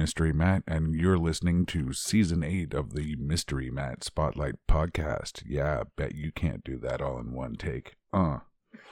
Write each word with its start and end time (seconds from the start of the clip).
Mystery 0.00 0.32
Matt, 0.32 0.62
and 0.66 0.94
you're 0.94 1.18
listening 1.18 1.66
to 1.66 1.92
Season 1.92 2.42
8 2.42 2.72
of 2.72 2.94
the 2.94 3.16
Mystery 3.16 3.70
Matt 3.70 4.02
Spotlight 4.02 4.54
Podcast. 4.66 5.42
Yeah, 5.44 5.82
bet 5.94 6.14
you 6.14 6.32
can't 6.32 6.64
do 6.64 6.78
that 6.78 7.02
all 7.02 7.18
in 7.18 7.34
one 7.34 7.54
take. 7.56 7.96
Uh. 8.10 8.38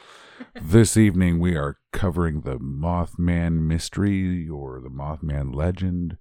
this 0.62 0.98
evening, 0.98 1.40
we 1.40 1.56
are 1.56 1.78
covering 1.94 2.42
the 2.42 2.58
Mothman 2.58 3.60
mystery 3.62 4.50
or 4.50 4.82
the 4.82 4.90
Mothman 4.90 5.54
legend. 5.54 6.18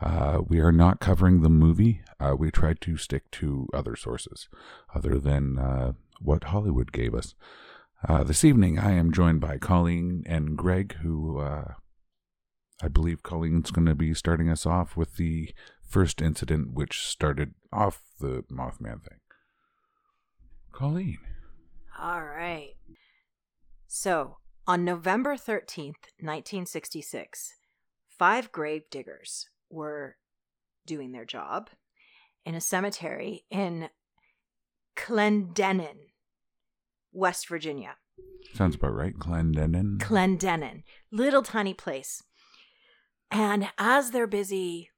Uh, 0.00 0.42
we 0.46 0.60
are 0.60 0.70
not 0.70 1.00
covering 1.00 1.42
the 1.42 1.50
movie. 1.50 2.02
Uh, 2.20 2.36
we 2.38 2.52
tried 2.52 2.80
to 2.82 2.96
stick 2.96 3.28
to 3.32 3.66
other 3.74 3.96
sources 3.96 4.48
other 4.94 5.18
than 5.18 5.58
uh, 5.58 5.94
what 6.20 6.44
Hollywood 6.44 6.92
gave 6.92 7.12
us. 7.12 7.34
Uh, 8.08 8.22
this 8.22 8.44
evening, 8.44 8.78
I 8.78 8.92
am 8.92 9.12
joined 9.12 9.40
by 9.40 9.58
Colleen 9.58 10.22
and 10.26 10.56
Greg, 10.56 10.94
who 11.02 11.40
uh, 11.40 11.72
I 12.80 12.88
believe 12.88 13.22
Colleen's 13.22 13.70
going 13.70 13.86
to 13.86 13.94
be 13.94 14.14
starting 14.14 14.48
us 14.48 14.64
off 14.64 14.96
with 14.96 15.16
the 15.16 15.50
first 15.82 16.22
incident 16.22 16.72
which 16.72 17.06
started 17.06 17.54
off 17.72 18.02
the 18.20 18.44
Mothman 18.50 19.02
thing. 19.02 19.18
Colleen. 20.72 21.18
All 22.00 22.22
right. 22.22 22.74
So, 23.86 24.36
on 24.66 24.84
November 24.84 25.34
13th, 25.34 26.12
1966, 26.20 27.54
five 28.08 28.52
grave 28.52 28.82
diggers 28.90 29.48
were 29.70 30.16
doing 30.86 31.12
their 31.12 31.24
job 31.24 31.70
in 32.44 32.54
a 32.54 32.60
cemetery 32.60 33.44
in 33.50 33.88
Clendenin, 34.96 36.12
West 37.12 37.48
Virginia. 37.48 37.96
Sounds 38.54 38.76
about 38.76 38.94
right. 38.94 39.14
Clendenin. 39.18 39.98
Clendenin, 39.98 40.82
little 41.10 41.42
tiny 41.42 41.74
place. 41.74 42.22
And 43.30 43.68
as 43.78 44.10
they're 44.10 44.26
busy 44.26 44.90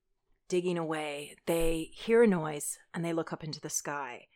digging 0.48 0.78
away, 0.78 1.36
they 1.46 1.90
hear 1.92 2.22
a 2.22 2.26
noise 2.26 2.78
and 2.94 3.04
they 3.04 3.12
look 3.12 3.32
up 3.32 3.44
into 3.44 3.60
the 3.60 3.70
sky. 3.70 4.26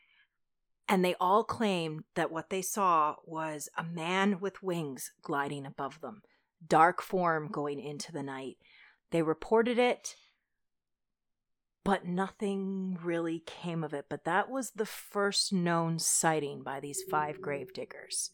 And 0.88 1.04
they 1.04 1.14
all 1.18 1.44
claim 1.44 2.04
that 2.14 2.30
what 2.30 2.50
they 2.50 2.62
saw 2.62 3.16
was 3.24 3.68
a 3.76 3.84
man 3.84 4.38
with 4.40 4.62
wings 4.62 5.12
gliding 5.22 5.64
above 5.64 6.00
them, 6.00 6.22
dark 6.66 7.00
form 7.00 7.48
going 7.50 7.80
into 7.80 8.12
the 8.12 8.22
night. 8.22 8.56
They 9.10 9.22
reported 9.22 9.78
it, 9.78 10.16
but 11.84 12.06
nothing 12.06 12.98
really 13.02 13.42
came 13.46 13.82
of 13.82 13.94
it. 13.94 14.06
But 14.10 14.24
that 14.24 14.50
was 14.50 14.72
the 14.72 14.86
first 14.86 15.52
known 15.52 15.98
sighting 15.98 16.62
by 16.62 16.80
these 16.80 17.02
five 17.10 17.40
grave 17.40 17.72
diggers. 17.72 18.32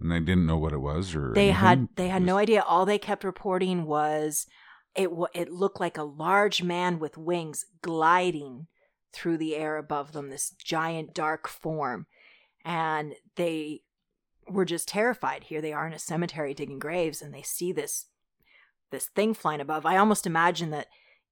And 0.00 0.10
they 0.10 0.20
didn't 0.20 0.46
know 0.46 0.56
what 0.56 0.72
it 0.72 0.78
was, 0.78 1.14
or 1.14 1.32
They 1.34 1.50
had 1.50 1.88
they 1.96 2.08
had 2.08 2.22
no 2.22 2.38
idea. 2.38 2.62
All 2.62 2.86
they 2.86 2.98
kept 2.98 3.22
reporting 3.24 3.84
was 3.84 4.46
it 4.94 5.12
wa- 5.12 5.28
it 5.34 5.52
looked 5.52 5.78
like 5.80 5.98
a 5.98 6.02
large 6.02 6.62
man 6.62 6.98
with 6.98 7.18
wings 7.18 7.66
gliding 7.82 8.66
through 9.12 9.36
the 9.38 9.56
air 9.56 9.76
above 9.76 10.12
them, 10.12 10.30
this 10.30 10.50
giant 10.50 11.12
dark 11.14 11.48
form, 11.48 12.06
and 12.64 13.14
they 13.36 13.82
were 14.48 14.64
just 14.64 14.88
terrified. 14.88 15.44
Here 15.44 15.60
they 15.60 15.72
are 15.72 15.86
in 15.86 15.92
a 15.92 15.98
cemetery 15.98 16.54
digging 16.54 16.78
graves, 16.78 17.20
and 17.20 17.34
they 17.34 17.42
see 17.42 17.72
this 17.72 18.06
this 18.90 19.06
thing 19.06 19.34
flying 19.34 19.60
above. 19.60 19.84
I 19.86 19.96
almost 19.96 20.26
imagine 20.26 20.70
that 20.70 20.88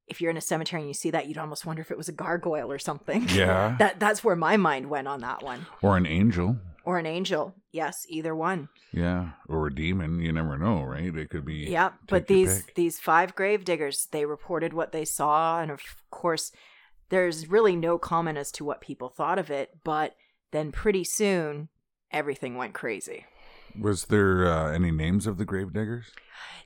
if 0.07 0.21
you're 0.21 0.31
in 0.31 0.37
a 0.37 0.43
cemetery 0.43 0.81
and 0.81 0.89
you 0.89 0.95
see 0.95 1.11
that, 1.11 1.27
you'd 1.27 1.39
almost 1.39 1.67
wonder 1.67 1.83
if 1.83 1.91
it 1.91 1.97
was 1.99 2.09
a 2.09 2.13
gargoyle 2.13 2.71
or 2.71 2.79
something. 2.79 3.29
Yeah. 3.29 3.77
that 3.79 3.99
that's 3.99 4.23
where 4.23 4.37
my 4.37 4.57
mind 4.57 4.89
went 4.89 5.09
on 5.09 5.21
that 5.21 5.43
one. 5.43 5.67
Or 5.83 5.97
an 5.97 6.07
angel. 6.07 6.59
Or 6.89 6.97
an 6.97 7.05
angel. 7.05 7.55
Yes, 7.71 8.07
either 8.09 8.35
one. 8.35 8.71
Yeah. 8.95 9.33
Or 9.47 9.67
a 9.67 9.75
demon. 9.75 10.21
You 10.21 10.33
never 10.33 10.57
know, 10.57 10.85
right? 10.85 11.15
It 11.15 11.29
could 11.29 11.45
be. 11.45 11.67
Yeah, 11.69 11.91
but 12.09 12.29
these 12.29 12.65
these 12.77 12.99
five 12.99 13.35
grave 13.35 13.67
diggers, 13.67 14.09
they 14.11 14.25
reported 14.25 14.73
what 14.73 14.93
they 14.93 15.05
saw, 15.05 15.61
and 15.61 15.71
of 15.71 15.83
course, 16.11 16.51
there's 17.11 17.47
really 17.47 17.77
no 17.77 17.99
comment 17.99 18.39
as 18.39 18.51
to 18.53 18.65
what 18.65 18.81
people 18.81 19.11
thought 19.11 19.39
of 19.39 19.51
it. 19.51 19.77
But 19.85 20.17
then, 20.51 20.73
pretty 20.73 21.05
soon, 21.05 21.69
everything 22.11 22.57
went 22.57 22.73
crazy. 22.73 23.27
Was 23.79 24.07
there 24.07 24.51
uh, 24.51 24.73
any 24.73 24.91
names 24.91 25.27
of 25.27 25.37
the 25.37 25.45
grave 25.45 25.75
diggers? 25.75 26.07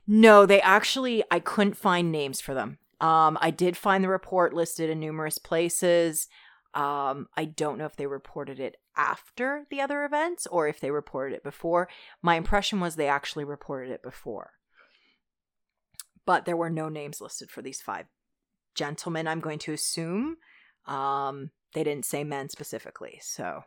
No, 0.07 0.45
they 0.45 0.61
actually, 0.61 1.25
I 1.31 1.39
couldn't 1.39 1.75
find 1.75 2.13
names 2.13 2.39
for 2.39 2.53
them. 2.53 2.77
Um, 3.01 3.37
I 3.41 3.51
did 3.51 3.75
find 3.75 4.01
the 4.01 4.07
report 4.07 4.53
listed 4.53 4.89
in 4.89 5.01
numerous 5.01 5.37
places. 5.37 6.29
Um, 6.73 7.27
I 7.35 7.43
don't 7.43 7.77
know 7.77 7.85
if 7.85 7.97
they 7.97 8.07
reported 8.07 8.61
it 8.61 8.77
after 8.95 9.65
the 9.69 9.81
other 9.81 10.03
events 10.05 10.45
or 10.47 10.67
if 10.67 10.79
they 10.79 10.91
reported 10.91 11.35
it 11.35 11.43
before. 11.43 11.87
My 12.21 12.35
impression 12.35 12.79
was 12.79 12.95
they 12.95 13.07
actually 13.07 13.43
reported 13.45 13.91
it 13.91 14.03
before. 14.03 14.51
But 16.25 16.45
there 16.45 16.55
were 16.57 16.69
no 16.69 16.89
names 16.89 17.19
listed 17.19 17.49
for 17.51 17.61
these 17.61 17.81
five 17.81 18.05
gentlemen, 18.75 19.27
I'm 19.27 19.39
going 19.39 19.59
to 19.59 19.73
assume. 19.73 20.37
Um, 20.87 21.51
they 21.73 21.83
didn't 21.83 22.05
say 22.05 22.23
men 22.23 22.49
specifically. 22.49 23.19
So, 23.21 23.63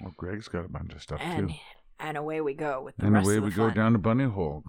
Well, 0.00 0.14
Greg's 0.16 0.48
got 0.48 0.64
a 0.64 0.68
bunch 0.68 0.92
of 0.94 1.02
stuff 1.02 1.20
and 1.22 1.50
too. 1.50 1.54
and 2.00 2.16
away 2.16 2.40
we 2.40 2.54
go 2.54 2.82
with 2.82 2.96
the 2.96 3.06
And 3.06 3.14
rest 3.14 3.26
away 3.26 3.36
of 3.36 3.42
the 3.42 3.48
we 3.48 3.54
go 3.54 3.68
fun. 3.68 3.76
down 3.76 3.92
to 3.92 3.98
Bunny 3.98 4.24
Hole. 4.24 4.64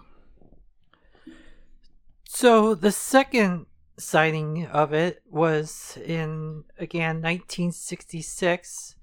So 2.26 2.74
the 2.76 2.92
second 2.92 3.68
sighting 3.98 4.66
of 4.68 4.92
it 4.92 5.22
was 5.30 5.98
in 6.04 6.64
again 6.80 7.22
1966, 7.22 8.96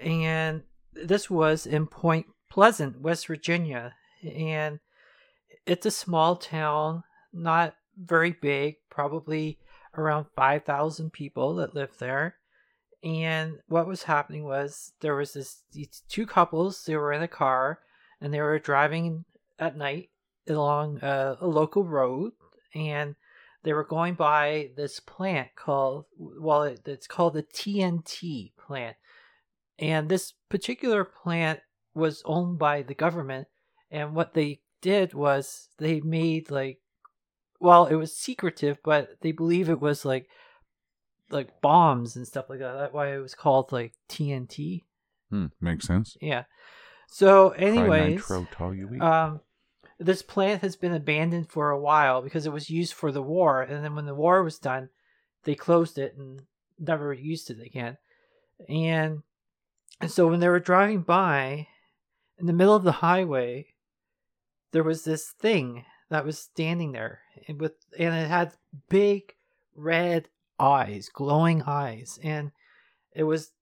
and 0.00 0.62
this 0.92 1.30
was 1.30 1.66
in 1.66 1.86
Point 1.86 2.26
Pleasant, 2.50 3.00
West 3.00 3.26
Virginia, 3.26 3.94
and 4.22 4.80
it's 5.66 5.86
a 5.86 5.90
small 5.90 6.36
town, 6.36 7.02
not 7.32 7.74
very 7.96 8.32
big, 8.32 8.76
probably 8.90 9.58
around 9.96 10.26
5,000 10.34 11.12
people 11.12 11.56
that 11.56 11.74
live 11.74 11.98
there. 11.98 12.36
And 13.02 13.58
what 13.68 13.86
was 13.86 14.04
happening 14.04 14.44
was 14.44 14.92
there 15.00 15.14
was 15.14 15.34
this 15.34 15.62
these 15.72 16.02
two 16.08 16.26
couples. 16.26 16.84
They 16.84 16.96
were 16.96 17.12
in 17.12 17.22
a 17.22 17.28
car, 17.28 17.80
and 18.20 18.32
they 18.32 18.40
were 18.40 18.58
driving 18.58 19.24
at 19.58 19.76
night 19.76 20.08
along 20.48 21.00
a, 21.02 21.36
a 21.40 21.46
local 21.46 21.84
road, 21.84 22.32
and 22.74 23.14
they 23.62 23.72
were 23.72 23.84
going 23.84 24.14
by 24.14 24.70
this 24.76 24.98
plant 24.98 25.48
called 25.56 26.06
well, 26.18 26.62
it, 26.62 26.80
it's 26.86 27.06
called 27.06 27.34
the 27.34 27.42
TNT 27.42 28.52
plant, 28.56 28.96
and 29.78 30.08
this 30.08 30.32
particular 30.48 31.04
plant 31.04 31.60
was 31.94 32.22
owned 32.24 32.58
by 32.58 32.82
the 32.82 32.94
government. 32.94 33.48
And 33.90 34.14
what 34.14 34.34
they 34.34 34.60
did 34.80 35.14
was 35.14 35.68
they 35.78 36.00
made 36.00 36.50
like, 36.50 36.78
well, 37.60 37.86
it 37.86 37.94
was 37.94 38.16
secretive, 38.16 38.78
but 38.84 39.16
they 39.22 39.32
believe 39.32 39.68
it 39.68 39.80
was 39.80 40.04
like 40.04 40.28
like 41.30 41.60
bombs 41.60 42.16
and 42.16 42.26
stuff 42.26 42.46
like 42.48 42.60
that. 42.60 42.76
That's 42.76 42.92
why 42.92 43.14
it 43.14 43.18
was 43.18 43.34
called 43.34 43.72
like 43.72 43.94
TNT. 44.08 44.84
Hmm, 45.30 45.46
makes 45.60 45.86
sense. 45.86 46.16
Yeah. 46.20 46.44
So, 47.08 47.50
anyways, 47.50 48.20
nitrotoluene. 48.20 49.00
um, 49.00 49.40
this 49.98 50.22
plant 50.22 50.62
has 50.62 50.76
been 50.76 50.92
abandoned 50.92 51.50
for 51.50 51.70
a 51.70 51.80
while 51.80 52.20
because 52.20 52.46
it 52.46 52.52
was 52.52 52.70
used 52.70 52.94
for 52.94 53.10
the 53.10 53.22
war, 53.22 53.62
and 53.62 53.84
then 53.84 53.94
when 53.94 54.06
the 54.06 54.14
war 54.14 54.42
was 54.42 54.58
done, 54.58 54.90
they 55.44 55.54
closed 55.54 55.98
it 55.98 56.14
and 56.16 56.42
never 56.78 57.12
used 57.12 57.50
it 57.50 57.60
again. 57.60 57.96
And 58.68 59.22
and 60.00 60.10
so 60.10 60.28
when 60.28 60.40
they 60.40 60.48
were 60.48 60.60
driving 60.60 61.02
by, 61.02 61.68
in 62.38 62.46
the 62.46 62.52
middle 62.52 62.74
of 62.74 62.84
the 62.84 62.92
highway, 62.92 63.66
there 64.72 64.84
was 64.84 65.04
this 65.04 65.30
thing 65.30 65.84
that 66.10 66.24
was 66.24 66.38
standing 66.38 66.92
there, 66.92 67.20
and 67.48 67.60
with 67.60 67.72
and 67.98 68.14
it 68.14 68.28
had 68.28 68.52
big 68.88 69.34
red 69.74 70.28
eyes, 70.58 71.08
glowing 71.12 71.62
eyes, 71.62 72.18
and 72.22 72.52
it 73.14 73.24
was 73.24 73.52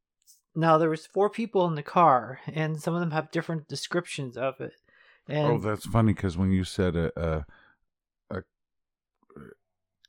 now 0.55 0.79
there 0.79 0.91
was 0.91 1.07
four 1.07 1.31
people 1.31 1.67
in 1.67 1.75
the 1.75 1.83
car, 1.83 2.41
and 2.47 2.81
some 2.81 2.95
of 2.95 3.01
them 3.01 3.11
have 3.13 3.31
different 3.31 3.69
descriptions 3.69 4.37
of 4.37 4.61
it. 4.61 4.73
Oh, 5.29 5.33
and 5.33 5.47
oh, 5.47 5.59
that's 5.59 5.87
funny 5.87 6.13
because 6.13 6.37
when 6.37 6.51
you 6.51 6.65
said 6.65 6.97
a, 6.97 7.13
a 7.17 8.37
a 8.37 8.43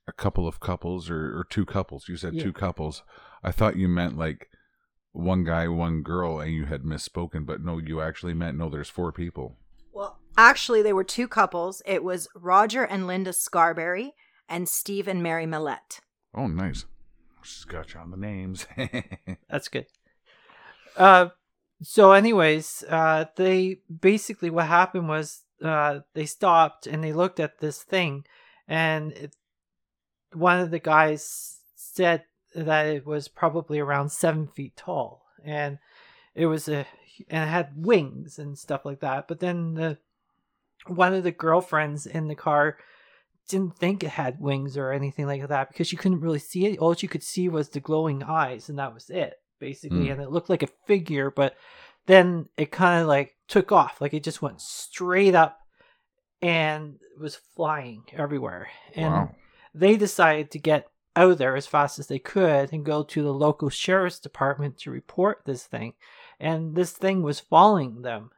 a 0.08 0.12
couple 0.12 0.48
of 0.48 0.60
couples 0.60 1.10
or, 1.10 1.38
or 1.40 1.46
two 1.50 1.66
couples, 1.66 2.10
you 2.10 2.18
said 2.18 2.34
Yeah. 2.34 2.44
two 2.44 2.54
couples. 2.54 3.04
I 3.44 3.52
thought 3.52 3.76
you 3.78 3.88
meant 3.88 4.18
like 4.18 4.50
one 5.16 5.44
guy, 5.44 5.68
one 5.68 6.02
girl, 6.02 6.40
and 6.40 6.54
you 6.54 6.66
had 6.66 6.84
misspoken. 6.84 7.46
But 7.46 7.62
no, 7.62 7.78
you 7.78 8.02
actually 8.02 8.34
meant 8.34 8.58
no. 8.58 8.70
There's 8.70 8.90
four 8.90 9.12
people. 9.12 9.56
Well, 9.94 10.20
actually, 10.38 10.82
they 10.82 10.94
were 10.94 11.04
two 11.04 11.28
couples. 11.28 11.82
It 11.86 12.04
was 12.04 12.28
Roger 12.36 12.84
and 12.84 13.08
Linda 13.08 13.34
Scarberry 13.34 14.14
and 14.50 14.68
Steve 14.68 15.08
and 15.08 15.24
Mary 15.24 15.46
Mallette. 15.46 16.00
Oh, 16.34 16.48
nice. 16.48 16.86
She's 17.44 17.64
got 17.64 17.94
you 17.94 18.00
on 18.00 18.12
the 18.12 18.18
names. 18.18 18.68
That's 19.50 19.68
good. 19.68 19.86
Uh, 20.98 21.30
so, 21.82 22.12
anyways, 22.12 22.84
uh, 22.90 23.26
they 23.36 23.80
basically 24.02 24.50
what 24.50 24.68
happened 24.68 25.08
was 25.08 25.44
uh, 25.64 26.00
they 26.14 26.26
stopped 26.26 26.88
and 26.88 27.04
they 27.04 27.14
looked 27.14 27.40
at 27.40 27.60
this 27.60 27.84
thing, 27.84 28.26
and 28.68 29.12
it, 29.14 29.36
one 30.34 30.60
of 30.60 30.72
the 30.72 30.80
guys 30.80 31.60
said 31.76 32.24
that 32.56 32.88
it 32.88 33.06
was 33.06 33.28
probably 33.28 33.80
around 33.80 34.12
seven 34.12 34.48
feet 34.48 34.76
tall, 34.76 35.26
and 35.44 35.80
it 36.34 36.46
was 36.48 36.68
a 36.68 36.86
and 37.30 37.44
it 37.44 37.52
had 37.52 37.72
wings 37.76 38.40
and 38.40 38.58
stuff 38.58 38.86
like 38.86 39.00
that. 39.02 39.28
But 39.28 39.40
then 39.40 39.74
the 39.76 39.98
one 40.88 41.14
of 41.14 41.24
the 41.24 41.32
girlfriends 41.32 42.06
in 42.06 42.28
the 42.28 42.36
car 42.36 42.78
didn't 43.48 43.78
think 43.78 44.04
it 44.04 44.10
had 44.10 44.40
wings 44.40 44.78
or 44.78 44.92
anything 44.92 45.28
like 45.28 45.48
that 45.48 45.70
because 45.70 45.92
you 45.92 45.98
couldn't 45.98 46.22
really 46.22 46.40
see 46.40 46.66
it. 46.66 46.80
All 46.80 46.96
you 46.98 47.08
could 47.08 47.24
see 47.24 47.48
was 47.50 47.70
the 47.70 47.80
glowing 47.80 48.24
eyes, 48.24 48.70
and 48.70 48.80
that 48.80 48.94
was 48.94 49.10
it, 49.10 49.36
basically. 49.60 50.08
Mm. 50.08 50.14
And 50.14 50.22
it 50.22 50.32
looked 50.32 50.50
like 50.50 50.64
a 50.64 50.70
figure, 50.88 51.32
but 51.32 51.56
then 52.08 52.50
it 52.58 52.72
kind 52.72 53.02
of 53.02 53.08
like 53.08 53.36
took 53.48 53.72
off, 53.72 54.02
like 54.02 54.14
it 54.14 54.24
just 54.24 54.42
went 54.42 54.62
straight 54.62 55.36
up 55.36 55.60
and 56.42 56.98
was 57.20 57.36
flying 57.56 58.04
everywhere. 58.14 58.70
And 58.96 59.14
wow. 59.14 59.36
they 59.74 59.96
decided 59.96 60.52
to 60.52 60.60
get 60.60 60.88
out 61.16 61.32
of 61.32 61.38
there 61.38 61.56
as 61.56 61.68
fast 61.68 62.00
as 62.00 62.08
they 62.08 62.20
could 62.20 62.74
and 62.74 62.86
go 62.86 63.04
to 63.04 63.24
the 63.24 63.34
local 63.34 63.70
sheriff's 63.70 64.20
department 64.20 64.78
to 64.80 64.92
report 64.92 65.42
this 65.46 65.64
thing. 65.64 65.94
And 66.40 66.76
this 66.76 66.92
thing 66.92 67.22
was 67.22 67.40
following 67.40 68.02
them. 68.02 68.32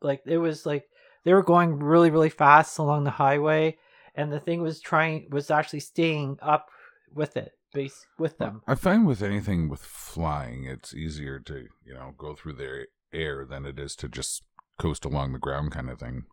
Like 0.00 0.22
it 0.26 0.38
was 0.38 0.64
like 0.66 0.88
they 1.24 1.32
were 1.32 1.42
going 1.42 1.78
really, 1.78 2.10
really 2.10 2.30
fast 2.30 2.78
along 2.78 3.04
the 3.04 3.10
highway 3.10 3.78
and 4.14 4.32
the 4.32 4.40
thing 4.40 4.62
was 4.62 4.80
trying 4.80 5.28
was 5.30 5.50
actually 5.50 5.80
staying 5.80 6.38
up 6.40 6.70
with 7.12 7.36
it 7.36 7.52
base 7.72 8.06
with 8.18 8.38
them. 8.38 8.62
I 8.66 8.76
find 8.76 9.06
with 9.06 9.22
anything 9.22 9.68
with 9.68 9.80
flying, 9.80 10.64
it's 10.64 10.94
easier 10.94 11.38
to 11.40 11.66
you 11.84 11.94
know 11.94 12.14
go 12.16 12.34
through 12.34 12.54
the 12.54 12.86
air 13.12 13.44
than 13.44 13.66
it 13.66 13.78
is 13.78 13.94
to 13.96 14.08
just 14.08 14.42
coast 14.78 15.04
along 15.04 15.32
the 15.32 15.38
ground 15.38 15.72
kind 15.72 15.90
of 15.90 15.98
thing. 15.98 16.24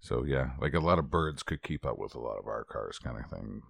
So 0.00 0.24
yeah, 0.24 0.50
like 0.60 0.74
a 0.74 0.80
lot 0.80 0.98
of 0.98 1.10
birds 1.10 1.42
could 1.42 1.62
keep 1.62 1.86
up 1.86 1.98
with 1.98 2.14
a 2.14 2.20
lot 2.20 2.38
of 2.38 2.46
our 2.46 2.64
cars 2.64 2.98
kind 2.98 3.18
of 3.18 3.30
thing. 3.30 3.62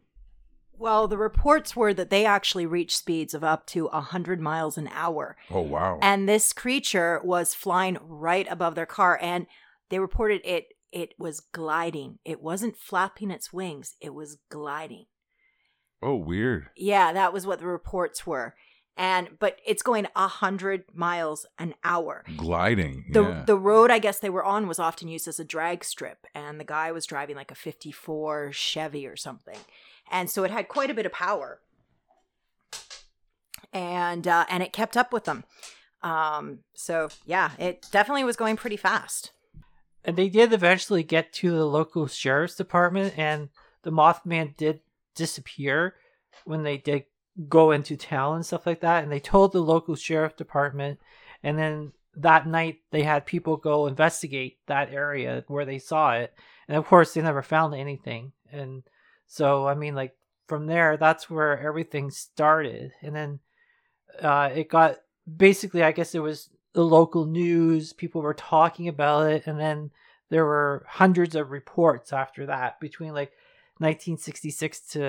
Well, 0.81 1.09
the 1.09 1.19
reports 1.19 1.77
were 1.77 1.93
that 1.93 2.09
they 2.09 2.25
actually 2.25 2.65
reached 2.65 2.97
speeds 2.97 3.35
of 3.35 3.44
up 3.44 3.67
to 3.67 3.88
100 3.88 4.41
miles 4.41 4.79
an 4.79 4.88
hour. 4.94 5.37
Oh 5.50 5.61
wow. 5.61 5.99
And 6.00 6.27
this 6.27 6.55
creature 6.55 7.21
was 7.23 7.53
flying 7.53 7.99
right 8.00 8.47
above 8.50 8.77
their 8.77 8.87
car 8.87 9.19
and 9.21 9.47
they 9.91 9.99
reported 9.99 10.41
it 10.43 10.69
it 10.91 11.12
was 11.19 11.41
gliding. 11.41 12.19
It 12.25 12.41
wasn't 12.41 12.79
flapping 12.79 13.31
its 13.31 13.53
wings, 13.53 13.94
it 14.00 14.15
was 14.15 14.38
gliding. 14.49 15.05
oh 16.03 16.17
weird. 16.17 16.71
Yeah, 16.75 17.12
that 17.12 17.35
was 17.35 17.47
what 17.47 17.59
the 17.59 17.67
reports 17.67 18.27
were. 18.27 18.55
And 18.97 19.38
but 19.38 19.59
it's 19.67 19.82
going 19.82 20.06
100 20.15 20.85
miles 20.94 21.44
an 21.59 21.75
hour. 21.85 22.25
Gliding. 22.38 23.05
The 23.12 23.23
yeah. 23.23 23.44
the 23.47 23.59
road 23.59 23.91
I 23.91 23.99
guess 23.99 24.19
they 24.19 24.31
were 24.31 24.44
on 24.44 24.67
was 24.67 24.79
often 24.79 25.09
used 25.09 25.29
as 25.29 25.38
a 25.38 25.44
drag 25.44 25.85
strip 25.85 26.27
and 26.35 26.59
the 26.59 26.65
guy 26.65 26.91
was 26.91 27.05
driving 27.05 27.37
like 27.37 27.50
a 27.50 27.55
54 27.55 28.53
Chevy 28.53 29.06
or 29.06 29.17
something. 29.17 29.59
And 30.10 30.30
so 30.30 30.44
it 30.44 30.50
had 30.50 30.68
quite 30.68 30.90
a 30.90 30.94
bit 30.94 31.06
of 31.06 31.12
power. 31.12 31.60
And 33.72 34.26
uh 34.26 34.46
and 34.48 34.62
it 34.62 34.72
kept 34.72 34.96
up 34.96 35.12
with 35.12 35.24
them. 35.24 35.44
Um 36.02 36.60
so 36.74 37.08
yeah, 37.24 37.52
it 37.58 37.86
definitely 37.90 38.24
was 38.24 38.36
going 38.36 38.56
pretty 38.56 38.76
fast. 38.76 39.32
And 40.04 40.16
they 40.16 40.28
did 40.28 40.52
eventually 40.52 41.02
get 41.02 41.32
to 41.34 41.50
the 41.50 41.66
local 41.66 42.06
sheriff's 42.06 42.56
department 42.56 43.18
and 43.18 43.50
the 43.82 43.92
Mothman 43.92 44.56
did 44.56 44.80
disappear 45.14 45.94
when 46.44 46.62
they 46.62 46.78
did 46.78 47.04
go 47.48 47.70
into 47.70 47.96
town 47.96 48.36
and 48.36 48.46
stuff 48.46 48.66
like 48.66 48.80
that 48.80 49.02
and 49.02 49.12
they 49.12 49.20
told 49.20 49.52
the 49.52 49.60
local 49.60 49.94
sheriff 49.94 50.36
department 50.36 50.98
and 51.42 51.58
then 51.58 51.92
that 52.14 52.46
night 52.46 52.78
they 52.90 53.02
had 53.02 53.24
people 53.24 53.56
go 53.56 53.86
investigate 53.86 54.58
that 54.66 54.92
area 54.92 55.44
where 55.46 55.64
they 55.64 55.78
saw 55.78 56.12
it 56.12 56.34
and 56.68 56.76
of 56.76 56.84
course 56.86 57.14
they 57.14 57.22
never 57.22 57.42
found 57.42 57.74
anything 57.74 58.32
and 58.52 58.82
so 59.31 59.67
i 59.67 59.75
mean 59.75 59.94
like 59.94 60.15
from 60.49 60.67
there 60.67 60.97
that's 60.97 61.31
where 61.31 61.61
everything 61.61 62.11
started. 62.11 62.91
And 63.03 63.15
then 63.15 63.38
uh 64.21 64.50
it 64.53 64.69
got 64.69 64.97
basically 65.37 65.85
i 65.85 65.93
guess 65.93 66.15
it 66.15 66.19
was 66.19 66.50
the 66.73 66.85
local 66.85 67.25
news 67.25 67.93
people 67.93 68.21
were 68.21 68.35
talking 68.35 68.88
about 68.88 69.31
it 69.31 69.47
and 69.47 69.59
then 69.59 69.91
there 70.29 70.44
were 70.44 70.85
hundreds 70.88 71.37
of 71.37 71.53
reports 71.53 72.12
after 72.12 72.47
that 72.47 72.81
between 72.81 73.12
like 73.12 73.31
1966 73.79 74.81
to 74.93 75.00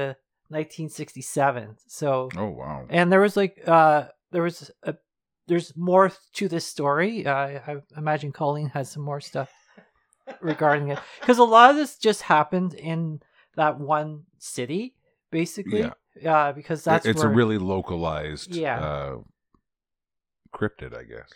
1967 0.49 1.77
so 1.87 2.29
oh 2.37 2.49
wow. 2.49 2.85
and 2.89 3.11
there 3.11 3.19
was 3.19 3.35
like 3.35 3.61
uh 3.67 4.05
there 4.31 4.43
was 4.43 4.69
a 4.83 4.95
there's 5.47 5.75
more 5.75 6.11
to 6.33 6.47
this 6.47 6.65
story. 6.65 7.25
Uh, 7.25 7.33
i 7.67 7.75
imagine 7.97 8.31
colleen 8.31 8.69
has 8.69 8.91
some 8.91 9.03
more 9.03 9.19
stuff 9.19 9.51
regarding 10.39 10.89
it. 10.89 10.99
Because 11.19 11.39
a 11.39 11.43
lot 11.43 11.71
of 11.71 11.75
this 11.75 11.97
just 11.97 12.21
happened 12.21 12.73
in 12.75 13.21
that 13.55 13.79
one 13.79 14.23
city 14.39 14.95
basically 15.31 15.89
Yeah. 16.21 16.33
uh 16.47 16.51
because 16.53 16.83
that's 16.83 17.05
it's 17.05 17.21
where 17.23 17.31
a 17.31 17.35
really 17.35 17.57
localized 17.57 18.55
Yeah. 18.55 18.79
uh 18.79 19.17
cryptid, 20.53 20.95
I 20.97 21.03
guess. 21.03 21.29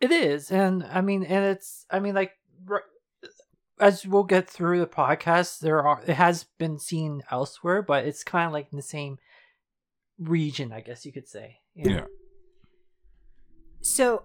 It 0.00 0.10
is, 0.10 0.50
and 0.50 0.82
I 0.84 1.00
mean, 1.00 1.22
and 1.24 1.44
it's, 1.44 1.86
I 1.90 1.98
mean, 2.00 2.14
like, 2.14 2.32
as 3.80 4.06
we'll 4.06 4.24
get 4.24 4.48
through 4.50 4.80
the 4.80 4.86
podcast, 4.86 5.60
there 5.60 5.82
are 5.86 6.02
it 6.06 6.14
has 6.14 6.44
been 6.58 6.78
seen 6.78 7.22
elsewhere, 7.30 7.80
but 7.82 8.04
it's 8.04 8.22
kind 8.24 8.46
of 8.46 8.52
like 8.52 8.68
in 8.72 8.76
the 8.76 8.82
same 8.82 9.18
region, 10.18 10.72
I 10.72 10.80
guess 10.80 11.04
you 11.06 11.12
could 11.12 11.28
say. 11.28 11.58
you 11.74 11.84
know? 11.90 11.96
Yeah. 11.96 12.04
So, 13.80 14.24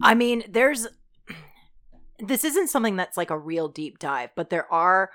I 0.00 0.14
mean, 0.14 0.44
there's 0.48 0.86
this 2.18 2.44
isn't 2.44 2.68
something 2.68 2.96
that's 2.96 3.16
like 3.16 3.30
a 3.30 3.38
real 3.38 3.68
deep 3.68 3.98
dive, 3.98 4.30
but 4.34 4.50
there 4.50 4.70
are 4.72 5.10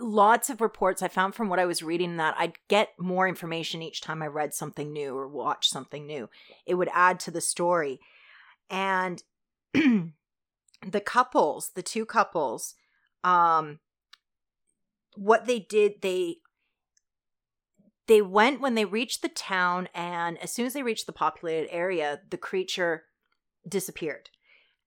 lots 0.00 0.50
of 0.50 0.60
reports 0.60 1.02
I 1.02 1.08
found 1.08 1.34
from 1.34 1.48
what 1.48 1.58
I 1.58 1.66
was 1.66 1.82
reading 1.82 2.16
that 2.16 2.34
I'd 2.38 2.58
get 2.68 2.90
more 2.98 3.28
information 3.28 3.82
each 3.82 4.00
time 4.00 4.22
I 4.22 4.26
read 4.26 4.54
something 4.54 4.92
new 4.92 5.16
or 5.16 5.28
watched 5.28 5.70
something 5.70 6.06
new. 6.06 6.28
It 6.66 6.74
would 6.74 6.90
add 6.92 7.20
to 7.20 7.30
the 7.30 7.40
story. 7.40 8.00
And 8.70 9.22
the 9.72 11.00
couples, 11.04 11.72
the 11.74 11.82
two 11.82 12.06
couples, 12.06 12.74
um 13.24 13.80
what 15.14 15.46
they 15.46 15.58
did, 15.58 16.00
they 16.02 16.36
they 18.06 18.22
went 18.22 18.60
when 18.60 18.74
they 18.74 18.84
reached 18.84 19.20
the 19.20 19.28
town 19.28 19.88
and 19.94 20.38
as 20.38 20.50
soon 20.50 20.64
as 20.64 20.72
they 20.72 20.82
reached 20.82 21.06
the 21.06 21.12
populated 21.12 21.68
area, 21.70 22.20
the 22.30 22.38
creature 22.38 23.04
disappeared. 23.68 24.30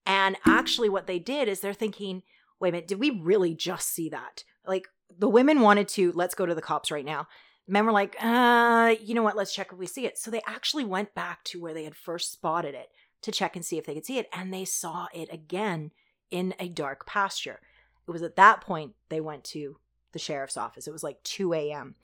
And 0.06 0.38
actually 0.46 0.90
what 0.90 1.06
they 1.06 1.20
did 1.20 1.48
is 1.48 1.60
they're 1.60 1.74
thinking, 1.74 2.24
wait 2.60 2.70
a 2.70 2.72
minute, 2.72 2.88
did 2.88 3.00
we 3.00 3.12
really 3.12 3.54
just 3.54 3.90
see 3.90 4.10
that? 4.10 4.44
Like 4.66 4.88
the 5.18 5.30
women 5.30 5.62
wanted 5.62 5.88
to, 5.90 6.12
let's 6.14 6.36
go 6.36 6.46
to 6.46 6.56
the 6.56 6.62
cops 6.62 6.92
right 6.92 7.06
now. 7.06 7.28
Men 7.68 7.86
were 7.86 7.92
like, 7.92 8.16
uh, 8.22 8.96
you 9.02 9.14
know 9.14 9.24
what, 9.24 9.38
let's 9.38 9.54
check 9.54 9.70
if 9.72 9.78
we 9.78 9.88
see 9.88 10.06
it. 10.06 10.18
So 10.18 10.32
they 10.32 10.42
actually 10.46 10.84
went 10.84 11.14
back 11.14 11.44
to 11.46 11.62
where 11.62 11.74
they 11.74 11.84
had 11.84 11.96
first 11.96 12.32
spotted 12.32 12.76
it 12.76 12.90
to 13.22 13.32
check 13.32 13.56
and 13.56 13.64
see 13.64 13.78
if 13.78 13.86
they 13.86 13.94
could 13.94 14.06
see 14.06 14.18
it. 14.18 14.28
And 14.34 14.54
they 14.54 14.66
saw 14.66 15.08
it 15.14 15.30
again 15.32 15.92
in 16.32 16.54
a 16.60 16.68
dark 16.68 17.06
pasture. 17.06 17.60
It 18.08 18.12
was 18.12 18.24
at 18.24 18.36
that 18.36 18.62
point 18.62 18.94
they 19.10 19.22
went 19.22 19.44
to 19.46 19.78
the 20.12 20.20
sheriff's 20.20 20.58
office. 20.58 20.88
It 20.88 20.92
was 20.92 21.04
like 21.04 21.22
2 21.24 21.54
a.m. 21.54 21.96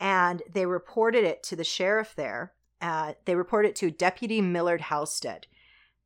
And 0.00 0.42
they 0.52 0.66
reported 0.66 1.24
it 1.24 1.42
to 1.44 1.56
the 1.56 1.64
sheriff 1.64 2.14
there. 2.16 2.52
Uh, 2.80 3.14
they 3.24 3.34
reported 3.34 3.68
it 3.68 3.76
to 3.76 3.90
Deputy 3.90 4.40
Millard 4.40 4.82
Halstead. 4.82 5.46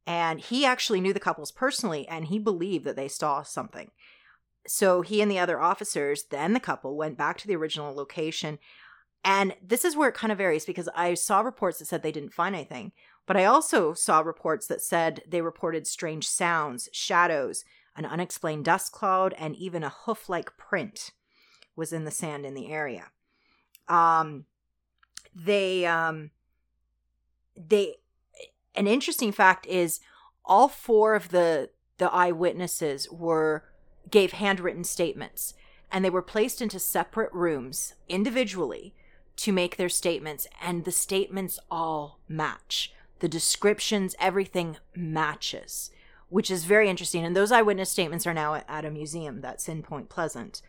And 0.06 0.40
he 0.40 0.64
actually 0.64 1.00
knew 1.00 1.12
the 1.12 1.20
couples 1.20 1.52
personally 1.52 2.06
and 2.08 2.26
he 2.26 2.38
believed 2.38 2.84
that 2.84 2.96
they 2.96 3.08
saw 3.08 3.42
something. 3.42 3.90
So 4.66 5.02
he 5.02 5.20
and 5.20 5.30
the 5.30 5.38
other 5.38 5.60
officers, 5.60 6.24
then 6.24 6.52
the 6.52 6.60
couple, 6.60 6.96
went 6.96 7.16
back 7.16 7.38
to 7.38 7.46
the 7.46 7.56
original 7.56 7.94
location. 7.94 8.58
And 9.24 9.54
this 9.62 9.84
is 9.84 9.96
where 9.96 10.08
it 10.08 10.14
kind 10.14 10.32
of 10.32 10.38
varies 10.38 10.64
because 10.64 10.88
I 10.94 11.14
saw 11.14 11.40
reports 11.40 11.78
that 11.78 11.86
said 11.86 12.02
they 12.02 12.12
didn't 12.12 12.34
find 12.34 12.54
anything, 12.54 12.92
but 13.26 13.36
I 13.36 13.44
also 13.44 13.92
saw 13.92 14.20
reports 14.20 14.66
that 14.68 14.80
said 14.80 15.22
they 15.28 15.42
reported 15.42 15.86
strange 15.86 16.28
sounds, 16.28 16.88
shadows, 16.92 17.64
an 17.96 18.06
unexplained 18.06 18.64
dust 18.64 18.92
cloud, 18.92 19.34
and 19.38 19.54
even 19.56 19.82
a 19.82 19.90
hoof 19.90 20.28
like 20.28 20.56
print 20.56 21.12
was 21.76 21.92
in 21.92 22.04
the 22.04 22.10
sand 22.10 22.46
in 22.46 22.54
the 22.54 22.72
area. 22.72 23.06
Um, 23.88 24.46
they, 25.34 25.84
um, 25.86 26.30
they, 27.56 27.96
an 28.74 28.86
interesting 28.86 29.32
fact 29.32 29.66
is 29.66 30.00
all 30.44 30.68
four 30.68 31.14
of 31.14 31.28
the 31.28 31.70
the 32.00 32.10
eyewitnesses 32.10 33.08
were 33.10 33.62
gave 34.08 34.32
handwritten 34.32 34.84
statements 34.84 35.54
and 35.90 36.04
they 36.04 36.10
were 36.10 36.22
placed 36.22 36.62
into 36.62 36.78
separate 36.78 37.32
rooms 37.32 37.94
individually 38.08 38.94
to 39.36 39.52
make 39.52 39.76
their 39.76 39.88
statements 39.88 40.46
and 40.62 40.84
the 40.84 40.92
statements 40.92 41.58
all 41.70 42.20
match. 42.28 42.92
The 43.18 43.28
descriptions 43.28 44.14
everything 44.18 44.76
matches 44.94 45.90
which 46.30 46.50
is 46.50 46.64
very 46.64 46.88
interesting 46.88 47.24
and 47.24 47.36
those 47.36 47.52
eyewitness 47.52 47.90
statements 47.90 48.26
are 48.26 48.32
now 48.32 48.54
at, 48.54 48.84
a 48.84 48.90
museum 48.90 49.40
that's 49.40 49.68
in 49.68 49.82
point 49.82 50.08
pleasant 50.08 50.62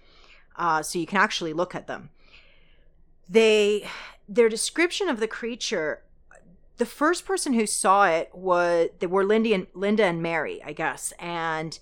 uh, 0.58 0.82
so 0.82 1.00
you 1.00 1.06
can 1.06 1.20
actually 1.20 1.54
look 1.54 1.74
at 1.74 1.88
them. 1.88 2.10
They 3.30 3.88
their 4.28 4.50
description 4.50 5.08
of 5.08 5.20
the 5.20 5.28
creature 5.28 6.02
the 6.78 6.86
first 6.86 7.26
person 7.26 7.54
who 7.54 7.68
saw 7.68 8.08
it 8.08 8.32
was 8.34 8.90
were 9.08 9.24
and 9.24 9.68
Linda 9.74 10.04
and 10.04 10.22
Mary, 10.22 10.62
I 10.64 10.74
guess, 10.74 11.14
and 11.20 11.78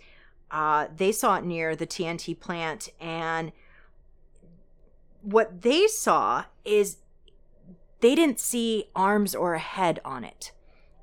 Uh, 0.52 0.88
they 0.96 1.12
saw 1.12 1.38
it 1.38 1.44
near 1.46 1.76
the 1.76 1.88
TNT 1.88 2.40
plant, 2.40 2.90
and 3.00 3.52
what 5.22 5.62
they 5.62 5.88
saw 5.88 6.46
is 6.66 6.98
they 8.00 8.16
didn't 8.16 8.40
see 8.40 8.86
arms 8.96 9.36
or 9.36 9.54
a 9.54 9.60
head 9.60 10.00
on 10.06 10.24
it. 10.24 10.52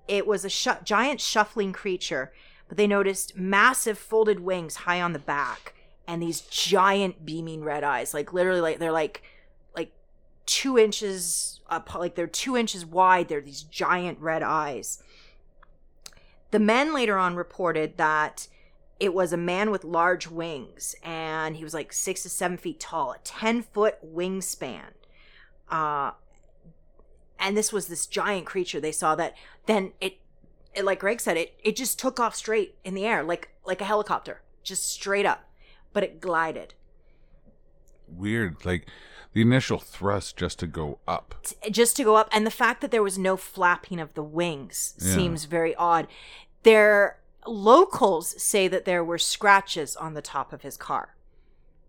It 0.09 0.27
was 0.27 0.45
a 0.45 0.49
sh- 0.49 0.69
giant 0.85 1.21
shuffling 1.21 1.73
creature, 1.73 2.33
but 2.69 2.77
they 2.77 2.87
noticed 2.87 3.37
massive 3.37 3.99
folded 3.99 4.41
wings 4.41 4.77
high 4.77 5.01
on 5.01 5.13
the 5.13 5.19
back 5.19 5.75
and 6.07 6.23
these 6.23 6.41
giant 6.43 7.25
beaming 7.27 7.65
red 7.65 7.85
eyes. 7.85 8.15
Like 8.15 8.33
literally, 8.33 8.61
like 8.61 8.79
they're 8.79 8.93
like 8.93 9.23
like 9.75 9.93
two 10.47 10.79
inches 10.79 11.61
up, 11.69 11.95
like 11.95 12.15
they're 12.15 12.27
two 12.27 12.57
inches 12.57 12.87
wide. 12.87 13.29
They're 13.29 13.41
these 13.41 13.63
giant 13.63 14.19
red 14.21 14.43
eyes. 14.43 15.03
The 16.53 16.59
men 16.61 16.95
later 16.95 17.19
on 17.19 17.35
reported 17.35 17.97
that 17.99 18.49
it 18.99 19.13
was 19.13 19.33
a 19.33 19.37
man 19.37 19.71
with 19.71 19.85
large 19.85 20.27
wings 20.29 20.95
and 21.03 21.57
he 21.57 21.65
was 21.65 21.75
like 21.75 21.93
six 21.93 22.23
to 22.23 22.29
seven 22.29 22.57
feet 22.57 22.81
tall, 22.81 23.13
a 23.13 23.19
10 23.25 23.63
foot 23.63 23.97
wingspan. 24.15 24.93
Uh, 25.69 26.13
and 27.39 27.57
this 27.57 27.73
was 27.73 27.89
this 27.89 28.07
giant 28.07 28.47
creature 28.47 28.81
they 28.81 28.93
saw 28.93 29.15
that 29.15 29.35
then 29.67 29.93
it, 30.01 30.19
it 30.75 30.85
like 30.85 31.01
greg 31.01 31.21
said 31.21 31.37
it 31.37 31.55
it 31.63 31.77
just 31.77 31.99
took 31.99 32.19
off 32.21 32.35
straight 32.35 32.77
in 32.85 32.95
the 32.95 33.05
air 33.05 33.23
like 33.23 33.51
like 33.67 33.81
a 33.81 33.85
helicopter 33.85 34.41
just 34.63 34.89
straight 34.89 35.27
up 35.27 35.45
but 35.93 36.03
it 36.03 36.21
glided 36.21 36.73
Weird. 38.09 38.65
Like 38.65 38.87
the 39.33 39.41
initial 39.43 39.79
thrust 39.79 40.37
just 40.37 40.61
to 40.61 40.67
go 40.67 41.01
up. 41.09 41.35
Just 41.71 41.97
to 41.97 42.05
go 42.05 42.15
up 42.17 42.29
and 42.33 42.47
the 42.47 42.51
fact 42.53 42.81
that 42.81 42.91
there 42.91 43.03
was 43.03 43.19
no 43.19 43.37
flapping 43.37 43.99
of 43.99 44.15
the 44.15 44.23
wings 44.23 44.95
Yeah. 45.01 45.15
seems 45.15 45.45
very 45.45 45.75
odd 45.75 46.07
their 46.63 47.19
locals 47.47 48.41
say 48.43 48.69
that 48.69 48.85
there 48.85 49.05
were 49.05 49.19
scratches 49.19 49.97
on 49.97 50.15
the 50.15 50.23
top 50.23 50.53
of 50.53 50.63
his 50.63 50.77
car 50.77 51.15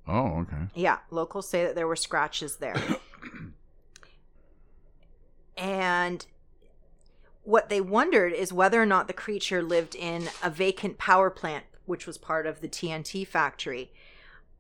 Oh, 0.10 0.40
okay. 0.40 0.68
Yeah, 0.74 1.00
locals 1.12 1.50
say 1.50 1.66
that 1.66 1.76
there 1.76 1.86
were 1.88 1.98
scratches 1.98 2.56
there. 2.58 2.76
and 5.58 6.26
what 7.44 7.70
they 7.70 7.82
wondered 7.82 8.34
is 8.34 8.54
whether 8.54 8.82
or 8.82 8.86
not 8.86 9.08
the 9.08 9.14
creature 9.14 9.62
lived 9.62 9.96
in 9.96 10.30
a 10.44 10.50
vacant 10.50 10.98
power 10.98 11.30
plant, 11.30 11.66
which 11.86 12.06
was 12.06 12.18
part 12.18 12.46
of 12.46 12.62
the 12.62 12.68
TNT 12.68 13.26
factory. 13.26 13.92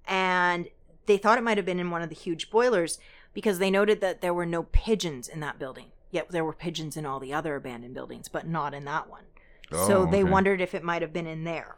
And 0.06 0.68
they 1.06 1.18
thought 1.18 1.38
it 1.38 1.44
might 1.44 1.58
have 1.58 1.66
been 1.66 1.80
in 1.80 1.92
one 1.92 2.02
of 2.02 2.10
the 2.10 2.16
huge 2.16 2.50
boilers 2.50 3.00
because 3.34 3.60
they 3.60 3.70
noted 3.72 4.02
that 4.02 4.22
there 4.22 4.34
were 4.34 4.46
no 4.46 4.64
pigeons 4.64 5.28
in 5.28 5.40
that 5.42 5.60
building. 5.60 5.92
Yet 6.12 6.30
there 6.30 6.46
were 6.46 6.54
pigeons 6.54 6.96
in 6.98 7.06
all 7.06 7.20
the 7.20 7.34
other 7.34 7.56
abandoned 7.56 7.94
buildings, 7.94 8.28
but 8.30 8.48
not 8.48 8.74
in 8.74 8.86
that 8.86 9.10
one. 9.10 9.24
So 9.72 10.04
Oh, 10.04 10.06
they 10.06 10.22
okay. 10.24 10.32
wondered 10.32 10.62
if 10.62 10.74
it 10.74 10.84
might 10.84 11.02
have 11.02 11.14
been 11.14 11.28
in 11.28 11.44
there. 11.44 11.76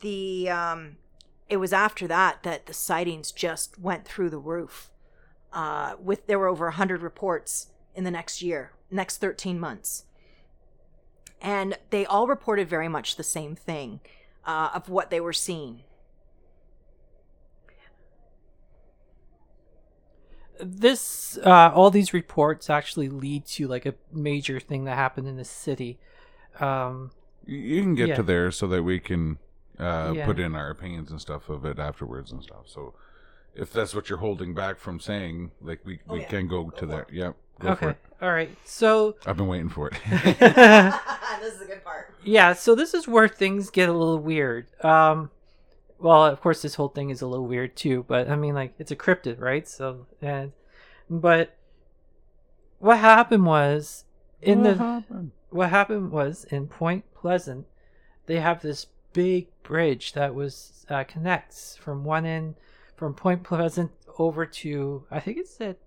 The 0.00 0.48
um, 0.48 0.96
it 1.48 1.56
was 1.56 1.72
after 1.72 2.06
that 2.06 2.42
that 2.42 2.66
the 2.66 2.74
sightings 2.74 3.32
just 3.32 3.78
went 3.78 4.04
through 4.04 4.30
the 4.30 4.38
roof. 4.38 4.90
Uh, 5.52 5.94
with 5.98 6.26
there 6.26 6.38
were 6.38 6.46
over 6.48 6.70
hundred 6.70 7.02
reports 7.02 7.68
in 7.94 8.04
the 8.04 8.10
next 8.10 8.42
year, 8.42 8.72
next 8.90 9.16
thirteen 9.16 9.58
months, 9.58 10.04
and 11.40 11.78
they 11.90 12.04
all 12.06 12.26
reported 12.28 12.68
very 12.68 12.88
much 12.88 13.16
the 13.16 13.24
same 13.24 13.56
thing 13.56 14.00
uh, 14.44 14.70
of 14.74 14.88
what 14.88 15.10
they 15.10 15.20
were 15.20 15.32
seeing. 15.32 15.82
This 20.60 21.38
uh, 21.44 21.70
all 21.74 21.90
these 21.90 22.12
reports 22.12 22.68
actually 22.70 23.08
lead 23.08 23.44
to 23.46 23.66
like 23.68 23.86
a 23.86 23.94
major 24.12 24.58
thing 24.60 24.84
that 24.84 24.96
happened 24.96 25.26
in 25.28 25.36
the 25.36 25.44
city 25.44 25.98
um 26.60 27.10
You 27.46 27.82
can 27.82 27.94
get 27.94 28.08
Yeah. 28.08 28.14
to 28.16 28.22
there 28.22 28.50
so 28.50 28.66
that 28.68 28.82
we 28.82 28.98
can 29.00 29.38
uh, 29.78 30.12
Yeah. 30.16 30.26
put 30.26 30.38
in 30.38 30.54
our 30.54 30.70
opinions 30.70 31.10
and 31.10 31.20
stuff 31.20 31.48
of 31.48 31.64
it 31.64 31.78
afterwards 31.78 32.32
and 32.32 32.42
stuff. 32.42 32.64
So 32.66 32.94
if 33.54 33.72
that's 33.72 33.94
what 33.94 34.08
you're 34.10 34.18
holding 34.18 34.52
back 34.54 34.78
from 34.78 34.98
saying, 35.00 35.52
like 35.62 35.80
we, 35.84 36.00
Oh, 36.08 36.14
we 36.14 36.20
yeah. 36.20 36.26
can 36.28 36.48
go, 36.48 36.70
to 36.70 36.86
there. 36.86 37.06
Yep. 37.12 37.36
Go 37.60 37.74
for 37.74 37.84
okay 37.86 37.90
it. 37.90 37.96
all 38.22 38.30
right 38.32 38.50
so 38.64 39.16
I've 39.26 39.36
been 39.36 39.48
waiting 39.48 39.68
for 39.68 39.88
it. 39.88 39.94
this 41.40 41.54
is 41.54 41.60
a 41.60 41.66
good 41.66 41.82
part. 41.84 42.14
yeah 42.24 42.52
so 42.52 42.74
this 42.74 42.94
is 42.94 43.06
where 43.08 43.26
things 43.28 43.70
get 43.70 43.88
a 43.88 43.92
little 43.92 44.18
weird 44.18 44.66
um 44.84 45.30
well 45.98 46.24
of 46.26 46.40
course 46.40 46.62
this 46.62 46.74
whole 46.76 46.88
thing 46.88 47.10
is 47.10 47.20
a 47.22 47.26
little 47.26 47.46
weird 47.46 47.76
too 47.76 48.04
but 48.08 48.28
i 48.28 48.36
mean 48.36 48.54
like 48.54 48.74
it's 48.78 48.90
a 48.90 48.96
cryptid 48.96 49.40
right 49.40 49.66
so 49.68 50.06
and 50.22 50.52
but 51.10 51.56
what 52.78 52.98
happened 52.98 53.44
was 53.46 54.04
in 54.40 54.62
What 54.62 54.64
the 54.64 54.74
happened? 54.76 55.30
what 55.50 55.70
happened 55.70 56.10
was 56.12 56.44
in 56.44 56.68
Point 56.68 57.04
Pleasant, 57.14 57.66
they 58.26 58.38
have 58.38 58.60
this 58.60 58.86
big 59.12 59.48
bridge 59.62 60.12
that 60.12 60.34
was 60.34 60.84
uh, 60.90 61.02
connects 61.04 61.76
from 61.76 62.04
one 62.04 62.24
end 62.26 62.54
from 62.96 63.14
Point 63.14 63.42
Pleasant 63.42 63.90
over 64.18 64.46
to 64.46 65.04
I 65.10 65.18
think 65.20 65.38
it's 65.38 65.58
it 65.60 65.80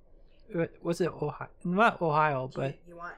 said 0.53 0.69
was 0.81 0.99
it 0.99 1.11
Ohio 1.21 1.47
not 1.63 2.01
Ohio 2.01 2.49
but 2.53 2.75
you 2.87 2.97
want 2.97 3.13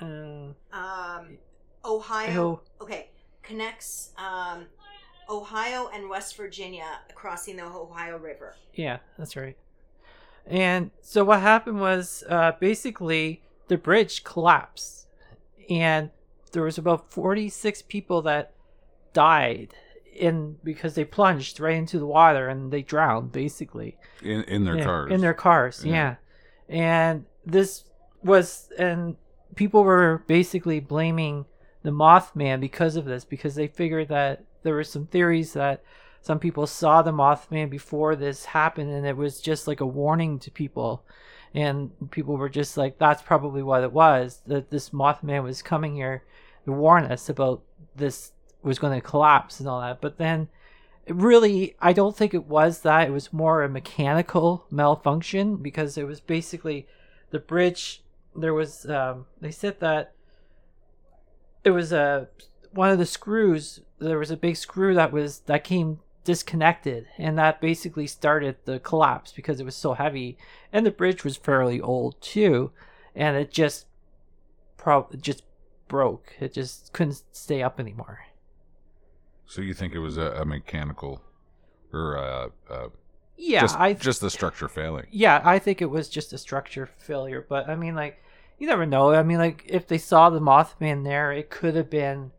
uh, 0.00 0.04
um, 0.04 0.54
Ohio. 0.74 1.28
Ohio. 1.84 2.60
Okay, 2.80 3.10
connects 3.42 4.12
um, 4.16 4.66
Ohio 5.30 5.88
and 5.94 6.08
West 6.08 6.36
Virginia 6.36 6.98
crossing 7.14 7.56
the 7.56 7.64
Ohio 7.64 8.18
River. 8.18 8.56
yeah 8.74 8.98
that's 9.18 9.36
right. 9.36 9.56
And 10.46 10.90
so 11.00 11.22
what 11.24 11.40
happened 11.40 11.80
was 11.80 12.24
uh, 12.28 12.52
basically 12.58 13.42
the 13.68 13.76
bridge 13.76 14.24
collapsed, 14.24 15.06
and 15.68 16.10
there 16.52 16.62
was 16.62 16.78
about 16.78 17.12
forty 17.12 17.48
six 17.48 17.82
people 17.82 18.22
that 18.22 18.52
died 19.12 19.74
in 20.12 20.56
because 20.64 20.94
they 20.94 21.04
plunged 21.04 21.60
right 21.60 21.76
into 21.76 21.98
the 21.98 22.06
water 22.06 22.48
and 22.48 22.72
they 22.72 22.82
drowned 22.82 23.30
basically. 23.32 23.96
In, 24.22 24.42
in 24.44 24.64
their 24.64 24.78
Yeah, 24.78 24.84
cars. 24.84 25.12
In 25.12 25.20
their 25.20 25.34
cars, 25.34 25.84
Yeah. 25.84 25.92
yeah. 25.92 26.14
And 26.68 27.24
this 27.46 27.84
was, 28.22 28.70
and 28.78 29.16
people 29.54 29.82
were 29.84 30.24
basically 30.26 30.80
blaming 30.80 31.46
the 31.82 31.90
Mothman 31.90 32.60
because 32.60 32.96
of 32.96 33.04
this, 33.04 33.24
because 33.24 33.54
they 33.54 33.66
figured 33.68 34.08
that 34.08 34.44
there 34.62 34.74
were 34.74 34.84
some 34.84 35.06
theories 35.06 35.52
that 35.54 35.82
some 36.22 36.38
people 36.38 36.66
saw 36.66 37.02
the 37.02 37.12
Mothman 37.12 37.70
before 37.70 38.14
this 38.14 38.44
happened, 38.44 38.90
and 38.90 39.06
it 39.06 39.16
was 39.16 39.40
just 39.40 39.66
like 39.66 39.80
a 39.80 39.86
warning 39.86 40.38
to 40.40 40.50
people. 40.50 41.04
And 41.54 41.90
people 42.10 42.36
were 42.36 42.48
just 42.48 42.76
like, 42.76 42.98
that's 42.98 43.22
probably 43.22 43.62
what 43.62 43.82
it 43.82 43.92
was, 43.92 44.42
that 44.46 44.70
this 44.70 44.90
Mothman 44.90 45.42
was 45.42 45.62
coming 45.62 45.96
here 45.96 46.22
to 46.66 46.72
warn 46.72 47.04
us 47.06 47.28
about 47.28 47.62
this 47.96 48.32
was 48.62 48.78
going 48.78 49.00
to 49.00 49.06
collapse 49.06 49.58
and 49.58 49.68
all 49.68 49.80
that. 49.80 50.00
But 50.00 50.18
then 50.18 50.48
really 51.08 51.74
i 51.80 51.92
don't 51.92 52.16
think 52.16 52.34
it 52.34 52.46
was 52.46 52.80
that 52.80 53.08
it 53.08 53.10
was 53.10 53.32
more 53.32 53.62
a 53.62 53.68
mechanical 53.68 54.66
malfunction 54.70 55.56
because 55.56 55.98
it 55.98 56.06
was 56.06 56.20
basically 56.20 56.86
the 57.30 57.38
bridge 57.38 58.02
there 58.36 58.54
was 58.54 58.86
um, 58.88 59.26
they 59.40 59.50
said 59.50 59.80
that 59.80 60.12
it 61.64 61.70
was 61.70 61.92
a 61.92 62.28
one 62.72 62.90
of 62.90 62.98
the 62.98 63.06
screws 63.06 63.80
there 63.98 64.18
was 64.18 64.30
a 64.30 64.36
big 64.36 64.56
screw 64.56 64.94
that 64.94 65.12
was 65.12 65.40
that 65.40 65.64
came 65.64 66.00
disconnected 66.24 67.06
and 67.18 67.38
that 67.38 67.60
basically 67.60 68.06
started 68.06 68.56
the 68.64 68.78
collapse 68.80 69.32
because 69.32 69.58
it 69.58 69.64
was 69.64 69.74
so 69.74 69.94
heavy 69.94 70.36
and 70.72 70.84
the 70.84 70.90
bridge 70.90 71.24
was 71.24 71.36
fairly 71.36 71.80
old 71.80 72.20
too 72.20 72.70
and 73.14 73.36
it 73.36 73.50
just 73.50 73.86
pro- 74.76 75.08
just 75.20 75.42
broke 75.88 76.34
it 76.38 76.52
just 76.52 76.92
couldn't 76.92 77.22
stay 77.32 77.62
up 77.62 77.80
anymore 77.80 78.20
so 79.46 79.60
you 79.60 79.74
think 79.74 79.94
it 79.94 79.98
was 79.98 80.16
a, 80.16 80.32
a 80.32 80.44
mechanical 80.44 81.20
or 81.92 82.14
a, 82.14 82.50
a 82.70 82.90
yeah 83.36 83.62
just, 83.62 83.78
i 83.78 83.92
just 83.92 84.20
the 84.20 84.30
structure 84.30 84.68
failing? 84.68 85.06
yeah, 85.10 85.40
I 85.44 85.58
think 85.58 85.82
it 85.82 85.90
was 85.90 86.08
just 86.08 86.32
a 86.32 86.38
structure 86.38 86.88
failure. 86.98 87.44
But 87.48 87.68
I 87.68 87.76
mean, 87.76 87.94
like, 87.94 88.22
you 88.58 88.66
never 88.66 88.86
know. 88.86 89.12
I 89.12 89.22
mean, 89.22 89.38
like, 89.38 89.64
if 89.66 89.86
they 89.86 89.98
saw 89.98 90.30
the 90.30 90.40
Mothman 90.40 91.04
there, 91.04 91.32
it 91.32 91.50
could 91.50 91.74
have 91.74 91.90
been 91.90 92.32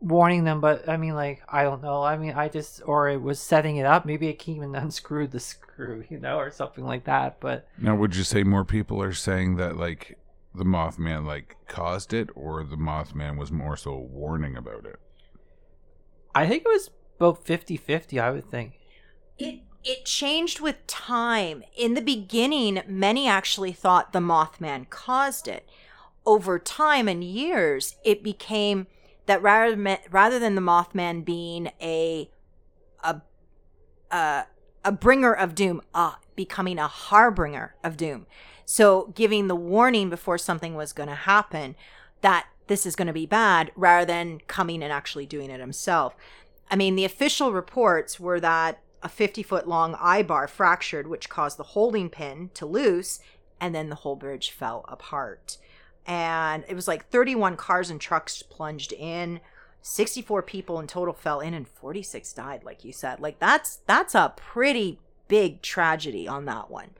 warning 0.00 0.44
them. 0.44 0.60
But 0.60 0.88
I 0.88 0.96
mean, 0.96 1.14
like, 1.14 1.42
I 1.48 1.62
don't 1.62 1.82
know. 1.82 2.02
I 2.02 2.16
mean, 2.16 2.32
I 2.32 2.48
just, 2.48 2.82
or 2.84 3.08
it 3.08 3.20
was 3.20 3.40
setting 3.40 3.76
it 3.76 3.86
up. 3.86 4.06
Maybe 4.06 4.28
it 4.28 4.38
came 4.38 4.62
and 4.62 4.76
unscrewed 4.76 5.30
the 5.30 5.40
screw, 5.40 6.04
you 6.08 6.18
know, 6.18 6.38
or 6.38 6.50
something 6.50 6.84
like 6.84 7.04
that. 7.04 7.40
But 7.40 7.68
Now, 7.78 7.96
would 7.96 8.16
you 8.16 8.24
say 8.24 8.42
more 8.42 8.64
people 8.64 9.02
are 9.02 9.12
saying 9.12 9.56
that 9.56 9.76
like 9.76 10.18
the 10.54 10.64
Mothman 10.64 11.26
like 11.26 11.56
caused 11.66 12.12
it, 12.12 12.30
or 12.34 12.64
the 12.64 12.76
Mothman 12.76 13.38
was 13.38 13.52
more 13.52 13.76
so 13.76 13.96
warning 13.96 14.56
about 14.56 14.86
it? 14.86 14.98
I 16.34 16.46
think 16.46 16.62
it 16.64 16.68
was 16.68 16.90
about 17.16 17.44
50 17.44 17.76
50, 17.76 18.20
I 18.20 18.30
would 18.30 18.50
think. 18.50 18.74
It 19.38 19.60
it 19.84 20.04
changed 20.04 20.60
with 20.60 20.86
time. 20.86 21.62
In 21.76 21.94
the 21.94 22.02
beginning, 22.02 22.82
many 22.86 23.28
actually 23.28 23.72
thought 23.72 24.12
the 24.12 24.18
Mothman 24.18 24.90
caused 24.90 25.48
it. 25.48 25.68
Over 26.26 26.58
time 26.58 27.08
and 27.08 27.24
years, 27.24 27.96
it 28.04 28.22
became 28.22 28.86
that 29.28 29.42
rather 29.42 29.98
rather 30.10 30.38
than 30.38 30.56
the 30.56 30.60
Mothman 30.60 31.24
being 31.24 31.70
a 31.80 32.30
a 33.04 33.20
a, 34.10 34.44
a 34.84 34.92
bringer 34.92 35.32
of 35.32 35.54
doom, 35.54 35.82
uh, 35.94 36.14
becoming 36.34 36.78
a 36.78 36.88
harbinger 36.88 37.74
of 37.84 37.96
doom. 37.96 38.26
So 38.64 39.12
giving 39.14 39.46
the 39.46 39.56
warning 39.56 40.10
before 40.10 40.38
something 40.38 40.74
was 40.74 40.92
going 40.92 41.08
to 41.08 41.14
happen, 41.14 41.76
that 42.22 42.46
this 42.66 42.84
is 42.84 42.96
going 42.96 43.06
to 43.06 43.12
be 43.12 43.26
bad 43.26 43.70
rather 43.76 44.04
than 44.04 44.40
coming 44.46 44.82
and 44.82 44.92
actually 44.92 45.26
doing 45.26 45.50
it 45.50 45.60
himself. 45.60 46.16
I 46.70 46.76
mean, 46.76 46.96
the 46.96 47.04
official 47.04 47.52
reports 47.52 48.18
were 48.18 48.40
that 48.40 48.80
a 49.02 49.08
50 49.08 49.42
foot 49.42 49.68
long 49.68 49.96
eye 50.00 50.22
bar 50.22 50.48
fractured, 50.48 51.06
which 51.06 51.28
caused 51.28 51.58
the 51.58 51.62
holding 51.62 52.10
pin 52.10 52.50
to 52.54 52.66
loose, 52.66 53.20
and 53.60 53.74
then 53.74 53.88
the 53.88 53.96
whole 53.96 54.16
bridge 54.16 54.50
fell 54.50 54.84
apart. 54.88 55.58
And 56.08 56.64
it 56.68 56.74
was 56.74 56.88
like 56.88 57.08
31 57.10 57.56
cars 57.56 57.90
and 57.90 58.00
trucks 58.00 58.42
plunged 58.42 58.92
in. 58.92 59.40
64 59.80 60.42
people 60.42 60.80
in 60.80 60.88
total 60.88 61.14
fell 61.14 61.38
in 61.38 61.54
and 61.54 61.66
46 61.68 62.32
died 62.32 62.64
like 62.64 62.84
you 62.84 62.92
said 62.92 63.20
like 63.20 63.38
that's 63.38 63.76
that's 63.86 64.12
a 64.14 64.32
pretty 64.36 64.98
big 65.28 65.62
tragedy 65.62 66.26
on 66.26 66.46
that 66.46 66.68
one 66.68 66.90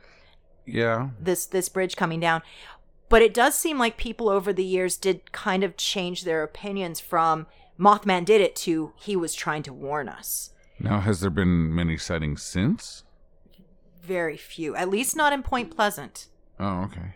Yeah. 0.65 1.09
this 1.21 1.45
this 1.45 1.69
bridge 1.69 1.97
coming 1.97 2.21
down 2.21 2.41
but 3.09 3.21
it 3.21 3.35
does 3.35 3.57
seem 3.59 3.79
like 3.79 3.97
people 3.97 4.29
over 4.29 4.53
the 4.53 4.65
years 4.65 4.97
did 4.97 5.33
kind 5.33 5.65
of 5.65 5.77
change 5.77 6.23
their 6.23 6.45
opinions 6.45 7.01
from 7.01 7.49
mothman 7.79 8.25
did 8.25 8.41
it 8.41 8.55
to 8.57 8.93
he 8.97 9.17
was 9.17 9.35
trying 9.35 9.65
to 9.65 9.73
warn 9.73 10.09
us 10.09 10.53
Now, 10.79 11.01
has 11.01 11.19
there 11.21 11.31
been 11.31 11.75
many 11.75 11.99
sightings 11.99 12.43
since? 12.45 13.03
very 14.01 14.37
few 14.37 14.77
at 14.77 14.89
least 14.89 15.17
not 15.17 15.33
in 15.33 15.43
point 15.43 15.75
pleasant 15.75 16.29
Oh, 16.61 16.83
okay. 16.85 17.15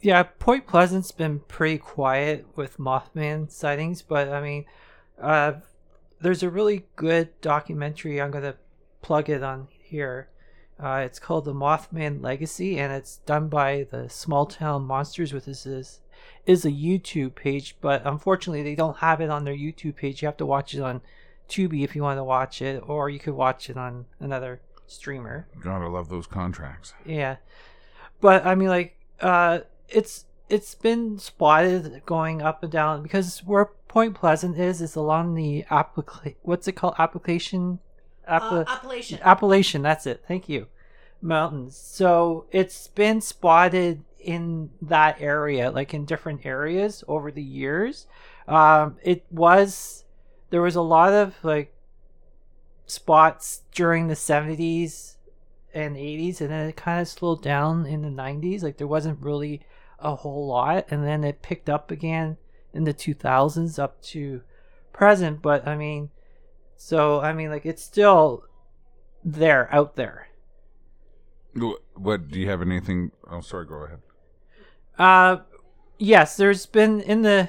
Yeah, 0.00 0.22
Point 0.24 0.66
Pleasant's 0.66 1.10
been 1.10 1.40
pretty 1.40 1.78
quiet 1.78 2.46
with 2.54 2.78
Mothman 2.78 3.50
sightings, 3.50 4.02
but 4.02 4.28
I 4.28 4.40
mean, 4.40 4.66
uh, 5.20 5.54
there's 6.20 6.42
a 6.42 6.50
really 6.50 6.86
good 6.96 7.40
documentary. 7.40 8.20
I'm 8.20 8.30
gonna 8.30 8.56
plug 9.02 9.28
it 9.28 9.42
on 9.42 9.68
here. 9.70 10.28
Uh, 10.78 11.02
it's 11.04 11.18
called 11.18 11.46
The 11.46 11.54
Mothman 11.54 12.22
Legacy, 12.22 12.78
and 12.78 12.92
it's 12.92 13.18
done 13.18 13.48
by 13.48 13.86
the 13.90 14.08
Small 14.10 14.44
Town 14.44 14.82
Monsters, 14.84 15.32
which 15.32 15.48
is 15.48 15.64
is, 15.64 16.00
is 16.44 16.64
a 16.66 16.70
YouTube 16.70 17.34
page. 17.34 17.76
But 17.80 18.02
unfortunately, 18.04 18.62
they 18.62 18.74
don't 18.74 18.98
have 18.98 19.20
it 19.20 19.30
on 19.30 19.44
their 19.44 19.56
YouTube 19.56 19.96
page. 19.96 20.20
You 20.20 20.26
have 20.26 20.36
to 20.36 20.46
watch 20.46 20.74
it 20.74 20.82
on 20.82 21.00
Tubi 21.48 21.82
if 21.82 21.96
you 21.96 22.02
want 22.02 22.18
to 22.18 22.24
watch 22.24 22.60
it, 22.60 22.82
or 22.86 23.08
you 23.08 23.18
could 23.18 23.34
watch 23.34 23.70
it 23.70 23.78
on 23.78 24.04
another 24.20 24.60
streamer. 24.86 25.46
Gotta 25.60 25.88
love 25.88 26.10
those 26.10 26.26
contracts. 26.26 26.92
Yeah, 27.06 27.36
but 28.20 28.44
I 28.44 28.54
mean, 28.54 28.68
like, 28.68 28.98
uh, 29.20 29.60
it's 29.88 30.24
it's 30.48 30.74
been 30.74 31.18
spotted 31.18 32.02
going 32.06 32.40
up 32.40 32.62
and 32.62 32.70
down 32.72 33.02
because 33.02 33.40
where 33.40 33.66
Point 33.88 34.14
Pleasant 34.14 34.58
is 34.58 34.80
is 34.80 34.94
along 34.94 35.34
the 35.34 35.64
applica- 35.70 36.36
what's 36.42 36.68
it 36.68 36.72
called 36.72 36.94
application 36.98 37.80
Appa- 38.26 38.44
Uh, 38.44 38.64
appellation 38.68 39.18
Appalachian, 39.22 39.82
that's 39.82 40.06
it. 40.06 40.24
Thank 40.26 40.48
you. 40.48 40.66
Mountains. 41.22 41.76
So 41.76 42.46
it's 42.50 42.88
been 42.88 43.20
spotted 43.20 44.04
in 44.20 44.70
that 44.82 45.20
area, 45.20 45.70
like 45.70 45.94
in 45.94 46.04
different 46.04 46.44
areas 46.44 47.04
over 47.08 47.30
the 47.30 47.42
years. 47.42 48.06
Um, 48.48 48.96
it 49.02 49.24
was 49.30 50.04
there 50.50 50.62
was 50.62 50.76
a 50.76 50.82
lot 50.82 51.12
of 51.12 51.34
like 51.42 51.72
spots 52.86 53.62
during 53.72 54.08
the 54.08 54.14
70s 54.14 55.16
and 55.74 55.96
80s, 55.96 56.40
and 56.40 56.50
then 56.50 56.68
it 56.68 56.76
kind 56.76 57.00
of 57.00 57.08
slowed 57.08 57.42
down 57.42 57.86
in 57.86 58.02
the 58.02 58.08
90s. 58.08 58.62
Like 58.62 58.76
there 58.78 58.86
wasn't 58.86 59.20
really 59.20 59.62
a 59.98 60.16
whole 60.16 60.46
lot, 60.46 60.86
and 60.90 61.04
then 61.04 61.24
it 61.24 61.42
picked 61.42 61.68
up 61.68 61.90
again 61.90 62.36
in 62.72 62.84
the 62.84 62.94
2000s 62.94 63.78
up 63.78 64.02
to 64.02 64.42
present. 64.92 65.42
But 65.42 65.66
I 65.66 65.76
mean, 65.76 66.10
so 66.76 67.20
I 67.20 67.32
mean, 67.32 67.50
like 67.50 67.66
it's 67.66 67.82
still 67.82 68.44
there 69.24 69.72
out 69.74 69.96
there. 69.96 70.28
What 71.94 72.28
do 72.28 72.38
you 72.38 72.48
have 72.50 72.60
anything? 72.60 73.12
Oh, 73.30 73.40
sorry. 73.40 73.66
Go 73.66 73.76
ahead. 73.76 74.00
Uh, 74.98 75.42
yes, 75.98 76.36
there's 76.36 76.66
been 76.66 77.00
in 77.00 77.22
the 77.22 77.48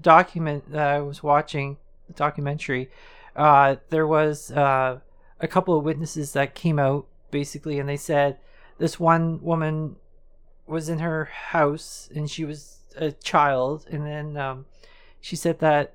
document 0.00 0.72
that 0.72 0.88
I 0.88 1.00
was 1.00 1.22
watching, 1.22 1.76
the 2.08 2.14
documentary, 2.14 2.90
uh, 3.38 3.76
there 3.90 4.06
was 4.06 4.50
uh, 4.50 4.98
a 5.38 5.48
couple 5.48 5.78
of 5.78 5.84
witnesses 5.84 6.32
that 6.32 6.56
came 6.56 6.78
out 6.78 7.06
basically, 7.30 7.78
and 7.78 7.88
they 7.88 7.96
said 7.96 8.38
this 8.78 8.98
one 8.98 9.40
woman 9.40 9.94
was 10.68 10.88
in 10.88 10.98
her 11.00 11.26
house 11.26 12.08
and 12.14 12.30
she 12.30 12.44
was 12.44 12.78
a 12.96 13.12
child, 13.12 13.86
and 13.90 14.06
then 14.06 14.36
um, 14.36 14.66
she 15.20 15.36
said 15.36 15.60
that 15.60 15.94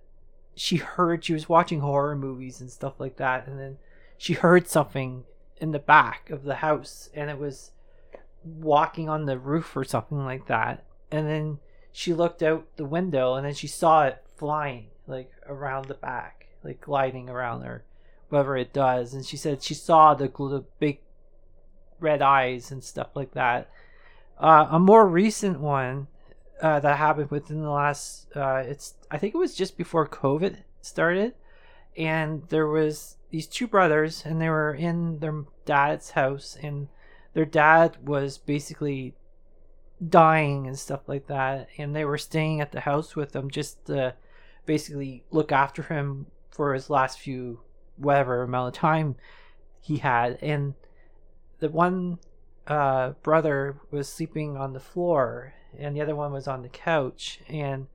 she 0.56 0.78
heard 0.78 1.26
she 1.26 1.34
was 1.34 1.50
watching 1.50 1.80
horror 1.80 2.16
movies 2.16 2.62
and 2.62 2.72
stuff 2.72 3.00
like 3.00 3.18
that, 3.18 3.48
and 3.48 3.60
then 3.60 3.78
she 4.18 4.34
heard 4.34 4.68
something 4.68 5.24
in 5.58 5.72
the 5.72 5.80
back 5.80 6.30
of 6.30 6.44
the 6.44 6.56
house, 6.56 7.10
and 7.14 7.30
it 7.30 7.38
was 7.38 7.72
walking 8.44 9.10
on 9.10 9.26
the 9.26 9.38
roof 9.38 9.76
or 9.76 9.84
something 9.84 10.26
like 10.26 10.48
that. 10.48 10.84
And 11.12 11.28
then 11.28 11.60
she 11.92 12.14
looked 12.14 12.44
out 12.44 12.66
the 12.76 12.86
window 12.86 13.36
and 13.36 13.46
then 13.46 13.54
she 13.54 13.68
saw 13.68 14.06
it 14.06 14.24
flying 14.36 14.88
like 15.08 15.32
around 15.48 15.86
the 15.86 15.94
back, 15.94 16.48
like 16.64 16.82
gliding 16.82 17.30
around 17.30 17.62
her, 17.62 17.84
whatever 18.30 18.58
it 18.58 18.74
does. 18.74 19.14
And 19.14 19.26
she 19.26 19.38
said 19.38 19.64
she 19.64 19.74
saw 19.74 20.14
the, 20.14 20.28
the 20.28 20.66
big 20.80 21.00
red 22.00 22.22
eyes 22.22 22.72
and 22.72 22.84
stuff 22.84 23.10
like 23.16 23.34
that. 23.34 23.70
Uh, 24.40 24.68
a 24.72 24.80
more 24.80 25.08
recent 25.08 25.60
one 25.60 26.08
uh, 26.62 26.80
that 26.80 26.98
happened 26.98 27.32
within 27.32 27.62
the 27.62 27.70
last, 27.70 28.28
uh, 28.36 28.64
it's 28.66 28.96
I 29.12 29.18
think 29.18 29.34
it 29.36 29.38
was 29.38 29.56
just 29.56 29.78
before 29.78 30.08
COVID 30.08 30.58
started, 30.82 31.34
and 31.96 32.44
there 32.50 32.68
was 32.68 33.18
these 33.34 33.48
two 33.48 33.68
brothers 33.68 34.24
and 34.26 34.40
they 34.40 34.48
were 34.48 34.76
in 34.76 35.18
their 35.18 35.44
dad's 35.66 36.12
house 36.12 36.56
and 36.62 36.88
their 37.34 37.46
dad 37.46 37.98
was 38.06 38.38
basically 38.38 39.16
dying 40.08 40.68
and 40.68 40.78
stuff 40.78 41.02
like 41.08 41.26
that. 41.26 41.68
And 41.80 41.96
they 41.96 42.06
were 42.06 42.20
staying 42.20 42.62
at 42.62 42.72
the 42.72 42.82
house 42.82 43.16
with 43.16 43.32
them 43.32 43.50
just 43.50 43.86
to 43.86 44.14
basically 44.68 45.24
look 45.32 45.52
after 45.52 45.82
him 45.82 46.28
for 46.52 46.76
his 46.76 46.92
last 46.92 47.20
few 47.20 47.62
whatever 47.98 48.44
amount 48.44 48.76
of 48.76 48.80
time 48.80 49.16
he 49.82 49.98
had. 49.98 50.38
And 50.42 50.76
the 51.58 51.70
one 51.70 52.20
uh, 52.68 53.12
brother 53.22 53.78
was 53.92 54.08
sleeping 54.08 54.58
on 54.58 54.74
the 54.74 54.80
floor 54.80 55.54
and 55.78 55.96
the 55.96 56.02
other 56.02 56.16
one 56.16 56.32
was 56.32 56.48
on 56.48 56.62
the 56.62 56.70
couch. 56.70 57.40
And 57.48 57.88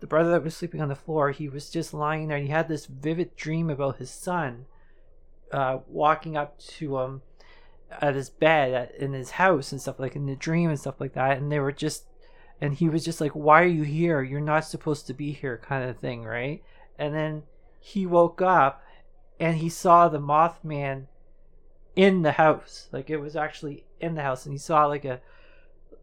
the 0.00 0.06
brother 0.06 0.30
that 0.30 0.44
was 0.44 0.56
sleeping 0.56 0.80
on 0.80 0.88
the 0.88 0.94
floor 0.94 1.30
he 1.30 1.48
was 1.48 1.70
just 1.70 1.92
lying 1.92 2.28
there 2.28 2.36
and 2.36 2.46
he 2.46 2.52
had 2.52 2.68
this 2.68 2.86
vivid 2.86 3.34
dream 3.36 3.68
about 3.68 3.96
his 3.96 4.10
son 4.10 4.66
uh, 5.52 5.78
walking 5.88 6.36
up 6.36 6.58
to 6.58 6.98
him 6.98 7.22
at 8.00 8.14
his 8.14 8.28
bed 8.30 8.74
at, 8.74 8.94
in 8.94 9.12
his 9.12 9.32
house 9.32 9.72
and 9.72 9.80
stuff 9.80 9.98
like 9.98 10.14
in 10.14 10.26
the 10.26 10.36
dream 10.36 10.68
and 10.70 10.78
stuff 10.78 11.00
like 11.00 11.14
that. 11.14 11.38
And 11.38 11.50
they 11.50 11.58
were 11.58 11.72
just 11.72 12.04
and 12.60 12.74
he 12.74 12.88
was 12.88 13.04
just 13.04 13.20
like 13.20 13.32
why 13.32 13.62
are 13.62 13.66
you 13.66 13.82
here? 13.82 14.22
You're 14.22 14.40
not 14.40 14.64
supposed 14.64 15.06
to 15.06 15.14
be 15.14 15.32
here 15.32 15.60
kind 15.62 15.88
of 15.88 15.98
thing 15.98 16.24
right? 16.24 16.62
And 16.98 17.14
then 17.14 17.44
he 17.80 18.06
woke 18.06 18.42
up 18.42 18.82
and 19.40 19.58
he 19.58 19.68
saw 19.68 20.08
the 20.08 20.20
mothman 20.20 21.06
in 21.96 22.22
the 22.22 22.32
house. 22.32 22.88
Like 22.92 23.10
it 23.10 23.18
was 23.18 23.36
actually 23.36 23.84
in 24.00 24.14
the 24.14 24.22
house 24.22 24.44
and 24.44 24.52
he 24.52 24.58
saw 24.58 24.86
like 24.86 25.04
a 25.04 25.20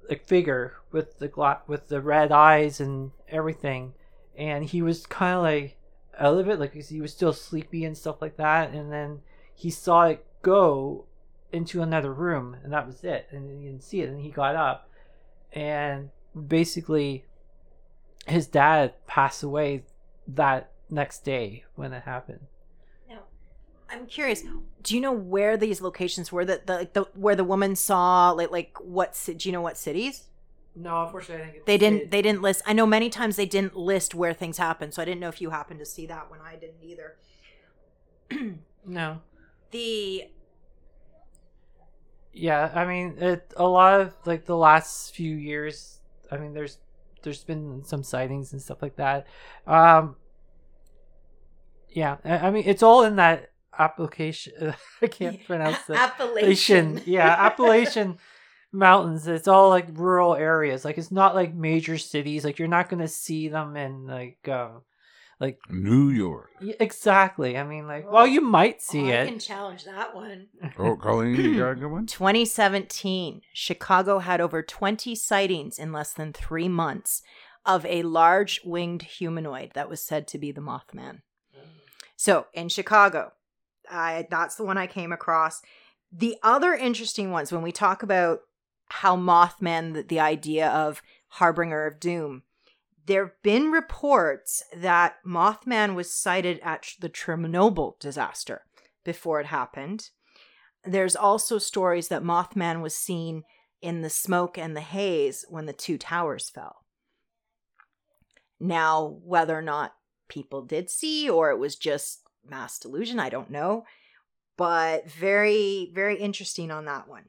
a 0.10 0.16
figure 0.16 0.76
with 0.92 1.18
the 1.20 1.28
gla- 1.28 1.62
with 1.68 1.88
the 1.88 2.02
red 2.02 2.32
eyes 2.32 2.80
and 2.80 3.12
everything 3.30 3.94
and 4.38 4.66
he 4.66 4.82
was 4.82 5.06
kind 5.06 5.38
of 5.38 5.44
like 5.44 5.78
out 6.20 6.38
of 6.38 6.48
it 6.48 6.60
like 6.60 6.74
he 6.74 7.02
was 7.02 7.12
still 7.12 7.34
sleepy 7.34 7.84
and 7.84 7.98
stuff 7.98 8.22
like 8.22 8.38
that 8.38 8.72
and 8.72 8.92
then 8.92 9.20
he 9.54 9.70
saw 9.70 10.04
it 10.04 10.26
go 10.42 11.06
into 11.52 11.82
another 11.82 12.14
room 12.14 12.56
and 12.64 12.72
that 12.72 12.86
was 12.86 13.04
it 13.04 13.28
and 13.32 13.50
he 13.50 13.66
didn't 13.66 13.84
see 13.84 14.02
it 14.02 14.10
and 14.10 14.22
he 14.22 14.30
got 14.30 14.56
up 14.56 14.90
and 15.54 16.10
basically 16.48 17.26
his 18.28 18.48
dad 18.48 18.94
passed 19.08 19.42
away 19.42 19.84
that 20.28 20.72
next 20.90 21.24
day 21.24 21.64
when 21.76 21.94
it 21.94 22.04
happened 22.04 22.48
I'm 23.90 24.06
curious. 24.08 24.44
Do 24.82 24.96
you 24.96 25.02
know 25.02 25.12
where 25.12 25.58
these 25.58 25.82
locations 25.82 26.32
were? 26.32 26.46
That 26.46 26.68
the, 26.68 26.90
the 26.94 27.02
where 27.14 27.36
the 27.36 27.44
woman 27.44 27.76
saw 27.76 28.32
like 28.32 28.52
like 28.52 28.78
what? 28.80 29.20
Do 29.38 29.50
you 29.50 29.54
know 29.54 29.62
what 29.62 29.78
cities? 29.78 30.24
no 30.78 31.04
unfortunately 31.04 31.46
i 31.46 31.52
think 31.52 31.66
They 31.66 31.78
didn't. 31.78 32.12
They 32.12 32.22
didn't 32.22 32.42
list. 32.42 32.62
I 32.66 32.74
know 32.74 32.86
many 32.86 33.10
times 33.10 33.38
they 33.38 33.46
didn't 33.46 33.78
list 33.78 34.14
where 34.14 34.34
things 34.34 34.58
happened, 34.58 34.94
so 34.94 35.02
I 35.02 35.06
didn't 35.06 35.22
know 35.22 35.30
if 35.30 35.40
you 35.40 35.52
happened 35.52 35.80
to 35.80 35.86
see 35.86 36.06
that 36.08 36.30
when 36.30 36.42
I 36.42 36.56
didn't 36.58 36.84
either. 36.84 37.16
no 38.86 39.22
The 39.72 40.26
yeah 42.34 42.72
i 42.76 42.86
mean 42.86 43.16
it 43.20 43.54
a 43.56 43.66
lot 43.68 44.02
of 44.02 44.14
like 44.26 44.46
the 44.46 44.58
last 44.58 45.16
few 45.16 45.36
years 45.36 46.00
i 46.32 46.38
mean 46.38 46.54
there's 46.54 46.80
there's 47.22 47.44
been 47.44 47.84
some 47.84 48.04
sightings 48.04 48.52
and 48.52 48.62
stuff 48.62 48.82
like 48.82 48.98
that 48.98 49.26
um 49.68 50.16
yeah 51.90 52.18
i, 52.26 52.48
I 52.48 52.52
mean 52.52 52.64
it's 52.66 52.84
all 52.84 53.04
in 53.04 53.16
that 53.16 53.52
application 53.80 54.74
i 55.02 55.08
can't 55.08 55.44
pronounce 55.48 55.82
that 55.84 56.12
Appalachian. 56.14 57.02
yeah 57.06 57.36
appalachian 57.40 58.18
mountains 58.72 59.28
it's 59.28 59.48
all 59.48 59.70
like 59.70 59.88
rural 59.94 60.36
areas 60.36 60.84
like 60.84 60.98
it's 60.98 61.12
not 61.12 61.34
like 61.36 61.54
major 61.54 61.98
cities 61.98 62.44
like 62.44 62.60
you're 62.60 62.68
not 62.68 62.90
gonna 62.90 63.08
see 63.08 63.48
them 63.48 63.76
in 63.78 64.06
like 64.08 64.48
um 64.50 64.82
like 65.40 65.60
New 65.70 66.10
York. 66.10 66.50
y- 66.62 66.76
exactly 66.80 67.58
i 67.58 67.64
mean 67.64 67.88
like 67.88 68.10
well 68.12 68.26
you 68.28 68.42
might 68.42 68.82
see 68.82 69.12
Oh, 69.12 69.16
I 69.16 69.22
it 69.24 69.28
can 69.28 69.40
challenge 69.40 69.84
that 69.86 70.16
one. 70.16 70.48
Oh, 70.80 70.96
Colleen, 70.96 71.36
you 71.36 71.58
got 71.58 71.72
a 71.72 71.76
good 71.76 71.88
one? 71.92 72.06
2017, 72.60 73.42
Chicago 73.54 74.20
had 74.20 74.40
over 74.40 74.62
20 74.64 75.14
sightings 75.16 75.78
in 75.78 75.92
less 75.92 76.14
than 76.14 76.32
three 76.32 76.70
months 76.70 77.22
of 77.66 77.86
a 77.86 78.04
large 78.04 78.62
winged 78.64 79.02
humanoid 79.04 79.72
that 79.74 79.90
was 79.90 80.00
said 80.02 80.26
to 80.30 80.38
be 80.38 80.52
the 80.54 80.62
Mothman. 80.62 81.22
So 82.16 82.46
in 82.54 82.70
Chicago, 82.70 83.34
That's 83.90 84.56
the 84.56 84.66
one 84.66 84.78
I 84.78 84.88
came 84.88 85.12
across. 85.12 85.62
The 86.12 86.38
other 86.44 86.74
interesting 86.74 87.32
ones, 87.32 87.52
when 87.52 87.62
we 87.62 87.72
talk 87.72 88.04
about 88.04 88.42
how 88.90 89.18
Mothman, 89.18 89.94
the, 89.94 90.04
the 90.04 90.20
idea 90.20 90.70
of 90.70 91.02
harbinger 91.28 91.86
of 91.86 92.00
doom, 92.00 92.44
there 93.06 93.26
have 93.26 93.42
been 93.44 93.72
reports 93.72 94.64
that 94.76 95.18
Mothman 95.26 95.96
was 95.96 96.12
sighted 96.12 96.60
at 96.64 96.94
the 97.00 97.10
Chernobyl 97.10 98.00
disaster 98.00 98.64
before 99.04 99.40
it 99.40 99.48
happened. 99.48 100.10
There's 100.84 101.16
also 101.16 101.58
stories 101.58 102.08
that 102.08 102.24
Mothman 102.24 102.82
was 102.82 102.96
seen 102.96 103.44
in 103.82 104.02
the 104.02 104.10
smoke 104.10 104.58
and 104.58 104.76
the 104.76 104.82
haze 104.82 105.46
when 105.50 105.66
the 105.66 105.74
two 105.74 105.98
towers 105.98 106.50
fell. 106.50 106.86
Now, 108.60 109.20
whether 109.24 109.58
or 109.58 109.62
not 109.62 109.94
people 110.28 110.64
did 110.64 110.90
see 110.90 111.30
or 111.30 111.52
it 111.52 111.60
was 111.60 111.76
just 111.76 112.22
mass 112.50 112.80
delusion, 112.80 113.20
I 113.20 113.30
don't 113.30 113.50
know. 113.50 113.86
But 114.58 115.10
very, 115.10 115.92
very 115.94 116.18
interesting 116.18 116.72
on 116.72 116.86
that 116.86 117.08
one. 117.08 117.26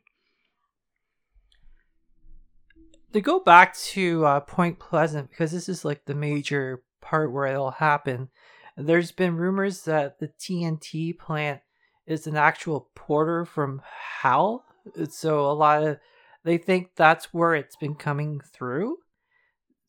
To 3.12 3.20
go 3.20 3.40
back 3.40 3.74
to 3.76 4.24
uh, 4.26 4.40
Point 4.40 4.78
Pleasant, 4.78 5.30
because 5.30 5.50
this 5.50 5.68
is 5.68 5.84
like 5.84 6.04
the 6.04 6.14
major 6.14 6.82
part 7.00 7.32
where 7.32 7.46
it'll 7.46 7.70
happen, 7.70 8.28
there's 8.76 9.10
been 9.10 9.36
rumors 9.36 9.82
that 9.82 10.18
the 10.18 10.28
TNT 10.28 11.18
plant 11.18 11.60
is 12.06 12.26
an 12.26 12.36
actual 12.36 12.90
porter 12.94 13.44
from 13.44 13.82
hell. 14.20 14.64
So 15.08 15.50
a 15.50 15.52
lot 15.52 15.82
of 15.82 15.98
they 16.44 16.58
think 16.58 16.90
that's 16.94 17.34
where 17.34 17.54
it's 17.54 17.74
been 17.74 17.96
coming 17.96 18.40
through. 18.40 18.98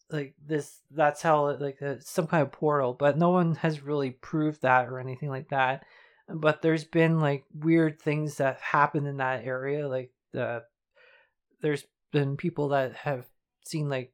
Like 0.09 0.35
this, 0.45 0.79
that's 0.91 1.21
how 1.21 1.57
like 1.57 1.81
uh, 1.81 1.95
some 1.99 2.27
kind 2.27 2.43
of 2.43 2.51
portal, 2.51 2.93
but 2.93 3.17
no 3.17 3.29
one 3.29 3.55
has 3.55 3.81
really 3.83 4.11
proved 4.11 4.61
that 4.61 4.87
or 4.87 4.99
anything 4.99 5.29
like 5.29 5.49
that. 5.49 5.83
But 6.29 6.61
there's 6.61 6.85
been 6.85 7.19
like 7.19 7.43
weird 7.53 8.01
things 8.01 8.37
that 8.37 8.59
happen 8.61 9.05
in 9.05 9.17
that 9.17 9.43
area. 9.43 9.87
Like 9.87 10.11
the 10.31 10.63
there's 11.61 11.85
been 12.11 12.37
people 12.37 12.69
that 12.69 12.93
have 12.95 13.25
seen 13.65 13.89
like 13.89 14.13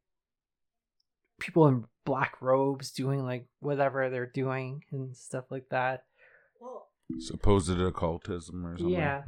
people 1.39 1.67
in 1.67 1.85
black 2.05 2.41
robes 2.41 2.91
doing 2.91 3.25
like 3.25 3.45
whatever 3.59 4.09
they're 4.09 4.25
doing 4.25 4.83
and 4.91 5.15
stuff 5.15 5.45
like 5.49 5.69
that. 5.69 6.05
Well, 6.59 6.87
Supposed 7.19 7.79
occultism 7.79 8.65
or 8.65 8.77
something. 8.77 8.93
Yeah. 8.93 9.23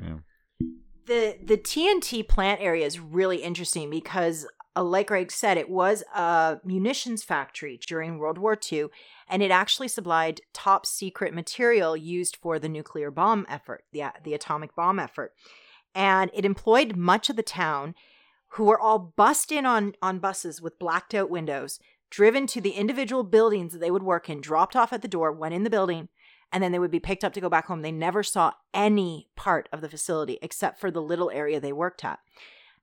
the 1.06 1.38
the 1.44 1.58
TNT 1.58 2.28
plant 2.28 2.62
area 2.62 2.86
is 2.86 3.00
really 3.00 3.38
interesting 3.38 3.90
because, 3.90 4.48
Uh, 4.76 4.84
like 4.84 5.08
Greg 5.08 5.32
said, 5.32 5.58
it 5.58 5.70
was 5.70 6.04
a 6.14 6.60
munitions 6.64 7.24
factory 7.24 7.80
during 7.88 8.18
World 8.18 8.38
War 8.38 8.58
II, 8.72 8.88
and 9.30 9.42
it 9.42 9.52
actually 9.52 9.88
supplied 9.88 10.42
top 10.54 10.86
secret 10.86 11.34
material 11.34 11.96
used 11.96 12.36
for 12.36 12.60
the 12.60 12.70
nuclear 12.70 13.10
bomb 13.10 13.46
effort, 13.48 13.86
the 13.94 14.04
uh, 14.04 14.12
the 14.24 14.34
atomic 14.34 14.76
bomb 14.76 15.00
effort, 15.00 15.34
and 15.94 16.30
it 16.34 16.46
employed 16.46 16.98
much 16.98 17.30
of 17.30 17.38
the 17.38 17.44
town, 17.44 17.96
who 18.50 18.66
were 18.66 18.80
all 18.80 19.00
bussed 19.00 19.52
in 19.52 19.66
on 19.66 19.94
on 20.02 20.20
buses 20.20 20.62
with 20.62 20.80
blacked 20.80 21.14
out 21.14 21.30
windows, 21.30 21.80
driven 22.10 22.46
to 22.48 22.60
the 22.60 22.72
individual 22.72 23.24
buildings 23.24 23.72
that 23.72 23.80
they 23.80 23.92
would 23.92 24.04
work 24.04 24.30
in, 24.30 24.42
dropped 24.42 24.76
off 24.76 24.92
at 24.92 25.02
the 25.02 25.08
door, 25.08 25.32
went 25.32 25.54
in 25.54 25.64
the 25.64 25.70
building, 25.70 26.10
and 26.52 26.62
then 26.62 26.72
they 26.72 26.80
would 26.80 26.92
be 26.92 27.00
picked 27.00 27.24
up 27.24 27.34
to 27.34 27.42
go 27.42 27.50
back 27.50 27.68
home. 27.68 27.82
They 27.82 27.92
never 27.92 28.24
saw 28.24 28.54
any 28.74 29.30
part 29.36 29.70
of 29.72 29.82
the 29.82 29.90
facility 29.90 30.38
except 30.42 30.80
for 30.80 30.92
the 30.92 31.02
little 31.02 31.32
area 31.32 31.60
they 31.60 31.74
worked 31.74 32.04
at. 32.04 32.20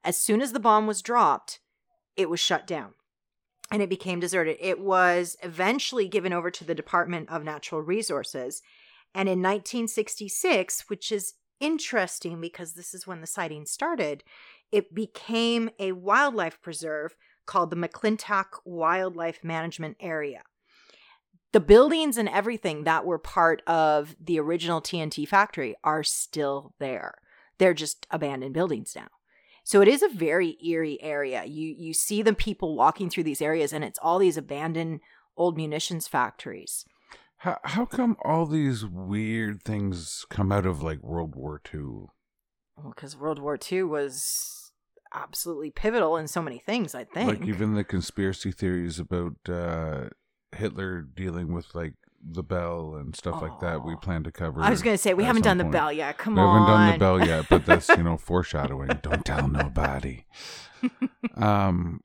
As 0.05 0.17
soon 0.17 0.41
as 0.41 0.53
the 0.53 0.61
bomb 0.61 0.87
was 0.87 1.01
dropped, 1.01 1.61
it 2.17 2.31
was 2.31 2.41
shut 2.41 2.67
down 2.67 2.95
and 3.71 3.83
it 3.83 3.89
became 3.89 4.21
deserted. 4.21 4.57
It 4.61 4.81
was 4.81 5.37
eventually 5.43 6.09
given 6.09 6.33
over 6.33 6.51
to 6.51 6.65
the 6.65 6.75
Department 6.75 7.31
of 7.31 7.45
Natural 7.45 7.81
Resources. 7.81 8.63
And 9.15 9.29
in 9.29 9.41
1966, 9.41 10.85
which 10.89 11.13
is 11.13 11.35
interesting 11.61 12.41
because 12.41 12.73
this 12.73 12.95
is 12.95 13.07
when 13.07 13.21
the 13.21 13.27
sighting 13.27 13.67
started, 13.67 14.25
it 14.71 14.95
became 14.95 15.71
a 15.79 15.93
wildlife 15.93 16.61
preserve 16.61 17.15
called 17.47 17.71
the 17.71 17.77
McClintic 17.77 18.47
Wildlife 18.65 19.43
Management 19.45 19.97
Area 20.01 20.43
the 21.53 21.61
buildings 21.61 22.17
and 22.17 22.29
everything 22.29 22.85
that 22.85 23.05
were 23.05 23.19
part 23.19 23.63
of 23.67 24.17
the 24.19 24.41
original 24.41 24.81
TNT 24.81 25.29
factory 25.29 25.77
are 25.85 26.03
still 26.03 26.75
there. 26.79 27.15
They're 27.59 27.75
just 27.75 28.07
abandoned 28.11 28.55
buildings 28.55 28.95
now. 28.97 29.09
So 29.65 29.81
it 29.81 29.89
is 29.89 30.03
a 30.03 30.09
very 30.09 30.57
eerie 30.65 31.01
area. 31.03 31.45
You 31.45 31.75
you 31.77 31.95
see 31.95 32.23
the 32.23 32.35
people 32.35 32.77
walking 32.77 33.09
through 33.09 33.25
these 33.25 33.43
areas 33.43 33.73
and 33.73 33.85
it's 33.85 33.99
all 34.03 34.19
these 34.19 34.37
abandoned 34.37 35.01
old 35.37 35.57
munitions 35.57 36.09
factories. 36.09 36.85
How 37.39 37.59
how 37.65 37.87
come 37.87 38.17
all 38.25 38.47
these 38.47 38.85
weird 38.85 39.63
things 39.63 40.27
come 40.31 40.53
out 40.53 40.67
of 40.67 40.83
like 40.83 41.03
World 41.03 41.35
War 41.35 41.61
II? 41.73 42.07
Well, 42.77 42.93
cuz 42.97 43.17
World 43.17 43.39
War 43.39 43.59
II 43.71 43.85
was 43.85 44.73
absolutely 45.15 45.71
pivotal 45.71 46.17
in 46.17 46.27
so 46.27 46.43
many 46.43 46.59
things, 46.59 46.95
I 46.95 47.05
think. 47.05 47.41
Like 47.41 47.49
even 47.49 47.75
the 47.75 47.85
conspiracy 47.85 48.53
theories 48.53 48.99
about 48.99 49.37
uh 49.49 50.09
Hitler 50.53 51.03
dealing 51.03 51.53
with 51.53 51.75
like 51.75 51.95
the 52.25 52.43
bell 52.43 52.95
and 52.95 53.17
stuff 53.17 53.43
like 53.43 53.59
that. 53.61 53.85
We 53.85 53.97
plan 53.97 54.23
to 54.25 54.33
cover. 54.33 54.61
I 54.61 54.71
was 54.71 54.83
going 54.83 54.95
to 54.95 54.99
say 54.99 55.15
we 55.15 55.25
haven't 55.25 55.43
done 55.43 55.59
the 55.59 55.65
bell 55.65 55.93
yet. 55.93 56.19
Come 56.19 56.37
we 56.37 56.43
on. 56.43 56.47
We 56.47 56.61
haven't 56.61 56.75
done 56.75 56.93
the 56.93 56.99
bell 56.99 57.27
yet, 57.27 57.47
but 57.49 57.67
that's 57.67 57.89
you 57.89 58.03
know 58.03 58.17
foreshadowing. 58.19 58.89
Don't 59.03 59.25
tell 59.25 59.49
nobody. 59.49 60.25
Um, 61.37 62.01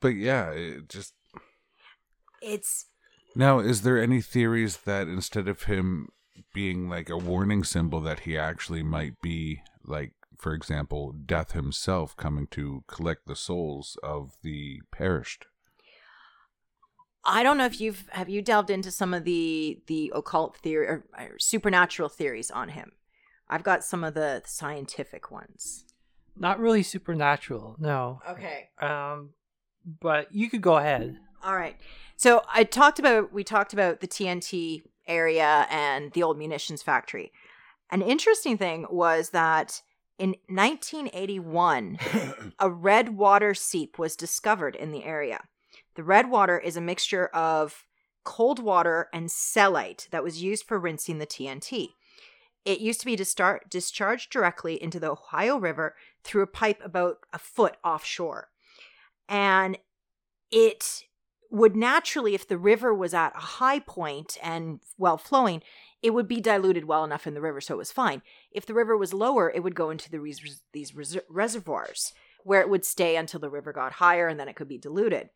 but 0.00 0.10
yeah, 0.10 0.50
it 0.52 0.88
just 0.88 1.14
It's 2.40 2.86
now 3.34 3.58
is 3.58 3.82
there 3.82 4.00
any 4.00 4.20
theories 4.20 4.78
that 4.84 5.08
instead 5.08 5.48
of 5.48 5.64
him 5.64 6.10
being 6.54 6.88
like 6.88 7.10
a 7.10 7.16
warning 7.16 7.64
symbol, 7.64 8.00
that 8.02 8.20
he 8.20 8.38
actually 8.38 8.84
might 8.84 9.20
be 9.20 9.62
like, 9.84 10.12
for 10.38 10.54
example, 10.54 11.12
death 11.12 11.52
himself 11.52 12.16
coming 12.16 12.46
to 12.52 12.84
collect 12.86 13.26
the 13.26 13.34
souls 13.34 13.98
of 14.04 14.36
the 14.44 14.80
perished? 14.92 15.46
I 17.26 17.42
don't 17.42 17.58
know 17.58 17.66
if 17.66 17.80
you've 17.80 18.08
have 18.12 18.28
you 18.28 18.40
delved 18.40 18.70
into 18.70 18.90
some 18.90 19.12
of 19.12 19.24
the 19.24 19.80
the 19.86 20.12
occult 20.14 20.56
theory 20.58 20.86
or, 20.86 21.04
or 21.18 21.38
supernatural 21.38 22.08
theories 22.08 22.50
on 22.50 22.70
him. 22.70 22.92
I've 23.48 23.62
got 23.62 23.84
some 23.84 24.04
of 24.04 24.14
the 24.14 24.42
scientific 24.44 25.30
ones. 25.30 25.84
Not 26.36 26.58
really 26.58 26.82
supernatural, 26.82 27.76
no. 27.78 28.20
Okay. 28.28 28.68
Um, 28.80 29.30
but 30.00 30.34
you 30.34 30.50
could 30.50 30.62
go 30.62 30.76
ahead. 30.76 31.18
All 31.42 31.56
right. 31.56 31.76
So 32.16 32.42
I 32.52 32.64
talked 32.64 32.98
about 32.98 33.32
we 33.32 33.44
talked 33.44 33.72
about 33.72 34.00
the 34.00 34.08
TNT 34.08 34.82
area 35.06 35.66
and 35.70 36.12
the 36.12 36.22
old 36.22 36.38
munitions 36.38 36.82
factory. 36.82 37.32
An 37.90 38.02
interesting 38.02 38.58
thing 38.58 38.86
was 38.90 39.30
that 39.30 39.82
in 40.18 40.30
1981, 40.48 41.98
a 42.58 42.70
red 42.70 43.16
water 43.16 43.54
seep 43.54 43.98
was 43.98 44.16
discovered 44.16 44.74
in 44.74 44.90
the 44.90 45.04
area. 45.04 45.44
The 45.96 46.04
red 46.04 46.30
water 46.30 46.58
is 46.58 46.76
a 46.76 46.80
mixture 46.80 47.26
of 47.28 47.84
cold 48.24 48.58
water 48.58 49.08
and 49.12 49.28
sellite 49.28 50.08
that 50.10 50.22
was 50.22 50.42
used 50.42 50.64
for 50.64 50.78
rinsing 50.78 51.18
the 51.18 51.26
TNT. 51.26 51.90
It 52.64 52.80
used 52.80 53.00
to 53.00 53.06
be 53.06 53.16
discharged 53.16 54.30
directly 54.30 54.82
into 54.82 55.00
the 55.00 55.10
Ohio 55.10 55.56
River 55.56 55.94
through 56.22 56.42
a 56.42 56.48
pipe 56.48 56.80
about 56.84 57.18
a 57.32 57.38
foot 57.38 57.76
offshore. 57.84 58.48
And 59.28 59.78
it 60.50 61.04
would 61.50 61.76
naturally, 61.76 62.34
if 62.34 62.46
the 62.46 62.58
river 62.58 62.92
was 62.92 63.14
at 63.14 63.36
a 63.36 63.40
high 63.40 63.78
point 63.78 64.36
and 64.42 64.80
well 64.98 65.16
flowing, 65.16 65.62
it 66.02 66.10
would 66.10 66.28
be 66.28 66.40
diluted 66.40 66.84
well 66.84 67.04
enough 67.04 67.26
in 67.26 67.34
the 67.34 67.40
river, 67.40 67.60
so 67.60 67.74
it 67.74 67.78
was 67.78 67.92
fine. 67.92 68.20
If 68.50 68.66
the 68.66 68.74
river 68.74 68.96
was 68.96 69.14
lower, 69.14 69.50
it 69.50 69.62
would 69.62 69.74
go 69.74 69.90
into 69.90 70.10
the 70.10 70.20
res- 70.20 70.62
these 70.72 70.94
res- 70.94 71.18
reservoirs 71.28 72.12
where 72.44 72.60
it 72.60 72.68
would 72.68 72.84
stay 72.84 73.16
until 73.16 73.40
the 73.40 73.50
river 73.50 73.72
got 73.72 73.92
higher 73.92 74.28
and 74.28 74.38
then 74.38 74.48
it 74.48 74.56
could 74.56 74.68
be 74.68 74.78
diluted. 74.78 75.30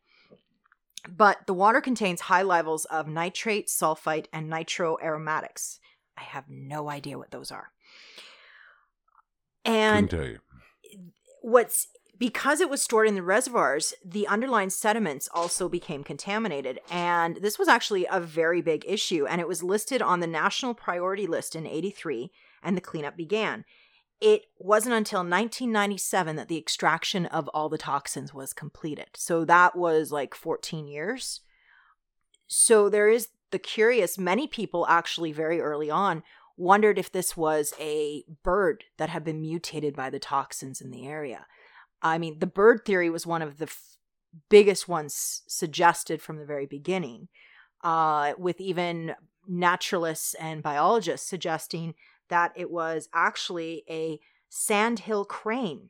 But 1.09 1.47
the 1.47 1.53
water 1.53 1.81
contains 1.81 2.21
high 2.21 2.43
levels 2.43 2.85
of 2.85 3.07
nitrate, 3.07 3.67
sulfite, 3.67 4.27
and 4.31 4.51
nitroaromatics. 4.51 5.79
I 6.17 6.21
have 6.21 6.45
no 6.49 6.89
idea 6.89 7.17
what 7.17 7.31
those 7.31 7.51
are. 7.51 7.71
And 9.65 10.39
what's 11.41 11.87
because 12.21 12.61
it 12.61 12.69
was 12.69 12.83
stored 12.83 13.07
in 13.07 13.15
the 13.15 13.23
reservoirs, 13.23 13.95
the 14.05 14.27
underlying 14.27 14.69
sediments 14.69 15.27
also 15.33 15.67
became 15.67 16.03
contaminated. 16.03 16.79
And 16.91 17.37
this 17.37 17.57
was 17.57 17.67
actually 17.67 18.05
a 18.11 18.19
very 18.19 18.61
big 18.61 18.85
issue. 18.87 19.25
And 19.25 19.41
it 19.41 19.47
was 19.47 19.63
listed 19.63 20.03
on 20.03 20.19
the 20.19 20.27
national 20.27 20.75
priority 20.75 21.25
list 21.25 21.55
in 21.55 21.65
83, 21.65 22.31
and 22.61 22.77
the 22.77 22.81
cleanup 22.81 23.17
began. 23.17 23.65
It 24.21 24.43
wasn't 24.59 24.93
until 24.93 25.19
1997 25.19 26.35
that 26.35 26.47
the 26.47 26.57
extraction 26.57 27.25
of 27.25 27.47
all 27.49 27.69
the 27.69 27.77
toxins 27.77 28.33
was 28.33 28.53
completed. 28.53 29.07
So 29.15 29.43
that 29.45 29.75
was 29.75 30.11
like 30.11 30.35
14 30.35 30.87
years. 30.87 31.41
So 32.47 32.87
there 32.87 33.09
is 33.09 33.29
the 33.49 33.59
curious, 33.59 34.17
many 34.17 34.47
people 34.47 34.85
actually 34.87 35.31
very 35.31 35.59
early 35.59 35.89
on 35.89 36.23
wondered 36.57 36.99
if 36.99 37.11
this 37.11 37.35
was 37.35 37.73
a 37.79 38.23
bird 38.43 38.83
that 38.97 39.09
had 39.09 39.23
been 39.23 39.41
mutated 39.41 39.95
by 39.95 40.09
the 40.09 40.19
toxins 40.19 40.81
in 40.81 40.91
the 40.91 41.07
area. 41.07 41.47
I 42.01 42.17
mean, 42.17 42.39
the 42.39 42.47
bird 42.47 42.85
theory 42.85 43.09
was 43.09 43.25
one 43.25 43.41
of 43.41 43.57
the 43.57 43.65
f- 43.65 43.97
biggest 44.49 44.87
ones 44.87 45.41
suggested 45.47 46.21
from 46.21 46.37
the 46.37 46.45
very 46.45 46.65
beginning, 46.65 47.29
uh, 47.83 48.33
with 48.37 48.61
even 48.61 49.15
naturalists 49.47 50.33
and 50.35 50.61
biologists 50.61 51.27
suggesting 51.27 51.95
that 52.31 52.53
it 52.55 52.71
was 52.71 53.07
actually 53.13 53.83
a 53.87 54.19
sandhill 54.49 55.25
crane. 55.25 55.89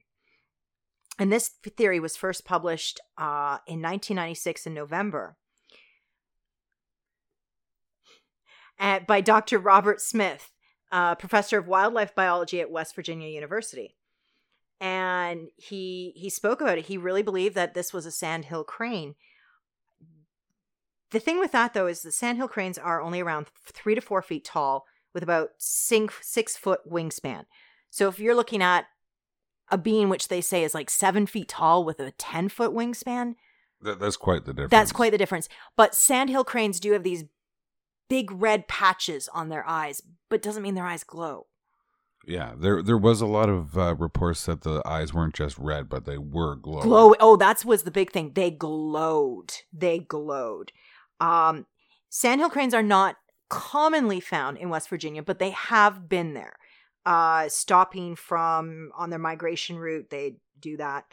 And 1.18 1.32
this 1.32 1.50
theory 1.78 2.00
was 2.00 2.18
first 2.18 2.46
published 2.46 3.00
uh, 3.18 3.60
in 3.68 3.82
1996 3.82 4.68
in 4.68 4.74
November 4.74 5.38
at, 8.80 9.06
by 9.06 9.22
Dr. 9.22 9.60
Robert 9.60 10.02
Smith, 10.02 10.52
uh, 10.92 11.16
professor 11.16 11.60
of 11.60 11.68
wildlife 11.68 12.14
biology 12.16 12.60
at 12.60 12.72
West 12.72 12.96
Virginia 12.96 13.30
University. 13.30 13.96
And 14.82 15.50
he 15.58 16.12
he 16.16 16.32
spoke 16.32 16.60
about 16.60 16.80
it. 16.80 16.88
He 16.88 16.98
really 16.98 17.22
believed 17.22 17.54
that 17.54 17.76
this 17.76 17.94
was 17.94 18.08
a 18.08 18.12
sandhill 18.12 18.64
crane. 18.64 19.14
The 21.12 21.20
thing 21.20 21.38
with 21.38 21.52
that 21.52 21.76
though 21.76 21.86
is 21.86 22.02
the 22.02 22.12
sandhill 22.12 22.48
cranes 22.48 22.80
are 22.80 23.00
only 23.00 23.22
around 23.22 23.46
three 23.64 23.94
to 23.94 24.02
four 24.02 24.24
feet 24.24 24.44
tall, 24.44 24.88
with 25.14 25.24
about 25.24 25.52
six, 25.58 26.16
six 26.22 26.56
foot 26.58 26.82
wingspan. 26.90 27.46
So 27.90 28.08
if 28.08 28.20
you're 28.20 28.36
looking 28.36 28.62
at 28.62 28.86
a 29.70 29.78
being 29.78 30.10
which 30.10 30.28
they 30.28 30.42
say 30.42 30.64
is 30.64 30.74
like 30.74 30.90
seven 30.90 31.26
feet 31.26 31.48
tall 31.50 31.84
with 31.84 32.00
a 32.00 32.12
ten 32.12 32.50
foot 32.50 32.72
wingspan, 32.72 33.36
That, 33.82 34.00
that's 34.00 34.18
quite 34.18 34.46
the 34.46 34.54
difference. 34.54 34.72
that's 34.72 34.92
quite 34.92 35.12
the 35.12 35.18
difference. 35.18 35.48
But 35.76 35.96
sandhill 35.96 36.44
cranes 36.44 36.80
do 36.80 36.92
have 36.94 37.04
these 37.04 37.26
big 38.10 38.32
red 38.32 38.68
patches 38.68 39.30
on 39.34 39.50
their 39.50 39.68
eyes, 39.68 40.02
but 40.30 40.42
doesn't 40.42 40.64
mean 40.64 40.76
their 40.76 40.86
eyes 40.86 41.04
glow. 41.04 41.48
Yeah, 42.28 42.54
there 42.56 42.84
there 42.84 42.98
was 42.98 43.20
a 43.22 43.26
lot 43.26 43.50
of 43.50 43.78
uh, 43.78 43.96
reports 43.96 44.46
that 44.46 44.62
the 44.62 44.82
eyes 44.86 45.14
weren't 45.14 45.34
just 45.34 45.58
red, 45.58 45.90
but 45.90 46.06
they 46.06 46.18
were 46.20 46.56
glowing. 46.56 46.84
Glow. 46.88 47.16
Oh, 47.20 47.36
that's 47.36 47.66
was 47.66 47.84
the 47.84 47.92
big 47.92 48.12
thing. 48.12 48.34
They 48.36 48.52
glowed. 48.52 49.54
They 49.74 50.00
glowed. 50.00 50.72
Um, 51.20 51.66
sandhill 52.10 52.50
cranes 52.52 52.74
are 52.76 52.84
not 52.84 53.16
commonly 53.52 54.22
found 54.22 54.58
in 54.58 54.70
West 54.70 54.90
Virginia, 54.90 55.22
but 55.22 55.38
they 55.38 55.50
have 55.52 56.08
been 56.08 56.34
there. 56.34 56.56
Uh, 57.06 57.50
stopping 57.50 58.16
from 58.16 58.92
on 58.96 59.10
their 59.10 59.20
migration 59.20 59.78
route, 59.78 60.10
they 60.10 60.38
do 60.60 60.78
that. 60.78 61.04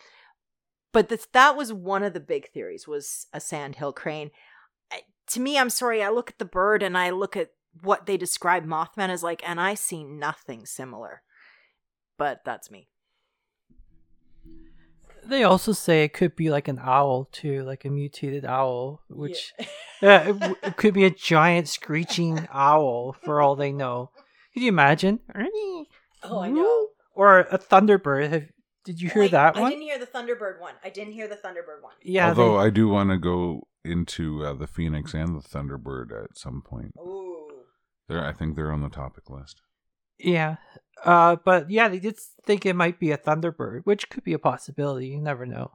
But 0.93 1.09
this, 1.09 1.27
that 1.33 1.57
was 1.57 1.73
one 1.73 2.03
of 2.03 2.13
the 2.13 2.21
big 2.21 2.49
theories 2.51 2.87
was 2.87 3.27
a 3.33 3.41
sandhill 3.41 3.93
crane. 3.93 4.31
I- 4.93 5.03
To 5.29 5.41
me, 5.41 5.59
I'm 5.59 5.71
sorry, 5.71 6.03
I 6.03 6.11
look 6.11 6.31
at 6.31 6.39
the 6.39 6.45
bird 6.45 6.83
and 6.83 6.97
I 6.97 7.11
look 7.11 7.37
at 7.37 7.51
what 7.83 8.07
they 8.07 8.17
describe 8.17 8.65
Mothman 8.65 9.09
as 9.09 9.23
like, 9.23 9.43
and 9.49 9.61
I 9.61 9.75
see 9.75 10.05
nothing 10.05 10.65
similar. 10.65 11.23
But 12.19 12.41
that's 12.45 12.71
me. 12.71 12.89
They 15.29 15.45
also 15.45 15.73
say 15.73 16.05
it 16.05 16.15
could 16.15 16.35
be 16.35 16.51
like 16.51 16.69
an 16.69 16.79
owl 16.83 17.29
too, 17.31 17.63
like 17.63 17.85
a 17.85 17.91
mutated 17.91 18.45
owl, 18.47 19.03
which 19.11 19.53
yeah, 20.03 20.29
it, 20.29 20.39
w- 20.39 20.57
it 20.63 20.77
could 20.77 20.95
be 20.95 21.05
a 21.05 21.11
giant 21.11 21.69
screeching 21.69 22.49
owl 22.53 23.15
for 23.25 23.41
all 23.43 23.55
they 23.55 23.73
know. 23.73 24.11
Could 24.55 24.63
you 24.63 24.69
imagine? 24.71 25.21
Oh, 26.23 26.41
I 26.41 26.49
know. 26.51 26.89
Or 27.15 27.41
a 27.41 27.59
thunderbird. 27.59 28.31
Have, 28.31 28.45
did 28.85 29.03
you 29.03 29.11
hear 29.11 29.23
Wait, 29.23 29.33
that 29.33 29.55
one? 29.55 29.65
I 29.65 29.71
didn't 29.71 29.83
hear 29.83 29.99
the 29.99 30.07
Thunderbird 30.07 30.61
one. 30.61 30.73
I 30.83 30.89
didn't 30.89 31.13
hear 31.13 31.29
the 31.29 31.35
Thunderbird 31.35 31.83
one. 31.83 31.93
Yeah. 32.03 32.29
Although 32.29 32.59
they- 32.59 32.65
I 32.67 32.71
do 32.71 32.89
want 32.89 33.11
to 33.11 33.19
go 33.19 33.69
into 33.85 34.45
uh, 34.45 34.55
the 34.55 34.67
Phoenix 34.67 35.13
and 35.13 35.37
the 35.37 35.47
Thunderbird 35.47 36.25
at 36.25 36.39
some 36.39 36.63
point. 36.63 36.95
Ooh. 36.99 37.49
They're, 38.09 38.25
I 38.25 38.33
think 38.33 38.57
they're 38.57 38.73
on 38.73 38.81
the 38.81 38.89
topic 38.89 39.29
list. 39.29 39.61
Yeah. 40.19 40.57
Uh, 41.05 41.37
but 41.45 41.71
yeah, 41.71 41.89
they 41.89 41.99
did 41.99 42.19
think 42.45 42.67
it 42.67 42.75
might 42.75 42.99
be 42.99 43.13
a 43.13 43.19
thunderbird, 43.19 43.83
which 43.85 44.11
could 44.11 44.25
be 44.25 44.33
a 44.33 44.39
possibility. 44.39 45.09
You 45.09 45.21
never 45.21 45.47
know. 45.47 45.73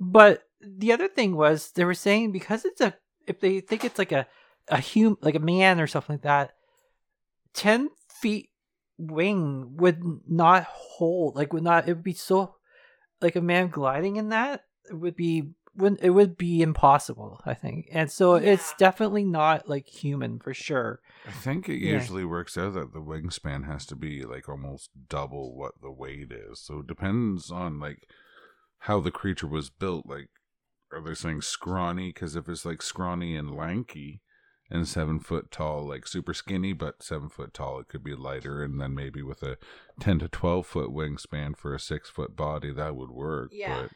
But 0.00 0.44
the 0.60 0.92
other 0.92 1.08
thing 1.08 1.36
was 1.36 1.72
they 1.72 1.84
were 1.84 1.94
saying 1.94 2.32
because 2.32 2.64
it's 2.64 2.80
a 2.80 2.94
if 3.26 3.40
they 3.40 3.60
think 3.60 3.84
it's 3.84 3.98
like 3.98 4.12
a 4.12 4.26
a 4.68 4.80
hum 4.80 5.18
like 5.20 5.34
a 5.34 5.40
man 5.40 5.80
or 5.80 5.86
something 5.86 6.14
like 6.14 6.22
that, 6.22 6.52
ten 7.52 7.90
feet 8.08 8.50
wing 8.98 9.76
would 9.76 10.02
not 10.28 10.64
hold 10.64 11.34
like 11.34 11.52
would 11.52 11.62
not 11.62 11.88
it 11.88 11.94
would 11.94 12.04
be 12.04 12.12
so 12.12 12.54
like 13.20 13.36
a 13.36 13.40
man 13.40 13.68
gliding 13.68 14.16
in 14.16 14.28
that 14.28 14.64
it 14.88 14.94
would 14.94 15.16
be 15.16 15.50
would 15.76 15.98
it 16.02 16.10
would 16.10 16.36
be 16.36 16.60
impossible 16.62 17.40
i 17.46 17.54
think 17.54 17.88
and 17.92 18.10
so 18.10 18.34
it's 18.34 18.74
definitely 18.78 19.24
not 19.24 19.68
like 19.68 19.86
human 19.86 20.38
for 20.38 20.52
sure 20.52 21.00
I 21.26 21.30
think 21.30 21.68
it 21.68 21.78
Yeah. 21.78 21.92
usually 21.92 22.24
works 22.24 22.58
out 22.58 22.74
that 22.74 22.92
the 22.92 22.98
wingspan 23.00 23.64
has 23.66 23.86
to 23.86 23.94
be 23.96 24.24
like 24.24 24.48
almost 24.48 24.90
double 25.08 25.54
what 25.56 25.80
the 25.80 25.92
weight 25.92 26.32
is. 26.32 26.58
So 26.60 26.80
it 26.80 26.88
depends 26.88 27.48
on 27.48 27.78
like 27.78 28.08
how 28.80 28.98
the 28.98 29.12
creature 29.12 29.46
was 29.46 29.70
built. 29.70 30.04
Like, 30.04 30.30
are 30.92 31.00
they 31.00 31.14
saying 31.14 31.42
scrawny? 31.42 32.08
Because 32.08 32.34
if 32.34 32.48
it's 32.48 32.64
like 32.64 32.82
scrawny 32.82 33.36
and 33.36 33.54
lanky 33.56 34.20
and 34.68 34.88
seven 34.88 35.20
foot 35.20 35.52
tall, 35.52 35.86
like 35.86 36.08
super 36.08 36.34
skinny 36.34 36.72
but 36.72 37.04
seven 37.04 37.28
foot 37.28 37.54
tall, 37.54 37.78
it 37.78 37.86
could 37.86 38.02
be 38.02 38.16
lighter. 38.16 38.64
And 38.64 38.80
then 38.80 38.92
maybe 38.92 39.22
with 39.22 39.44
a 39.44 39.56
ten 40.00 40.18
to 40.18 40.26
twelve 40.28 40.66
foot 40.66 40.90
wingspan 40.90 41.56
for 41.56 41.72
a 41.72 41.78
six 41.78 42.10
foot 42.10 42.34
body, 42.34 42.72
that 42.72 42.96
would 42.96 43.12
work. 43.12 43.50
Yeah. 43.52 43.82
But 43.82 43.90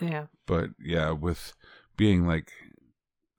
yeah 0.00 0.26
but 0.46 0.70
yeah, 0.82 1.10
with 1.10 1.52
being 1.96 2.26
like 2.26 2.50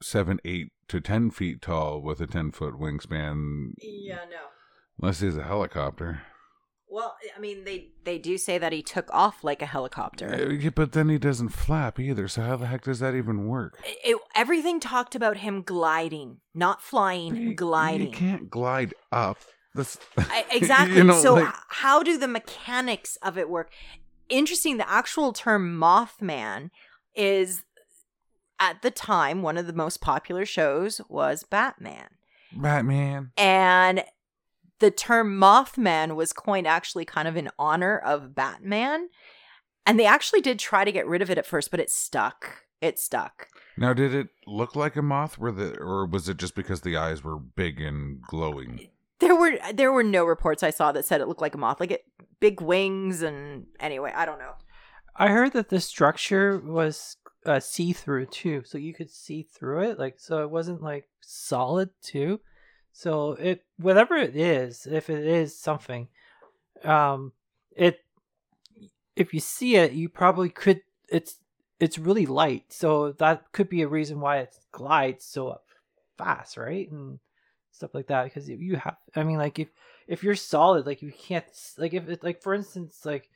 seven, 0.02 0.40
eight 0.46 0.68
to 0.88 1.02
ten 1.02 1.32
feet 1.32 1.62
tall 1.62 2.02
with 2.02 2.22
a 2.22 2.28
ten 2.28 2.52
foot 2.52 2.76
wingspan, 2.76 3.74
Yeah, 3.82 4.26
no. 4.30 4.38
unless 5.02 5.20
he's 5.22 5.38
a 5.38 5.44
helicopter. 5.44 6.22
Well, 6.92 7.16
I 7.36 7.40
mean, 7.40 7.66
they 7.66 7.90
they 8.04 8.18
do 8.18 8.38
say 8.38 8.58
that 8.58 8.74
he 8.74 8.82
took 8.82 9.08
off 9.12 9.44
like 9.44 9.62
a 9.62 9.66
helicopter. 9.68 10.28
Uh, 10.34 10.50
yeah, 10.54 10.70
but 10.74 10.92
then 10.94 11.10
he 11.10 11.18
doesn't 11.20 11.50
flap 11.50 12.00
either. 12.00 12.28
So 12.28 12.42
how 12.42 12.56
the 12.58 12.66
heck 12.68 12.84
does 12.84 13.00
that 13.00 13.14
even 13.16 13.48
work? 13.48 13.80
It, 14.04 14.18
everything 14.36 14.80
talked 14.80 15.14
about 15.16 15.38
him 15.38 15.62
gliding, 15.62 16.38
not 16.56 16.82
flying, 16.82 17.36
You- 17.36 17.54
gliding. 17.56 18.08
You 18.08 18.14
can't 18.14 18.50
glide 18.50 18.94
up. 19.12 19.38
That's 19.76 20.00
I, 20.18 20.46
exactly. 20.52 20.98
you 20.98 21.04
know, 21.04 21.22
so, 21.22 21.36
like- 21.36 21.54
how 21.70 22.02
do 22.02 22.18
the 22.18 22.28
mechanics 22.28 23.18
of 23.22 23.38
it 23.38 23.50
work? 23.50 23.72
Interesting. 24.30 24.78
The 24.78 24.90
actual 24.90 25.34
term 25.34 25.78
Mothman 25.78 26.70
is, 27.16 27.64
at 28.60 28.82
the 28.82 28.92
time, 28.92 29.42
one 29.42 29.58
of 29.58 29.68
the 29.68 29.74
most 29.74 30.02
popular 30.02 30.46
shows 30.46 31.02
was 31.10 31.44
Batman. 31.44 32.08
Batman. 32.56 33.32
And 33.38 34.04
the 34.80 34.92
term 34.92 35.40
Mothman 35.40 36.16
was 36.16 36.34
coined 36.34 36.68
actually 36.68 37.06
kind 37.06 37.28
of 37.28 37.36
in 37.36 37.50
honor 37.60 37.98
of 37.98 38.34
Batman. 38.34 39.10
And 39.86 40.00
they 40.00 40.06
actually 40.06 40.42
did 40.42 40.60
try 40.60 40.86
to 40.86 40.92
get 40.92 41.08
rid 41.08 41.22
of 41.22 41.30
it 41.30 41.38
at 41.38 41.46
first, 41.46 41.72
but 41.72 41.80
it 41.80 41.90
stuck. 41.90 42.64
It 42.82 43.00
stuck. 43.00 43.48
Now, 43.78 43.94
did 43.94 44.14
it 44.14 44.28
look 44.46 44.76
like 44.76 44.96
a 44.96 45.02
moth, 45.02 45.38
were 45.38 45.52
the, 45.52 45.78
or 45.80 46.06
was 46.06 46.30
it 46.30 46.38
just 46.38 46.56
because 46.56 46.82
the 46.82 46.96
eyes 46.96 47.24
were 47.24 47.38
big 47.38 47.82
and 47.82 48.22
glowing? 48.22 48.90
There 49.20 49.36
were 49.36 49.58
there 49.74 49.92
were 49.92 50.04
no 50.04 50.24
reports 50.24 50.64
I 50.64 50.70
saw 50.70 50.94
that 50.94 51.06
said 51.06 51.20
it 51.20 51.28
looked 51.28 51.42
like 51.42 51.56
a 51.56 51.58
moth, 51.58 51.82
like 51.82 51.92
it 51.92 52.06
big 52.40 52.62
wings 52.62 53.22
and 53.22 53.68
anyway, 53.80 54.14
I 54.16 54.26
don't 54.26 54.40
know. 54.40 54.54
I 55.16 55.28
heard 55.30 55.54
that 55.54 55.70
the 55.70 55.82
structure 55.82 56.60
was 56.60 57.18
uh, 57.46 57.60
see 57.60 57.94
through 57.94 58.28
too, 58.28 58.64
so 58.66 58.78
you 58.78 58.94
could 58.94 59.12
see 59.12 59.44
through 59.44 59.90
it. 59.90 60.00
Like, 60.00 60.20
so 60.20 60.44
it 60.44 60.50
wasn't 60.50 60.82
like 60.82 61.10
solid 61.22 61.90
too. 62.02 62.40
So 62.92 63.34
it, 63.34 63.64
whatever 63.78 64.16
it 64.16 64.36
is, 64.36 64.86
if 64.86 65.10
it 65.10 65.26
is 65.26 65.58
something, 65.58 66.08
um, 66.84 67.34
it, 67.76 68.00
if 69.16 69.34
you 69.34 69.40
see 69.40 69.76
it, 69.76 69.92
you 69.92 70.10
probably 70.10 70.50
could. 70.50 70.82
It's 71.10 71.38
it's 71.80 71.98
really 71.98 72.26
light, 72.26 72.66
so 72.70 73.14
that 73.14 73.52
could 73.52 73.70
be 73.70 73.82
a 73.82 73.88
reason 73.88 74.20
why 74.20 74.40
it 74.40 74.56
glides 74.72 75.26
so 75.26 75.60
fast, 76.18 76.58
right? 76.58 76.90
And 76.92 77.20
stuff 77.72 77.94
like 77.94 78.08
that. 78.08 78.26
Because 78.26 78.50
you 78.50 78.76
have, 78.78 78.98
I 79.16 79.24
mean, 79.24 79.38
like 79.38 79.60
if 79.60 79.70
if 80.10 80.24
you're 80.24 80.36
solid, 80.36 80.86
like 80.88 81.02
you 81.04 81.12
can't, 81.12 81.46
like 81.78 81.94
if 81.94 82.10
it, 82.10 82.24
like 82.24 82.42
for 82.42 82.54
instance, 82.56 83.06
like 83.06 83.30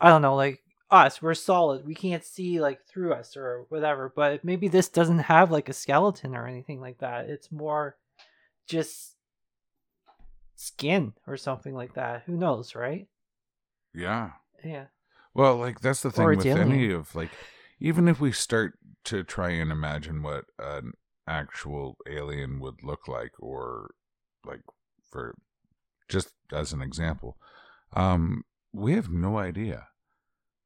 I 0.00 0.08
don't 0.08 0.22
know, 0.22 0.36
like 0.36 0.62
us, 0.90 1.20
we're 1.20 1.34
solid. 1.34 1.84
We 1.84 1.94
can't 1.94 2.24
see 2.24 2.60
like 2.60 2.86
through 2.86 3.12
us 3.14 3.36
or 3.36 3.66
whatever. 3.68 4.12
But 4.14 4.44
maybe 4.44 4.68
this 4.68 4.88
doesn't 4.88 5.18
have 5.18 5.50
like 5.50 5.68
a 5.68 5.72
skeleton 5.74 6.36
or 6.36 6.46
anything 6.46 6.80
like 6.80 6.98
that. 6.98 7.28
It's 7.28 7.50
more 7.50 7.96
just 8.68 9.16
skin 10.54 11.14
or 11.26 11.36
something 11.36 11.74
like 11.74 11.94
that. 11.94 12.22
Who 12.26 12.36
knows, 12.36 12.74
right? 12.76 13.08
Yeah. 13.92 14.30
Yeah. 14.64 14.86
Well, 15.34 15.56
like 15.56 15.80
that's 15.80 16.02
the 16.02 16.12
thing 16.12 16.26
with 16.26 16.46
it's 16.46 16.58
any 16.58 16.92
of 16.92 17.14
like, 17.14 17.30
even 17.80 18.06
if 18.06 18.20
we 18.20 18.30
start 18.30 18.78
to 19.04 19.24
try 19.24 19.50
and 19.50 19.72
imagine 19.72 20.22
what 20.22 20.44
an 20.60 20.92
actual 21.26 21.96
alien 22.08 22.60
would 22.60 22.84
look 22.84 23.08
like, 23.08 23.32
or 23.40 23.94
like 24.44 24.60
for 25.10 25.34
just 26.08 26.30
as 26.52 26.72
an 26.72 26.82
example, 26.82 27.36
um, 27.94 28.44
we 28.72 28.92
have 28.94 29.10
no 29.10 29.38
idea. 29.38 29.88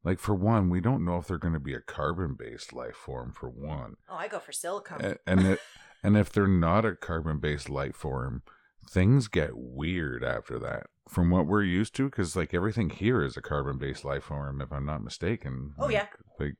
Like 0.03 0.19
for 0.19 0.33
one, 0.35 0.69
we 0.69 0.79
don't 0.79 1.03
know 1.03 1.17
if 1.17 1.27
they're 1.27 1.37
going 1.37 1.53
to 1.53 1.59
be 1.59 1.73
a 1.73 1.81
carbon-based 1.81 2.71
life 2.73 2.95
form. 2.95 3.33
For 3.33 3.49
one, 3.49 3.95
Oh, 4.09 4.15
I 4.15 4.27
go 4.27 4.39
for 4.39 4.51
silicone. 4.53 5.01
A- 5.03 5.17
and 5.29 5.45
it, 5.45 5.59
and 6.03 6.15
if 6.15 6.31
they're 6.31 6.47
not 6.47 6.85
a 6.85 6.95
carbon-based 6.95 7.69
life 7.69 7.95
form, 7.95 8.43
things 8.89 9.27
get 9.27 9.51
weird 9.55 10.23
after 10.23 10.57
that. 10.59 10.87
From 11.09 11.29
what 11.29 11.45
we're 11.47 11.63
used 11.63 11.93
to, 11.95 12.09
because 12.09 12.35
like 12.35 12.53
everything 12.53 12.89
here 12.89 13.21
is 13.23 13.35
a 13.35 13.41
carbon-based 13.41 14.05
life 14.05 14.25
form, 14.25 14.61
if 14.61 14.71
I'm 14.71 14.85
not 14.85 15.03
mistaken. 15.03 15.73
Oh, 15.77 15.85
Like- 15.85 15.93
yeah. 15.93 16.07
Like, 16.39 16.55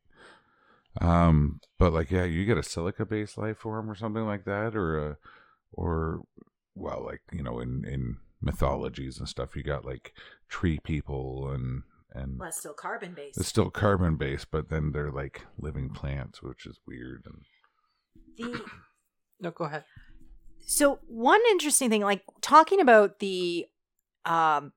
Um, 0.99 1.59
but 1.77 1.93
like, 1.93 2.09
yeah, 2.11 2.23
you 2.23 2.43
get 2.45 2.57
a 2.57 2.63
silica-based 2.63 3.37
life 3.37 3.57
form 3.57 3.89
or 3.89 3.95
something 3.95 4.25
like 4.25 4.45
that, 4.45 4.75
or 4.75 4.97
a, 5.11 5.17
or 5.71 6.21
well, 6.75 7.03
like 7.05 7.21
you 7.31 7.43
know, 7.43 7.59
in 7.59 7.85
in 7.85 8.17
mythologies 8.41 9.19
and 9.19 9.27
stuff, 9.27 9.55
you 9.55 9.63
got 9.63 9.85
like 9.85 10.13
tree 10.49 10.79
people 10.83 11.49
and 11.51 11.83
and 12.13 12.39
Well, 12.39 12.47
it's 12.49 12.57
still 12.59 12.73
carbon 12.73 13.13
based. 13.13 13.37
it's 13.39 13.49
still 13.49 13.69
carbon 13.69 14.15
based, 14.15 14.49
but 14.51 14.69
then 14.69 14.91
they're 14.91 15.11
like 15.11 15.45
living 15.57 15.89
plants, 15.89 16.41
which 16.41 16.65
is 16.65 16.79
weird. 16.87 17.25
And 17.25 17.41
The 18.37 18.63
No, 19.39 19.51
go 19.51 19.65
ahead. 19.65 19.83
so 20.65 20.99
one 21.07 21.41
interesting 21.51 21.89
thing, 21.89 22.01
like 22.01 22.23
talking 22.41 22.79
about 22.81 23.19
the 23.19 23.67
um, 24.25 24.71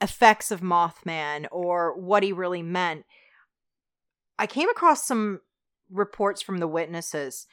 effects 0.00 0.50
of 0.50 0.60
Mothman 0.60 1.46
or 1.50 1.98
what 1.98 2.22
he 2.22 2.32
really 2.32 2.62
meant, 2.62 3.04
I 4.38 4.46
came 4.46 4.68
across 4.68 5.04
some 5.06 5.40
reports 5.90 6.40
from 6.42 6.58
the 6.58 6.68
witnesses. 6.68 7.46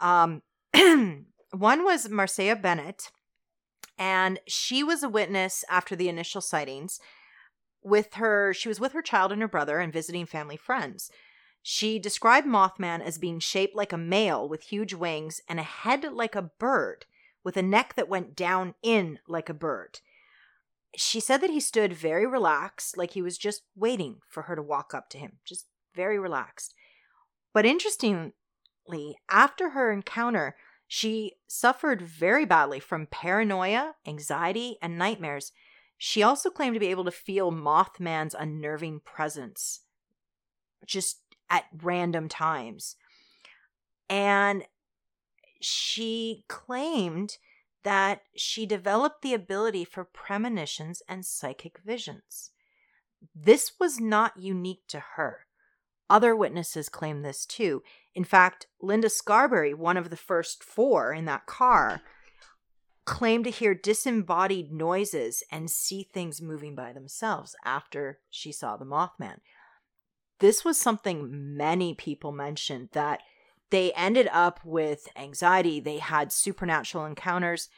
Um, 0.00 0.42
one 0.74 1.84
was 1.84 2.08
Marcia 2.08 2.54
Bennett, 2.54 3.10
and 3.98 4.38
she 4.46 4.82
was 4.84 5.02
a 5.02 5.08
witness 5.08 5.64
after 5.68 5.96
the 5.96 6.08
initial 6.08 6.40
sightings. 6.40 7.00
With 7.82 8.14
her, 8.14 8.54
she 8.54 8.68
was 8.68 8.80
with 8.80 8.92
her 8.92 9.02
child 9.02 9.32
and 9.32 9.40
her 9.42 9.48
brother 9.48 9.80
and 9.80 9.92
visiting 9.92 10.26
family 10.26 10.56
friends. 10.56 11.10
She 11.62 11.98
described 11.98 12.46
Mothman 12.46 13.02
as 13.02 13.18
being 13.18 13.40
shaped 13.40 13.74
like 13.74 13.92
a 13.92 13.98
male 13.98 14.48
with 14.48 14.62
huge 14.62 14.94
wings 14.94 15.40
and 15.48 15.58
a 15.58 15.64
head 15.64 16.04
like 16.12 16.34
a 16.34 16.42
bird, 16.42 17.06
with 17.44 17.56
a 17.56 17.62
neck 17.62 17.94
that 17.96 18.08
went 18.08 18.36
down 18.36 18.74
in 18.82 19.18
like 19.28 19.48
a 19.48 19.54
bird. 19.54 20.00
She 20.96 21.20
said 21.20 21.40
that 21.42 21.50
he 21.50 21.60
stood 21.60 21.92
very 21.92 22.26
relaxed, 22.26 22.96
like 22.96 23.12
he 23.12 23.22
was 23.22 23.36
just 23.36 23.62
waiting 23.76 24.20
for 24.28 24.44
her 24.44 24.56
to 24.56 24.62
walk 24.62 24.94
up 24.94 25.10
to 25.10 25.18
him, 25.18 25.38
just 25.44 25.66
very 25.94 26.18
relaxed. 26.18 26.74
But 27.52 27.66
interestingly, 27.66 28.32
after 29.28 29.70
her 29.70 29.92
encounter, 29.92 30.56
she 30.88 31.34
suffered 31.46 32.00
very 32.00 32.46
badly 32.46 32.80
from 32.80 33.06
paranoia, 33.06 33.94
anxiety, 34.06 34.78
and 34.80 34.98
nightmares. 34.98 35.52
She 35.98 36.22
also 36.22 36.48
claimed 36.48 36.74
to 36.74 36.80
be 36.80 36.86
able 36.86 37.04
to 37.04 37.10
feel 37.10 37.52
Mothman's 37.52 38.34
unnerving 38.34 39.00
presence 39.00 39.80
just 40.86 41.20
at 41.50 41.64
random 41.82 42.28
times. 42.28 42.96
And 44.08 44.64
she 45.60 46.44
claimed 46.48 47.36
that 47.84 48.22
she 48.34 48.64
developed 48.64 49.20
the 49.20 49.34
ability 49.34 49.84
for 49.84 50.04
premonitions 50.04 51.02
and 51.06 51.24
psychic 51.24 51.80
visions. 51.84 52.50
This 53.34 53.72
was 53.78 54.00
not 54.00 54.38
unique 54.38 54.86
to 54.88 55.00
her. 55.16 55.47
Other 56.10 56.34
witnesses 56.34 56.88
claim 56.88 57.22
this 57.22 57.44
too. 57.44 57.82
In 58.14 58.24
fact, 58.24 58.66
Linda 58.80 59.08
Scarberry, 59.08 59.74
one 59.74 59.96
of 59.96 60.10
the 60.10 60.16
first 60.16 60.64
four 60.64 61.12
in 61.12 61.26
that 61.26 61.46
car, 61.46 62.00
claimed 63.04 63.44
to 63.44 63.50
hear 63.50 63.74
disembodied 63.74 64.72
noises 64.72 65.42
and 65.50 65.70
see 65.70 66.02
things 66.02 66.42
moving 66.42 66.74
by 66.74 66.92
themselves 66.92 67.56
after 67.64 68.18
she 68.28 68.52
saw 68.52 68.76
the 68.76 68.84
Mothman. 68.84 69.38
This 70.40 70.64
was 70.64 70.78
something 70.78 71.56
many 71.56 71.94
people 71.94 72.32
mentioned 72.32 72.90
that 72.92 73.20
they 73.70 73.92
ended 73.92 74.28
up 74.32 74.60
with 74.64 75.08
anxiety, 75.16 75.80
they 75.80 75.98
had 75.98 76.32
supernatural 76.32 77.04
encounters. 77.04 77.68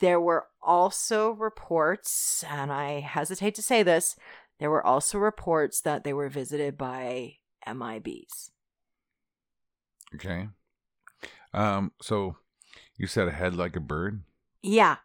There 0.00 0.20
were 0.20 0.46
also 0.62 1.30
reports, 1.30 2.44
and 2.48 2.72
I 2.72 3.00
hesitate 3.00 3.54
to 3.54 3.62
say 3.62 3.82
this, 3.82 4.16
there 4.58 4.70
were 4.70 4.84
also 4.84 5.18
reports 5.18 5.80
that 5.82 6.04
they 6.04 6.12
were 6.12 6.28
visited 6.28 6.76
by 6.78 7.34
MIBs. 7.66 8.50
okay, 10.14 10.48
um, 11.52 11.92
so 12.00 12.36
you 12.96 13.06
said 13.06 13.28
a 13.28 13.32
head 13.32 13.54
like 13.54 13.76
a 13.76 13.80
bird, 13.80 14.22
Yeah, 14.62 14.96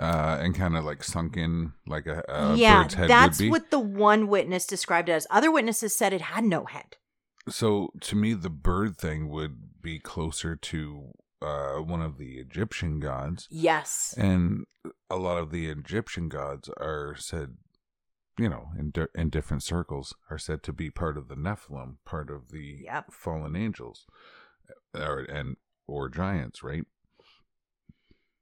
uh, 0.00 0.38
and 0.40 0.54
kind 0.54 0.76
of 0.76 0.84
like 0.84 1.02
sunk 1.04 1.36
in 1.36 1.72
like 1.86 2.06
a, 2.06 2.22
a 2.28 2.54
yeah, 2.56 2.82
bird's 2.82 2.94
head 2.94 3.08
that's 3.10 3.38
would 3.38 3.44
be. 3.44 3.50
what 3.50 3.70
the 3.70 3.78
one 3.78 4.28
witness 4.28 4.66
described 4.66 5.08
it 5.08 5.12
as. 5.12 5.26
Other 5.30 5.50
witnesses 5.50 5.94
said 5.94 6.12
it 6.12 6.22
had 6.22 6.44
no 6.44 6.64
head. 6.64 6.96
So 7.48 7.90
to 8.02 8.16
me, 8.16 8.34
the 8.34 8.50
bird 8.50 8.96
thing 8.96 9.28
would 9.28 9.82
be 9.82 9.98
closer 9.98 10.54
to 10.54 11.08
uh, 11.42 11.78
one 11.78 12.00
of 12.00 12.16
the 12.16 12.38
Egyptian 12.38 13.00
gods, 13.00 13.48
Yes. 13.50 14.14
and 14.16 14.64
a 15.10 15.16
lot 15.16 15.38
of 15.38 15.50
the 15.50 15.66
Egyptian 15.68 16.28
gods 16.28 16.68
are 16.78 17.16
said, 17.18 17.56
you 18.38 18.48
know, 18.48 18.68
in 18.78 18.90
di- 18.90 19.06
in 19.14 19.30
different 19.30 19.62
circles, 19.62 20.14
are 20.30 20.38
said 20.38 20.62
to 20.64 20.72
be 20.72 20.90
part 20.90 21.16
of 21.18 21.28
the 21.28 21.34
Nephilim, 21.34 21.96
part 22.04 22.30
of 22.30 22.50
the 22.50 22.80
Yep. 22.84 23.12
fallen 23.12 23.54
angels, 23.56 24.06
uh, 24.94 25.00
or 25.04 25.18
and 25.20 25.56
or 25.86 26.08
giants, 26.08 26.62
right? 26.62 26.84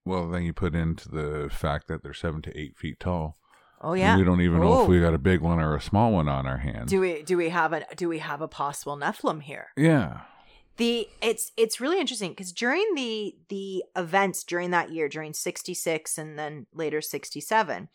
Well, 0.05 0.29
then 0.29 0.43
you 0.45 0.53
put 0.53 0.75
into 0.75 1.09
the 1.09 1.49
fact 1.51 1.89
that 1.89 2.03
they're 2.03 2.15
seven 2.15 2.43
to 2.43 2.59
eight 2.59 2.77
feet 2.79 3.01
tall. 3.01 3.37
Oh 3.83 3.95
yeah. 3.95 4.17
we 4.17 4.25
don't 4.25 4.41
even 4.43 4.61
know 4.61 4.75
Oh. 4.75 4.83
if 4.83 4.89
we 4.89 4.99
oh. 4.99 5.03
got 5.03 5.15
a 5.15 5.19
big 5.19 5.41
one 5.41 5.59
or 5.59 5.75
a 5.75 5.81
small 5.81 6.13
one 6.13 6.29
on 6.29 6.47
our 6.47 6.59
hands. 6.59 6.91
Do 6.91 7.01
we 7.01 7.23
do 7.23 7.37
we 7.37 7.49
have 7.49 7.73
a 7.73 7.85
do 7.97 8.09
we 8.09 8.19
have 8.19 8.41
a 8.43 8.49
possible 8.49 8.97
Nephilim 8.97 9.43
here? 9.43 9.69
yeah. 9.77 10.23
the 10.77 11.09
it's 11.23 11.53
it's 11.57 11.81
really 11.81 11.99
interesting 12.01 12.31
because 12.31 12.53
during 12.53 12.95
the 12.95 13.35
the 13.49 13.85
events 13.97 14.45
during 14.45 14.71
that 14.71 14.91
year 14.93 15.09
during 15.09 15.33
66 15.33 16.19
and 16.19 16.39
then 16.39 16.67
later 16.75 17.01
67 17.01 17.89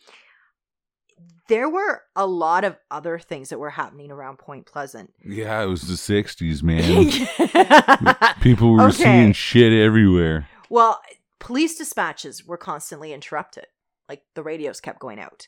there 1.47 1.69
were 1.69 2.01
a 2.15 2.25
lot 2.25 2.63
of 2.63 2.75
other 2.91 3.19
things 3.19 3.49
that 3.49 3.59
were 3.59 3.69
happening 3.71 4.11
around 4.11 4.37
point 4.37 4.65
pleasant. 4.65 5.13
Yeah, 5.23 5.61
it 5.61 5.67
was 5.67 5.83
the 5.83 5.93
'60s, 5.93 6.63
man. 6.69 8.35
People 8.41 8.73
were 8.73 8.83
Okay. 8.89 9.03
seeing 9.03 9.33
shit 9.33 9.71
everywhere. 9.73 10.47
well 10.69 11.01
police 11.39 11.77
dispatches 11.77 12.45
were 12.45 12.57
constantly 12.57 13.13
interrupted. 13.13 13.65
Like 14.09 14.23
the 14.33 14.43
radios 14.43 14.81
kept 14.81 14.99
going 14.99 15.19
out. 15.19 15.47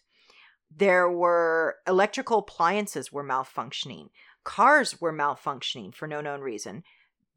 There 0.75 1.10
were 1.10 1.77
electrical 1.88 2.39
appliances 2.39 3.12
were 3.12 3.23
malfunctioning. 3.23 4.10
Cars 4.43 4.99
were 5.01 5.13
malfunctioning 5.13 5.93
for 5.95 6.08
no 6.08 6.21
known 6.21 6.41
reason. 6.41 6.84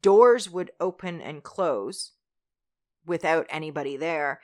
Doors 0.01 0.49
would 0.49 0.71
open 0.79 1.21
and 1.21 1.41
close 1.43 2.11
without 3.05 3.45
anybody 3.49 3.97
there 3.97 4.41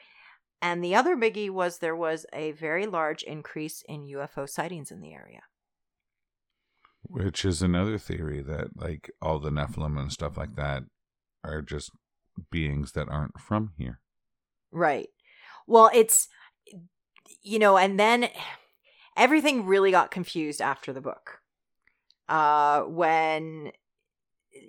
and 0.62 0.84
the 0.84 0.96
other 0.96 1.16
biggie 1.16 1.50
was 1.50 1.80
there 1.80 1.96
was 1.96 2.26
a 2.34 2.52
very 2.54 2.86
large 2.86 3.24
increase 3.24 3.84
in 3.88 4.06
ufo 4.06 4.48
sightings 4.50 4.92
in 4.92 5.02
the 5.02 5.14
area 5.14 5.42
Which 7.04 7.46
is 7.46 7.62
another 7.62 7.98
theory 7.98 8.42
that, 8.42 8.76
like, 8.76 9.10
all 9.22 9.40
the 9.40 9.50
Nephilim 9.50 9.98
and 10.00 10.12
stuff 10.12 10.38
like 10.38 10.56
that 10.56 10.84
are 11.44 11.62
just 11.62 11.92
beings 12.52 12.92
that 12.94 13.08
aren't 13.10 13.40
from 13.40 13.72
here. 13.78 14.00
Right. 14.72 15.08
Well, 15.66 15.90
it's 15.94 16.28
you 17.42 17.60
know, 17.60 17.78
and 17.78 18.00
then 18.00 18.30
everything 19.16 19.66
really 19.66 19.92
got 19.92 20.12
confused 20.12 20.62
after 20.62 20.94
the 20.94 21.02
book. 21.02 21.40
Uh 22.28 22.82
when 22.82 23.72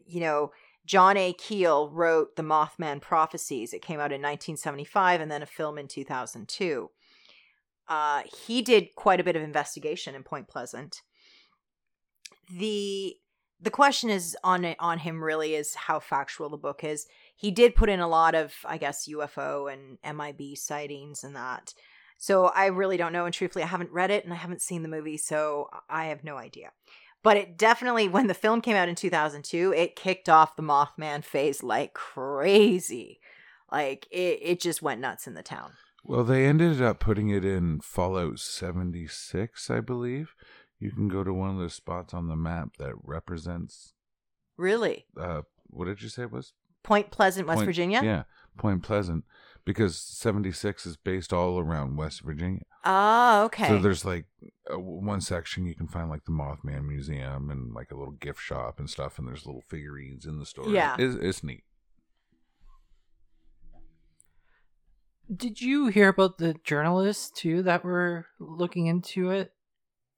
you 0.06 0.20
know, 0.20 0.52
John 0.88 1.18
A. 1.18 1.34
Keel 1.34 1.90
wrote 1.90 2.36
The 2.36 2.42
Mothman 2.42 3.02
Prophecies. 3.02 3.74
It 3.74 3.82
came 3.82 4.00
out 4.00 4.10
in 4.10 4.22
1975 4.22 5.20
and 5.20 5.30
then 5.30 5.42
a 5.42 5.46
film 5.46 5.76
in 5.76 5.86
2002. 5.86 6.90
Uh 7.86 8.22
he 8.46 8.62
did 8.62 8.94
quite 8.94 9.20
a 9.20 9.24
bit 9.24 9.36
of 9.36 9.42
investigation 9.42 10.14
in 10.14 10.22
Point 10.22 10.48
Pleasant. 10.48 11.02
The 12.50 13.16
the 13.60 13.70
question 13.70 14.08
is 14.08 14.36
on 14.42 14.74
on 14.78 14.98
him 14.98 15.22
really 15.22 15.54
is 15.54 15.74
how 15.74 16.00
factual 16.00 16.48
the 16.48 16.56
book 16.56 16.84
is 16.84 17.06
he 17.36 17.50
did 17.50 17.74
put 17.74 17.88
in 17.88 18.00
a 18.00 18.08
lot 18.08 18.34
of 18.34 18.54
i 18.64 18.78
guess 18.78 19.08
ufo 19.08 19.72
and 19.72 19.98
mib 20.16 20.56
sightings 20.56 21.24
and 21.24 21.34
that 21.34 21.74
so 22.18 22.46
i 22.46 22.66
really 22.66 22.96
don't 22.96 23.12
know 23.12 23.24
and 23.24 23.34
truthfully 23.34 23.64
i 23.64 23.66
haven't 23.66 23.90
read 23.90 24.10
it 24.10 24.24
and 24.24 24.32
i 24.32 24.36
haven't 24.36 24.62
seen 24.62 24.82
the 24.82 24.88
movie 24.88 25.16
so 25.16 25.68
i 25.90 26.04
have 26.06 26.22
no 26.22 26.36
idea 26.36 26.70
but 27.22 27.36
it 27.36 27.56
definitely 27.58 28.08
when 28.08 28.26
the 28.26 28.34
film 28.34 28.60
came 28.60 28.76
out 28.76 28.88
in 28.88 28.94
2002 28.94 29.72
it 29.76 29.96
kicked 29.96 30.28
off 30.28 30.56
the 30.56 30.62
mothman 30.62 31.22
phase 31.24 31.62
like 31.62 31.92
crazy 31.94 33.20
like 33.70 34.06
it, 34.10 34.38
it 34.42 34.60
just 34.60 34.82
went 34.82 35.00
nuts 35.00 35.26
in 35.26 35.34
the 35.34 35.42
town 35.42 35.72
Well, 36.04 36.24
they 36.24 36.46
ended 36.46 36.80
up 36.80 37.00
putting 37.00 37.28
it 37.28 37.44
in 37.44 37.80
Fallout 37.80 38.38
76, 38.38 39.68
I 39.70 39.80
believe. 39.80 40.34
You 40.78 40.90
can 40.92 41.08
go 41.08 41.22
to 41.24 41.34
one 41.34 41.50
of 41.50 41.58
those 41.58 41.74
spots 41.74 42.14
on 42.14 42.28
the 42.28 42.36
map 42.36 42.76
that 42.78 42.94
represents. 43.02 43.92
really 44.56 45.06
Uh, 45.20 45.42
what 45.66 45.84
did 45.86 46.00
you 46.02 46.08
say 46.08 46.22
it 46.22 46.32
was? 46.32 46.52
point 46.82 47.10
pleasant 47.10 47.46
west 47.46 47.58
Point- 47.58 47.66
virginia 47.66 48.00
Yeah, 48.02 48.22
Point 48.56 48.82
Pleasant, 48.82 49.24
because 49.68 49.98
76 49.98 50.86
is 50.86 50.96
based 50.96 51.30
all 51.30 51.58
around 51.58 51.98
West 51.98 52.22
Virginia. 52.22 52.62
oh 52.86 53.44
okay 53.44 53.68
So 53.68 53.78
there's 53.78 54.02
like 54.02 54.24
uh, 54.72 54.78
one 54.78 55.20
section 55.20 55.66
you 55.66 55.74
can 55.74 55.86
find 55.86 56.08
like 56.08 56.24
the 56.24 56.32
Mothman 56.32 56.86
Museum 56.86 57.50
and 57.50 57.74
like 57.74 57.90
a 57.90 57.94
little 57.94 58.14
gift 58.14 58.40
shop 58.40 58.78
and 58.78 58.88
stuff, 58.88 59.18
and 59.18 59.28
there's 59.28 59.44
little 59.44 59.64
figurines 59.68 60.24
in 60.24 60.38
the 60.38 60.46
store. 60.46 60.70
Yeah. 60.70 60.96
it's, 60.98 61.16
it's 61.20 61.44
neat. 61.44 61.64
Did 65.34 65.60
you 65.60 65.88
hear 65.88 66.08
about 66.08 66.38
the 66.38 66.54
journalists 66.64 67.30
too 67.30 67.62
that 67.64 67.84
were 67.84 68.24
looking 68.40 68.86
into 68.86 69.28
it, 69.28 69.52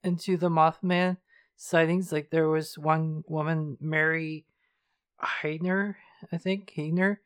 into 0.04 0.36
the 0.36 0.48
Mothman 0.48 1.16
sightings. 1.56 2.12
Like 2.12 2.30
there 2.30 2.48
was 2.48 2.78
one 2.78 3.24
woman, 3.26 3.76
Mary 3.80 4.46
Heidner, 5.20 5.96
I 6.32 6.38
think 6.38 6.72
Heidner, 6.76 7.16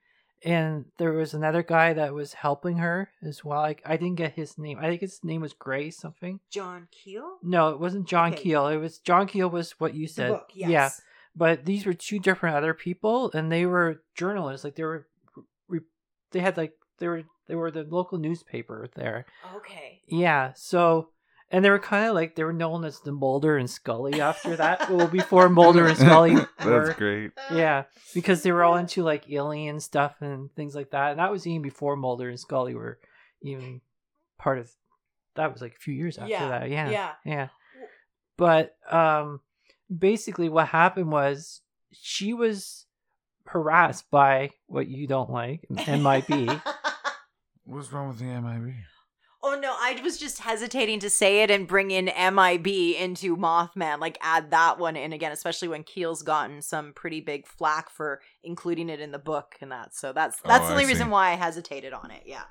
and 0.45 0.85
there 0.99 1.13
was 1.13 1.35
another 1.35 1.63
guy 1.63 1.93
that 1.95 2.13
was 2.15 2.35
helping 2.35 2.77
her 2.79 3.11
as 3.23 3.45
well. 3.45 3.61
Like 3.61 3.83
I 3.85 3.97
didn't 3.97 4.17
get 4.17 4.33
his 4.35 4.59
name. 4.59 4.79
I 4.81 4.89
think 4.89 5.01
his 5.01 5.21
name 5.25 5.41
was 5.41 5.53
Gray 5.53 5.91
something. 5.91 6.41
John 6.51 6.89
Keel? 6.91 7.39
No, 7.43 7.71
it 7.71 7.81
wasn't 7.81 8.07
John 8.07 8.33
Okay. 8.33 8.43
Keel. 8.43 8.67
It 8.69 8.77
was 8.77 8.99
John 8.99 9.27
Keel 9.27 9.49
was 9.51 9.73
what 9.81 9.95
you 9.95 10.07
said. 10.07 10.31
book, 10.33 10.51
yes. 10.55 10.71
Yeah, 10.71 10.91
but 11.35 11.65
these 11.65 11.87
were 11.87 11.95
two 11.95 12.19
different 12.19 12.57
other 12.57 12.75
people, 12.75 13.31
and 13.35 13.51
they 13.51 13.67
were 13.67 14.03
journalists. 14.15 14.65
Like 14.65 14.77
they 14.77 14.85
were, 14.85 15.07
re- 15.69 15.81
they 16.31 16.41
had 16.41 16.57
like 16.57 16.73
they 16.99 17.09
were 17.09 17.23
they 17.49 17.55
were 17.55 17.71
the 17.71 17.83
local 17.85 18.19
newspaper 18.19 18.89
there. 18.95 19.27
Okay. 19.57 20.01
Yeah, 20.07 20.53
so 20.55 21.09
and 21.51 21.65
they 21.65 21.71
were 21.71 21.79
kind 21.79 22.09
of 22.09 22.15
like 22.15 22.35
they 22.35 22.45
were 22.45 22.53
known 22.53 22.85
as 22.85 23.01
the 23.01 23.13
Mulder 23.13 23.57
and 23.57 23.69
Scully 23.71 24.21
after 24.21 24.57
that. 24.57 24.91
well, 24.91 25.07
before 25.07 25.49
Mulder 25.49 25.87
and 25.87 25.97
Scully 25.97 26.35
That's 26.59 26.95
great. 26.95 27.33
yeah, 27.53 27.85
because 28.15 28.43
they 28.43 28.53
were 28.53 28.65
all 28.65 28.77
into 28.77 29.03
like 29.03 29.31
alien 29.31 29.81
stuff 29.81 30.17
and 30.21 30.53
things 30.55 30.75
like 30.75 30.91
that, 30.91 31.11
and 31.13 31.19
that 31.21 31.31
was 31.31 31.47
even 31.47 31.63
before 31.63 31.97
Mulder 31.97 32.29
and 32.29 32.39
Scully 32.41 32.75
were 32.75 32.99
even 33.43 33.81
part 34.39 34.59
of. 34.59 34.71
That 35.37 35.53
was 35.53 35.61
like 35.61 35.73
a 35.75 35.81
few 35.81 35.95
years 35.95 36.17
after 36.17 36.31
Yeah, 36.31 36.49
that. 36.49 36.71
Yeah, 36.71 36.91
yeah. 36.91 37.13
yeah. 37.25 37.49
But 38.37 38.77
um, 38.91 39.41
basically, 39.97 40.49
what 40.49 40.69
happened 40.69 41.11
was 41.11 41.61
she 41.93 42.35
was 42.35 42.87
harassed 43.47 44.11
by 44.11 44.51
what 44.67 44.87
you 44.89 45.07
don't 45.09 45.31
like, 45.31 45.67
MIB. 45.71 46.61
What's 47.65 47.93
wrong 47.93 48.09
with 48.09 48.19
the 48.19 48.25
MIB? 48.27 48.75
Oh 49.47 49.59
no, 49.61 49.75
I 49.79 50.01
was 50.03 50.17
just 50.17 50.39
hesitating 50.41 51.01
to 51.01 51.11
say 51.11 51.43
it 51.43 51.51
and 51.51 51.69
bring 51.69 51.91
in 51.91 52.07
MIB 52.07 52.67
into 52.99 53.37
Mothman, 53.37 54.01
like 54.01 54.17
add 54.23 54.51
that 54.53 54.79
one 54.79 54.97
in 54.97 55.13
again, 55.13 55.33
especially 55.33 55.69
when 55.69 55.83
Keel's 55.85 56.23
gotten 56.23 56.63
some 56.63 56.95
pretty 56.95 57.21
big 57.21 57.47
flack 57.47 57.91
for 57.91 58.23
including 58.43 58.89
it 58.89 59.01
in 59.01 59.13
the 59.13 59.19
book 59.19 59.57
and 59.61 59.71
that. 59.71 59.95
So 59.95 60.15
that's 60.15 60.39
Oh, 60.45 60.49
that's 60.49 60.65
the 60.65 60.73
only 60.73 60.85
see. 60.85 60.93
reason 60.93 61.11
why 61.11 61.33
I 61.33 61.35
hesitated 61.35 61.93
on 61.93 62.11
it. 62.11 62.23
Yeah. 62.25 62.45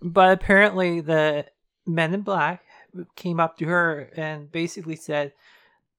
But 0.00 0.30
apparently, 0.32 1.00
the 1.00 1.46
men 1.84 2.14
in 2.14 2.20
black 2.20 2.62
came 3.16 3.40
up 3.40 3.58
to 3.58 3.64
her 3.66 4.10
and 4.16 4.52
basically 4.52 4.96
said 4.96 5.32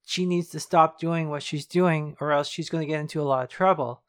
she 0.06 0.24
needs 0.24 0.48
to 0.48 0.60
stop 0.60 0.98
doing 0.98 1.28
what 1.28 1.42
she's 1.42 1.66
doing, 1.66 2.16
or 2.20 2.32
else 2.32 2.48
she's 2.48 2.70
going 2.70 2.80
to 2.80 2.88
get 2.90 3.00
into 3.00 3.20
a 3.20 3.24
lot 3.24 3.44
of 3.44 3.50
trouble. 3.50 4.00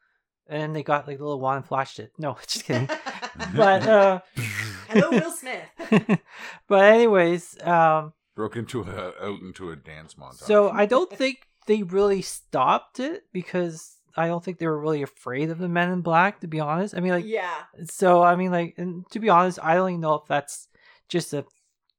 And 0.47 0.75
they 0.75 0.83
got 0.83 1.05
like 1.07 1.17
the 1.17 1.23
little 1.23 1.39
wand 1.39 1.57
and 1.57 1.65
flashed 1.65 1.99
it. 1.99 2.13
No, 2.17 2.37
just 2.47 2.63
kidding. 2.65 2.89
but 3.55 3.87
uh, 3.87 4.19
Hello, 4.93 5.09
Will 5.11 5.31
Smith. 5.31 6.19
but 6.67 6.83
anyways, 6.83 7.61
um, 7.63 8.13
Broke 8.35 8.55
into 8.55 8.81
a 8.81 9.07
out 9.21 9.41
into 9.41 9.71
a 9.71 9.75
dance 9.75 10.15
montage. 10.15 10.45
so 10.45 10.69
I 10.69 10.85
don't 10.85 11.11
think 11.11 11.47
they 11.67 11.83
really 11.83 12.21
stopped 12.21 12.99
it 12.99 13.23
because 13.31 13.97
I 14.15 14.27
don't 14.27 14.43
think 14.43 14.57
they 14.57 14.67
were 14.67 14.79
really 14.79 15.01
afraid 15.01 15.49
of 15.49 15.59
the 15.59 15.69
men 15.69 15.91
in 15.91 16.01
black. 16.01 16.41
To 16.41 16.47
be 16.47 16.59
honest, 16.59 16.95
I 16.95 16.99
mean, 16.99 17.11
like 17.11 17.25
yeah. 17.25 17.63
so 17.85 18.23
I 18.23 18.35
mean 18.35 18.51
like 18.51 18.75
and 18.77 19.05
to 19.11 19.19
be 19.19 19.29
honest, 19.29 19.59
I 19.61 19.75
don't 19.75 19.89
even 19.89 20.01
know 20.01 20.15
if 20.15 20.27
that's 20.27 20.67
just 21.09 21.33
a 21.33 21.45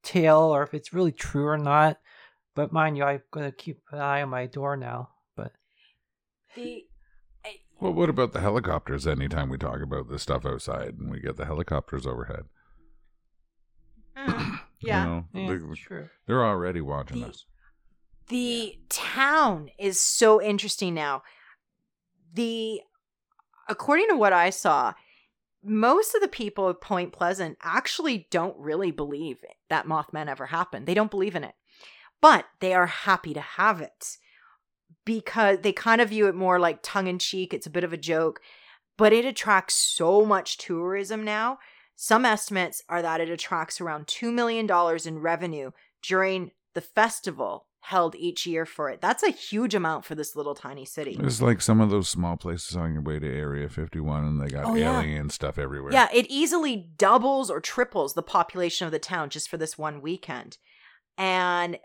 tale 0.02 0.38
or 0.38 0.62
if 0.62 0.74
it's 0.74 0.92
really 0.92 1.12
true 1.12 1.46
or 1.46 1.58
not. 1.58 1.98
But 2.54 2.72
mind 2.72 2.96
you, 2.96 3.04
I'm 3.04 3.22
gonna 3.30 3.52
keep 3.52 3.80
an 3.90 3.98
eye 4.00 4.22
on 4.22 4.28
my 4.28 4.46
door 4.46 4.76
now. 4.76 5.10
But 5.36 5.52
The 6.54 6.84
well, 7.80 7.92
what 7.92 8.08
about 8.08 8.32
the 8.32 8.40
helicopters? 8.40 9.06
Anytime 9.06 9.48
we 9.48 9.58
talk 9.58 9.80
about 9.82 10.08
this 10.08 10.22
stuff 10.22 10.46
outside, 10.46 10.94
and 10.98 11.10
we 11.10 11.20
get 11.20 11.36
the 11.36 11.44
helicopters 11.44 12.06
overhead, 12.06 12.44
Mm, 14.16 14.50
you 14.80 14.88
yeah. 14.88 15.04
know, 15.04 15.24
yeah, 15.32 15.48
they- 15.56 15.74
sure. 15.74 16.10
they're 16.26 16.44
already 16.44 16.80
watching 16.80 17.20
The- 17.20 17.28
us. 17.28 17.44
The 18.28 18.78
town 18.88 19.68
is 19.78 20.00
so 20.00 20.40
interesting 20.40 20.94
now. 20.94 21.22
The 22.32 22.80
according 23.68 24.08
to 24.08 24.16
what 24.16 24.32
I 24.32 24.48
saw, 24.50 24.94
most 25.62 26.14
of 26.14 26.20
the 26.22 26.28
people 26.28 26.66
of 26.68 26.80
Point 26.80 27.12
Pleasant 27.12 27.58
actually 27.62 28.26
don't 28.30 28.56
really 28.58 28.90
believe 28.90 29.38
that 29.68 29.86
Mothman 29.86 30.28
ever 30.28 30.46
happened. 30.46 30.86
They 30.86 30.94
don't 30.94 31.10
believe 31.10 31.34
in 31.34 31.44
it. 31.44 31.54
But 32.20 32.46
they 32.60 32.72
are 32.74 32.86
happy 32.86 33.34
to 33.34 33.40
have 33.40 33.80
it 33.82 34.16
because 35.04 35.58
they 35.60 35.72
kind 35.72 36.00
of 36.00 36.08
view 36.08 36.26
it 36.26 36.34
more 36.34 36.58
like 36.58 36.78
tongue 36.82 37.06
in 37.06 37.18
cheek. 37.18 37.52
It's 37.52 37.66
a 37.66 37.70
bit 37.70 37.84
of 37.84 37.92
a 37.92 37.98
joke, 37.98 38.40
but 38.96 39.12
it 39.12 39.26
attracts 39.26 39.74
so 39.74 40.24
much 40.24 40.56
tourism 40.56 41.24
now. 41.24 41.58
Some 41.96 42.24
estimates 42.24 42.82
are 42.88 43.02
that 43.02 43.20
it 43.20 43.28
attracts 43.28 43.80
around 43.80 44.06
$2 44.06 44.32
million 44.32 44.68
in 45.06 45.18
revenue 45.20 45.70
during 46.02 46.50
the 46.74 46.80
festival 46.80 47.66
held 47.80 48.14
each 48.16 48.46
year 48.46 48.64
for 48.64 48.88
it. 48.88 49.00
That's 49.02 49.22
a 49.22 49.30
huge 49.30 49.74
amount 49.74 50.06
for 50.06 50.14
this 50.14 50.34
little 50.34 50.54
tiny 50.54 50.86
city. 50.86 51.18
It's 51.20 51.42
like 51.42 51.60
some 51.60 51.82
of 51.82 51.90
those 51.90 52.08
small 52.08 52.36
places 52.38 52.76
on 52.76 52.94
your 52.94 53.02
way 53.02 53.18
to 53.18 53.26
Area 53.26 53.68
51, 53.68 54.24
and 54.24 54.40
they 54.40 54.48
got 54.48 54.64
Oh, 54.64 54.74
yeah. 54.74 55.00
alien 55.00 55.28
stuff 55.28 55.58
everywhere. 55.58 55.92
Yeah, 55.92 56.08
it 56.12 56.26
easily 56.30 56.88
doubles 56.96 57.50
or 57.50 57.60
triples 57.60 58.14
the 58.14 58.22
population 58.22 58.86
of 58.86 58.92
the 58.92 58.98
town 58.98 59.28
just 59.28 59.50
for 59.50 59.58
this 59.58 59.76
one 59.76 60.00
weekend. 60.00 60.56
And, 61.18 61.78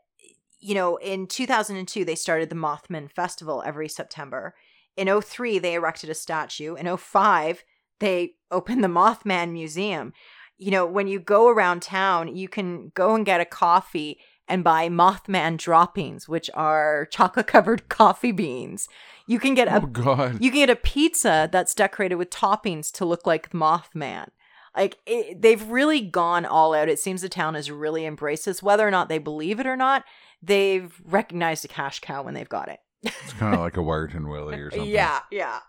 you 0.61 0.73
know, 0.73 0.95
in 0.97 1.27
2002, 1.27 2.05
they 2.05 2.15
started 2.15 2.49
the 2.49 2.55
Mothman 2.55 3.11
Festival 3.11 3.61
every 3.65 3.89
September. 3.89 4.55
In 4.95 5.09
03, 5.21 5.59
they 5.59 5.73
erected 5.73 6.09
a 6.09 6.15
statue. 6.15 6.75
In 6.75 6.95
05, 6.95 7.63
they 7.99 8.33
opened 8.51 8.83
the 8.83 8.87
Mothman 8.87 9.51
Museum. 9.51 10.13
You 10.57 10.71
know, 10.71 10.85
when 10.85 11.07
you 11.07 11.19
go 11.19 11.47
around 11.49 11.81
town, 11.81 12.35
you 12.35 12.47
can 12.49 12.91
go 12.93 13.15
and 13.15 13.25
get 13.25 13.39
a 13.41 13.45
coffee 13.45 14.19
and 14.47 14.63
buy 14.63 14.89
Mothman 14.89 15.57
droppings, 15.57 16.27
which 16.27 16.49
are 16.53 17.07
chocolate 17.11 17.47
covered 17.47 17.87
coffee 17.89 18.31
beans. 18.31 18.87
You 19.27 19.39
can 19.39 19.53
get 19.53 19.67
a 19.67 19.75
Oh 19.75 19.85
God. 19.85 20.41
you 20.43 20.49
can 20.49 20.59
get 20.61 20.69
a 20.71 20.75
pizza 20.75 21.47
that's 21.51 21.75
decorated 21.75 22.15
with 22.15 22.29
toppings 22.31 22.91
to 22.93 23.05
look 23.05 23.27
like 23.27 23.51
Mothman. 23.51 24.29
Like 24.75 24.97
it, 25.05 25.41
they've 25.41 25.63
really 25.69 26.01
gone 26.01 26.45
all 26.45 26.73
out. 26.73 26.89
It 26.89 26.99
seems 26.99 27.21
the 27.21 27.29
town 27.29 27.53
has 27.55 27.69
really 27.71 28.05
embraced 28.05 28.45
this, 28.45 28.63
whether 28.63 28.87
or 28.87 28.91
not 28.91 29.07
they 29.07 29.17
believe 29.19 29.59
it 29.59 29.67
or 29.67 29.77
not. 29.77 30.03
They've 30.41 30.93
recognized 31.05 31.63
a 31.65 31.67
cash 31.67 31.99
cow 31.99 32.23
when 32.23 32.33
they've 32.33 32.49
got 32.49 32.69
it. 32.69 32.79
It's 33.03 33.33
kind 33.33 33.53
of 33.53 33.61
like 33.61 33.77
a 33.77 33.81
Wiarton 33.81 34.29
Willie 34.29 34.59
or 34.59 34.71
something. 34.71 34.89
Yeah, 34.89 35.19
yeah. 35.31 35.59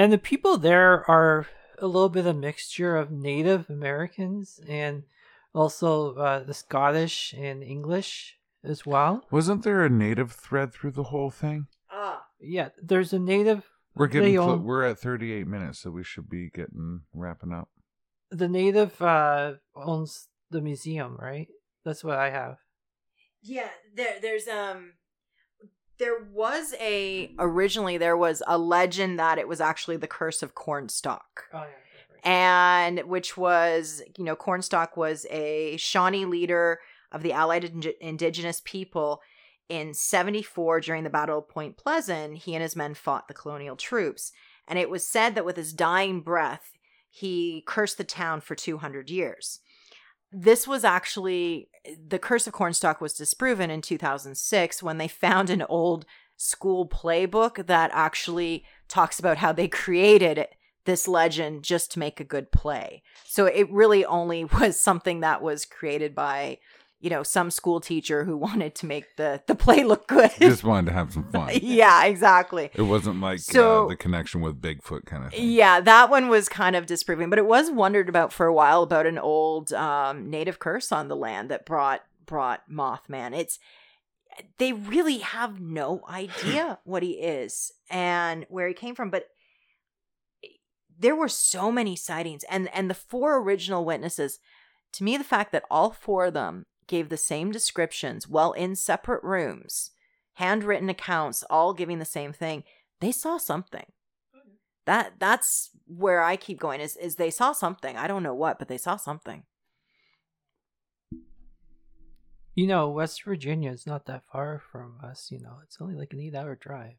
And 0.00 0.10
the 0.10 0.18
people 0.18 0.56
there 0.56 1.08
are 1.10 1.46
a 1.78 1.86
little 1.86 2.08
bit 2.08 2.20
of 2.20 2.34
a 2.34 2.38
mixture 2.38 2.96
of 2.96 3.10
Native 3.10 3.68
Americans 3.68 4.58
and 4.66 5.02
also 5.54 6.14
uh, 6.14 6.42
the 6.42 6.54
Scottish 6.54 7.34
and 7.36 7.62
English 7.62 8.38
as 8.64 8.86
well. 8.86 9.26
Wasn't 9.30 9.62
there 9.62 9.84
a 9.84 9.90
native 9.90 10.32
thread 10.32 10.72
through 10.72 10.92
the 10.92 11.02
whole 11.12 11.28
thing? 11.30 11.66
Ah, 11.90 12.22
Yeah, 12.40 12.70
there's 12.82 13.12
a 13.12 13.18
native. 13.18 13.68
We're 13.94 14.06
getting 14.06 14.30
They 14.32 14.36
clo- 14.36 14.52
own- 14.54 14.64
we're 14.64 14.84
at 14.84 14.98
38 14.98 15.46
minutes, 15.46 15.80
so 15.80 15.90
we 15.90 16.02
should 16.02 16.30
be 16.30 16.48
getting 16.48 17.02
wrapping 17.12 17.52
up. 17.52 17.68
The 18.30 18.48
native 18.48 19.02
uh, 19.02 19.54
owns 19.76 20.28
the 20.50 20.62
museum, 20.62 21.18
right? 21.20 21.48
That's 21.84 22.02
what 22.04 22.16
I 22.16 22.30
have. 22.30 22.56
yeah. 23.42 23.68
There, 23.94 24.16
there's 24.22 24.48
um, 24.48 24.94
there 26.00 26.18
was 26.32 26.74
a 26.80 27.30
originally 27.38 27.96
there 27.98 28.16
was 28.16 28.42
a 28.48 28.58
legend 28.58 29.20
that 29.20 29.38
it 29.38 29.46
was 29.46 29.60
actually 29.60 29.96
the 29.98 30.08
curse 30.08 30.42
of 30.42 30.56
Cornstalk. 30.56 31.44
Oh 31.52 31.58
yeah. 32.24 32.30
and 32.30 33.00
which 33.06 33.36
was 33.36 34.02
you 34.18 34.24
know 34.24 34.36
cornstalk 34.36 34.96
was 34.96 35.26
a 35.30 35.76
shawnee 35.76 36.24
leader 36.24 36.80
of 37.12 37.22
the 37.22 37.32
allied 37.32 37.64
Indi- 37.64 37.94
indigenous 38.00 38.60
people 38.64 39.20
in 39.68 39.94
74 39.94 40.80
during 40.80 41.04
the 41.04 41.10
battle 41.10 41.38
of 41.38 41.48
point 41.48 41.76
pleasant 41.76 42.38
he 42.38 42.54
and 42.54 42.62
his 42.62 42.76
men 42.76 42.94
fought 42.94 43.28
the 43.28 43.34
colonial 43.34 43.76
troops 43.76 44.32
and 44.68 44.78
it 44.78 44.90
was 44.90 45.06
said 45.06 45.34
that 45.34 45.44
with 45.44 45.56
his 45.56 45.72
dying 45.72 46.20
breath 46.20 46.72
he 47.08 47.62
cursed 47.66 47.96
the 47.98 48.04
town 48.04 48.40
for 48.40 48.54
200 48.54 49.08
years 49.08 49.60
this 50.32 50.66
was 50.66 50.84
actually 50.84 51.68
the 52.06 52.18
curse 52.18 52.46
of 52.46 52.52
cornstalk 52.52 53.00
was 53.00 53.14
disproven 53.14 53.70
in 53.70 53.80
2006 53.80 54.82
when 54.82 54.98
they 54.98 55.08
found 55.08 55.50
an 55.50 55.62
old 55.62 56.04
school 56.36 56.86
playbook 56.86 57.66
that 57.66 57.90
actually 57.92 58.64
talks 58.88 59.18
about 59.18 59.38
how 59.38 59.52
they 59.52 59.68
created 59.68 60.46
this 60.84 61.06
legend 61.06 61.62
just 61.62 61.92
to 61.92 61.98
make 61.98 62.20
a 62.20 62.24
good 62.24 62.50
play. 62.50 63.02
So 63.24 63.46
it 63.46 63.70
really 63.70 64.04
only 64.04 64.44
was 64.60 64.78
something 64.78 65.20
that 65.20 65.42
was 65.42 65.64
created 65.64 66.14
by, 66.14 66.58
you 67.00 67.08
know, 67.10 67.22
some 67.22 67.50
school 67.50 67.80
teacher 67.80 68.24
who 68.24 68.36
wanted 68.48 68.74
to 68.76 68.86
make 68.86 69.16
the 69.16 69.42
the 69.46 69.54
play 69.54 69.82
look 69.84 70.06
good. 70.06 70.30
Just 70.38 70.64
wanted 70.64 70.88
to 70.90 70.92
have 70.92 71.12
some 71.12 71.24
fun. 71.30 71.50
yeah, 71.62 72.04
exactly. 72.04 72.70
It 72.74 72.82
wasn't 72.82 73.20
like 73.20 73.40
So- 73.40 73.86
uh, 73.86 73.88
the 73.88 73.96
connection 73.96 74.40
with 74.40 74.60
Bigfoot 74.60 75.06
kind 75.06 75.24
of 75.24 75.32
thing. 75.32 75.50
Yeah, 75.50 75.80
that 75.80 76.10
one 76.10 76.28
was 76.28 76.48
kind 76.48 76.76
of 76.76 76.86
disproving, 76.86 77.30
but 77.30 77.38
it 77.38 77.46
was 77.46 77.70
wondered 77.70 78.08
about 78.08 78.32
for 78.32 78.46
a 78.46 78.54
while 78.54 78.82
about 78.82 79.06
an 79.06 79.18
old 79.18 79.72
um, 79.72 80.30
native 80.30 80.58
curse 80.58 80.92
on 80.92 81.08
the 81.08 81.16
land 81.16 81.50
that 81.50 81.66
brought 81.66 82.02
brought 82.26 82.62
Mothman. 82.70 83.36
It's 83.36 83.58
they 84.58 84.72
really 84.72 85.18
have 85.18 85.60
no 85.60 86.02
idea 86.08 86.78
what 86.84 87.02
he 87.02 87.12
is 87.12 87.72
and 87.90 88.46
where 88.48 88.68
he 88.68 88.74
came 88.74 88.94
from, 88.94 89.10
but 89.10 89.24
there 90.98 91.16
were 91.16 91.28
so 91.28 91.72
many 91.72 91.96
sightings 91.96 92.44
and 92.50 92.68
and 92.74 92.90
the 92.90 92.94
four 92.94 93.38
original 93.38 93.84
witnesses 93.84 94.38
to 94.92 95.02
me 95.02 95.16
the 95.16 95.24
fact 95.24 95.50
that 95.52 95.64
all 95.70 95.90
four 95.90 96.26
of 96.26 96.34
them 96.34 96.66
gave 96.90 97.08
the 97.08 97.16
same 97.16 97.52
descriptions 97.52 98.28
while 98.28 98.52
in 98.52 98.74
separate 98.74 99.22
rooms, 99.22 99.92
handwritten 100.34 100.90
accounts, 100.90 101.44
all 101.48 101.72
giving 101.72 102.00
the 102.00 102.04
same 102.04 102.32
thing, 102.32 102.64
they 103.00 103.12
saw 103.12 103.38
something. 103.38 103.86
Mm-hmm. 104.36 104.50
That 104.84 105.14
that's 105.18 105.70
where 105.86 106.22
I 106.22 106.36
keep 106.36 106.58
going 106.58 106.80
is 106.80 106.96
is 106.96 107.14
they 107.14 107.30
saw 107.30 107.52
something. 107.52 107.96
I 107.96 108.08
don't 108.08 108.24
know 108.24 108.34
what, 108.34 108.58
but 108.58 108.68
they 108.68 108.76
saw 108.76 108.96
something. 108.96 109.44
You 112.56 112.66
know, 112.66 112.90
West 112.90 113.22
Virginia 113.24 113.70
is 113.70 113.86
not 113.86 114.06
that 114.06 114.24
far 114.30 114.60
from 114.72 114.98
us. 115.02 115.30
You 115.30 115.38
know, 115.38 115.58
it's 115.62 115.78
only 115.80 115.94
like 115.94 116.12
an 116.12 116.20
eight-hour 116.20 116.56
drive. 116.56 116.96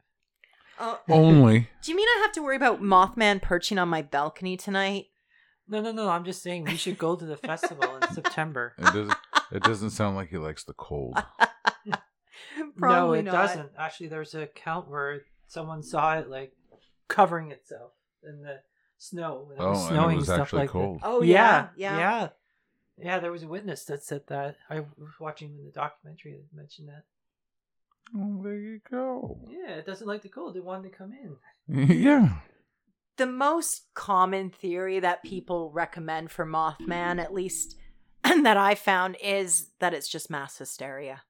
Oh, 0.80 1.00
Only. 1.10 1.68
do 1.84 1.92
you 1.92 1.96
mean 1.96 2.08
I 2.08 2.22
have 2.24 2.32
to 2.32 2.42
worry 2.42 2.56
about 2.56 2.82
Mothman 2.82 3.40
perching 3.40 3.78
on 3.78 3.90
my 3.90 4.02
balcony 4.02 4.58
tonight? 4.58 5.08
No, 5.68 5.80
no, 5.80 5.92
no. 5.92 6.10
I'm 6.10 6.26
just 6.26 6.42
saying 6.42 6.64
we 6.64 6.76
should 6.76 6.98
go 6.98 7.16
to 7.16 7.26
the 7.26 7.38
festival 7.38 7.98
in 7.98 8.10
September. 8.14 8.74
It 8.80 8.86
doesn't. 8.86 9.16
It 9.52 9.64
doesn't 9.64 9.90
sound 9.92 10.16
like 10.16 10.30
he 10.30 10.38
likes 10.38 10.64
the 10.64 10.74
cold. 10.74 11.18
no, 11.86 11.98
Probably 12.78 13.20
it 13.20 13.24
not. 13.26 13.32
doesn't. 13.34 13.72
Actually, 13.78 14.08
there's 14.08 14.34
an 14.34 14.42
account 14.44 14.90
where 14.90 15.22
someone 15.48 15.84
saw 15.84 16.18
it 16.18 16.30
like 16.30 16.54
covering 17.08 17.52
itself 17.52 17.92
in 18.24 18.42
the 18.42 18.60
snow. 18.98 19.46
when 19.48 19.58
it 19.58 19.70
was 19.70 19.78
Oh, 19.78 19.88
and 19.88 19.96
it 19.96 20.00
snowing 20.00 20.16
was 20.18 20.26
stuff 20.26 20.40
actually 20.42 20.60
like 20.60 20.68
that. 20.70 20.74
cold. 20.74 21.00
Oh 21.04 21.22
yeah, 21.22 21.68
yeah, 21.76 21.98
yeah. 21.98 21.98
yeah, 22.00 22.28
yeah. 22.98 23.20
There 23.20 23.32
was 23.32 23.44
a 23.44 23.48
witness 23.48 23.84
that 23.86 24.04
said 24.04 24.24
that. 24.28 24.56
I 24.70 24.80
was 24.82 25.12
watching 25.20 25.58
the 25.58 25.72
documentary 25.72 26.34
that 26.34 26.56
mentioned 26.58 26.90
that. 26.90 27.04
Oh, 28.16 28.42
there 28.44 28.58
you 28.58 28.80
go. 28.90 29.40
Yeah, 29.50 29.76
it 29.76 29.86
doesn't 29.86 30.08
like 30.08 30.22
the 30.22 30.30
cold. 30.30 30.56
It 30.58 30.64
wanted 30.66 30.92
to 30.92 30.98
come 30.98 31.12
in. 31.14 31.36
Yeah. 32.04 32.40
The 33.18 33.26
most 33.28 33.88
common 33.94 34.50
theory 34.50 35.00
that 35.00 35.22
people 35.24 35.70
recommend 35.72 36.32
for 36.32 36.46
Mothman, 36.46 37.22
at 37.22 37.34
least 37.34 37.76
that 38.44 38.58
I 38.58 38.76
found, 38.76 39.18
is 39.24 39.68
that 39.80 39.94
it's 39.94 40.08
just 40.10 40.30
mass 40.30 40.58
hysteria. 40.58 41.22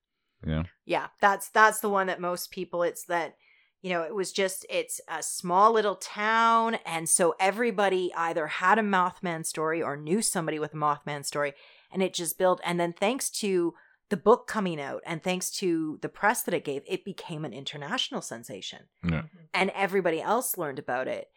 Yeah. 0.45 0.64
Yeah, 0.86 1.08
that's 1.20 1.49
that's 1.49 1.80
the 1.82 1.89
one 1.89 2.08
that 2.08 2.20
most 2.20 2.52
people. 2.52 2.82
It's 2.84 3.06
that 3.06 3.36
you 3.82 3.89
know 3.91 4.02
it 4.04 4.16
was 4.16 4.32
just 4.32 4.66
it's 4.70 4.99
a 5.08 5.22
small 5.22 5.72
little 5.74 5.95
town, 5.95 6.76
and 6.86 7.08
so 7.08 7.36
everybody 7.39 8.12
either 8.16 8.47
had 8.47 8.80
a 8.80 8.84
Mothman 8.84 9.45
story 9.45 9.82
or 9.82 9.95
knew 9.97 10.22
somebody 10.22 10.58
with 10.60 10.74
a 10.74 10.78
Mothman 10.78 11.26
story, 11.26 11.54
and 11.91 12.02
it 12.02 12.14
just 12.14 12.38
built. 12.38 12.60
And 12.64 12.80
then 12.80 12.93
thanks 12.93 13.30
to 13.41 13.74
the 14.10 14.18
book 14.18 14.47
coming 14.47 14.82
out, 14.82 15.02
and 15.06 15.24
thanks 15.24 15.49
to 15.52 15.99
the 16.02 16.10
press 16.10 16.41
that 16.43 16.54
it 16.54 16.66
gave, 16.66 16.82
it 16.88 17.06
became 17.06 17.45
an 17.45 17.54
international 17.54 18.22
sensation 18.22 18.80
Yeah. 19.08 19.24
and 19.54 19.70
everybody 19.76 20.22
else 20.22 20.58
learned 20.58 20.80
about 20.80 21.08
it. 21.08 21.30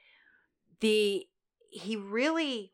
The 0.81 1.27
he 1.71 1.97
really 1.97 2.71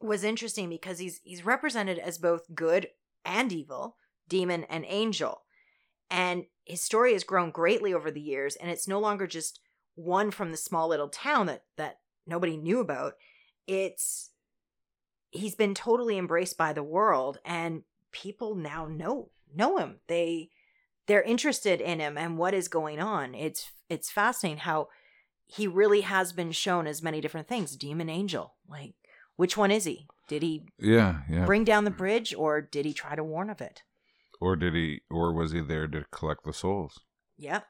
was 0.00 0.24
interesting 0.24 0.68
because 0.68 0.98
he's 0.98 1.20
he's 1.24 1.44
represented 1.44 1.98
as 1.98 2.18
both 2.18 2.54
good 2.54 2.88
and 3.24 3.52
evil, 3.52 3.96
demon 4.28 4.64
and 4.64 4.84
angel. 4.88 5.42
And 6.10 6.44
his 6.64 6.82
story 6.82 7.12
has 7.12 7.24
grown 7.24 7.50
greatly 7.50 7.92
over 7.92 8.10
the 8.10 8.20
years 8.20 8.56
and 8.56 8.70
it's 8.70 8.88
no 8.88 9.00
longer 9.00 9.26
just 9.26 9.60
one 9.94 10.30
from 10.30 10.50
the 10.50 10.56
small 10.56 10.88
little 10.88 11.08
town 11.08 11.46
that 11.46 11.64
that 11.76 11.98
nobody 12.26 12.56
knew 12.56 12.80
about. 12.80 13.14
It's 13.66 14.30
he's 15.30 15.54
been 15.54 15.74
totally 15.74 16.18
embraced 16.18 16.56
by 16.56 16.72
the 16.72 16.82
world 16.82 17.38
and 17.44 17.82
people 18.12 18.54
now 18.54 18.86
know 18.86 19.30
know 19.54 19.78
him. 19.78 19.96
They 20.06 20.50
they're 21.06 21.22
interested 21.22 21.80
in 21.80 22.00
him 22.00 22.18
and 22.18 22.38
what 22.38 22.54
is 22.54 22.68
going 22.68 23.00
on. 23.00 23.34
It's 23.34 23.70
it's 23.88 24.10
fascinating 24.10 24.58
how 24.58 24.88
he 25.46 25.66
really 25.66 26.00
has 26.02 26.32
been 26.32 26.52
shown 26.52 26.86
as 26.86 27.02
many 27.02 27.20
different 27.20 27.48
things. 27.48 27.76
Demon 27.76 28.08
angel. 28.08 28.54
Like 28.68 28.94
which 29.36 29.56
one 29.56 29.70
is 29.70 29.84
he? 29.84 30.06
Did 30.28 30.42
he 30.42 30.64
Yeah. 30.78 31.20
Yeah. 31.30 31.44
bring 31.44 31.64
down 31.64 31.84
the 31.84 31.90
bridge 31.90 32.34
or 32.34 32.60
did 32.60 32.84
he 32.84 32.92
try 32.92 33.14
to 33.14 33.22
warn 33.24 33.48
of 33.50 33.60
it? 33.60 33.82
Or 34.40 34.56
did 34.56 34.74
he? 34.74 35.00
Or 35.10 35.32
was 35.32 35.52
he 35.52 35.60
there 35.60 35.86
to 35.88 36.04
collect 36.10 36.44
the 36.44 36.52
souls? 36.52 37.00
Yep. 37.38 37.66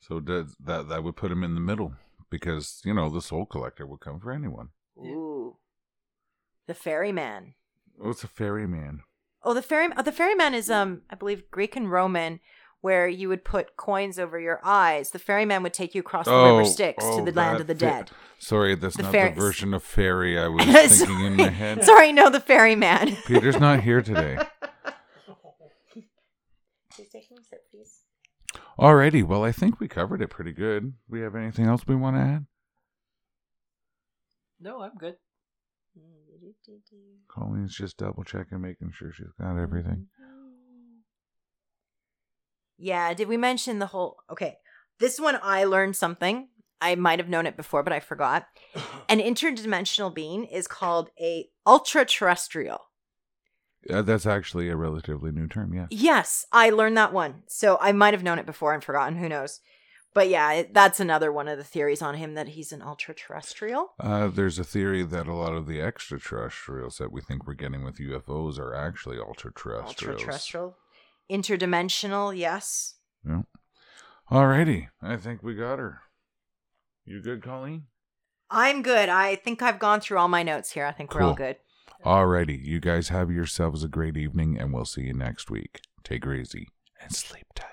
So 0.00 0.20
does 0.20 0.56
that 0.64 0.88
that 0.88 1.02
would 1.04 1.16
put 1.16 1.30
him 1.32 1.44
in 1.44 1.54
the 1.54 1.60
middle 1.60 1.94
because 2.30 2.80
you 2.84 2.94
know 2.94 3.08
the 3.08 3.22
soul 3.22 3.46
collector 3.46 3.86
would 3.86 4.00
come 4.00 4.20
for 4.20 4.32
anyone. 4.32 4.70
Ooh. 4.98 5.56
The 6.66 6.74
ferryman. 6.74 7.54
Oh, 8.02 8.10
it's 8.10 8.24
a 8.24 8.28
ferryman. 8.28 9.02
Oh, 9.42 9.54
the 9.54 9.62
ferry 9.62 9.88
oh, 9.96 10.02
the 10.02 10.12
ferryman 10.12 10.54
is 10.54 10.70
um 10.70 11.02
I 11.10 11.14
believe 11.14 11.50
Greek 11.50 11.76
and 11.76 11.90
Roman 11.90 12.40
where 12.80 13.08
you 13.08 13.28
would 13.28 13.44
put 13.44 13.76
coins 13.76 14.18
over 14.18 14.38
your 14.38 14.60
eyes. 14.62 15.10
The 15.10 15.18
ferryman 15.18 15.62
would 15.62 15.74
take 15.74 15.94
you 15.94 16.00
across 16.00 16.26
the 16.26 16.32
river 16.32 16.60
oh, 16.60 16.64
Styx 16.64 17.04
oh, 17.04 17.18
to 17.18 17.30
the 17.30 17.36
land 17.36 17.60
of 17.60 17.66
the 17.66 17.74
fe- 17.74 17.78
dead. 17.80 18.10
Sorry, 18.38 18.74
that's 18.74 18.96
The 18.96 19.02
not 19.02 19.12
fer- 19.12 19.30
the 19.30 19.40
version 19.40 19.74
of 19.74 19.82
fairy 19.82 20.38
I 20.38 20.48
was 20.48 20.64
Sorry. 20.64 20.88
thinking 20.88 21.26
in 21.26 21.36
my 21.36 21.48
head. 21.48 21.84
Sorry, 21.84 22.12
no, 22.12 22.30
the 22.30 22.40
ferryman. 22.40 23.16
Peter's 23.26 23.58
not 23.58 23.82
here 23.82 24.00
today. 24.00 24.38
Please 26.92 27.08
take 27.10 27.24
a 27.30 27.44
sip, 27.44 27.60
please. 27.70 28.00
Alrighty, 28.78 29.24
well 29.24 29.44
I 29.44 29.52
think 29.52 29.80
we 29.80 29.88
covered 29.88 30.22
it 30.22 30.30
pretty 30.30 30.52
good. 30.52 30.94
We 31.08 31.20
have 31.20 31.34
anything 31.34 31.66
else 31.66 31.86
we 31.86 31.96
want 31.96 32.16
to 32.16 32.22
add? 32.22 32.46
No, 34.60 34.82
I'm 34.82 34.96
good. 34.96 35.16
Colleen's 37.28 37.76
just 37.76 37.96
double 37.96 38.24
checking, 38.24 38.60
making 38.60 38.92
sure 38.92 39.12
she's 39.12 39.32
got 39.40 39.58
everything. 39.58 40.06
Yeah, 42.78 43.12
did 43.14 43.28
we 43.28 43.36
mention 43.36 43.78
the 43.78 43.86
whole 43.86 44.18
Okay. 44.30 44.58
This 45.00 45.20
one 45.20 45.38
I 45.42 45.64
learned 45.64 45.96
something. 45.96 46.48
I 46.80 46.94
might 46.94 47.18
have 47.18 47.28
known 47.28 47.46
it 47.46 47.56
before, 47.56 47.82
but 47.82 47.92
I 47.92 48.00
forgot. 48.00 48.46
An 49.08 49.18
interdimensional 49.20 50.14
being 50.14 50.44
is 50.44 50.66
called 50.68 51.10
a 51.20 51.48
ultra 51.66 52.04
terrestrial. 52.04 52.80
Uh, 53.88 54.02
that's 54.02 54.26
actually 54.26 54.68
a 54.68 54.76
relatively 54.76 55.30
new 55.30 55.46
term, 55.46 55.72
yeah. 55.72 55.86
Yes, 55.90 56.44
I 56.52 56.70
learned 56.70 56.96
that 56.96 57.12
one. 57.12 57.42
So 57.46 57.78
I 57.80 57.92
might 57.92 58.12
have 58.14 58.22
known 58.24 58.38
it 58.38 58.46
before 58.46 58.74
and 58.74 58.82
forgotten. 58.82 59.16
Who 59.18 59.28
knows? 59.28 59.60
But 60.14 60.28
yeah, 60.28 60.52
it, 60.52 60.74
that's 60.74 61.00
another 61.00 61.30
one 61.30 61.46
of 61.48 61.58
the 61.58 61.64
theories 61.64 62.02
on 62.02 62.16
him 62.16 62.34
that 62.34 62.48
he's 62.48 62.72
an 62.72 62.82
ultra 62.82 63.14
terrestrial. 63.14 63.92
Uh, 64.00 64.26
there's 64.28 64.58
a 64.58 64.64
theory 64.64 65.04
that 65.04 65.28
a 65.28 65.34
lot 65.34 65.54
of 65.54 65.66
the 65.66 65.80
extraterrestrials 65.80 66.98
that 66.98 67.12
we 67.12 67.20
think 67.20 67.46
we're 67.46 67.54
getting 67.54 67.84
with 67.84 67.98
UFOs 67.98 68.58
are 68.58 68.74
actually 68.74 69.18
ultra 69.18 69.50
Ultra 69.54 69.54
terrestrials. 69.54 70.22
terrestrial. 70.22 70.76
Interdimensional, 71.30 72.36
yes. 72.36 72.94
Yeah. 73.26 73.42
Alrighty, 74.30 74.88
I 75.02 75.16
think 75.16 75.42
we 75.42 75.54
got 75.54 75.78
her. 75.78 76.00
You 77.04 77.20
good, 77.20 77.42
Colleen? 77.42 77.84
I'm 78.50 78.82
good. 78.82 79.08
I 79.08 79.34
think 79.36 79.62
I've 79.62 79.78
gone 79.78 80.00
through 80.00 80.18
all 80.18 80.28
my 80.28 80.42
notes 80.42 80.72
here. 80.72 80.84
I 80.86 80.92
think 80.92 81.14
we're 81.14 81.22
all 81.22 81.28
Cool. 81.34 81.46
good. 81.46 81.56
Alrighty, 82.04 82.62
you 82.64 82.80
guys 82.80 83.08
have 83.08 83.30
yourselves 83.30 83.82
a 83.82 83.88
great 83.88 84.16
evening, 84.16 84.58
and 84.58 84.72
we'll 84.72 84.84
see 84.84 85.02
you 85.02 85.14
next 85.14 85.50
week. 85.50 85.80
Take 86.04 86.24
her 86.24 86.34
easy 86.34 86.68
and 87.00 87.14
sleep 87.14 87.46
tight. 87.54 87.66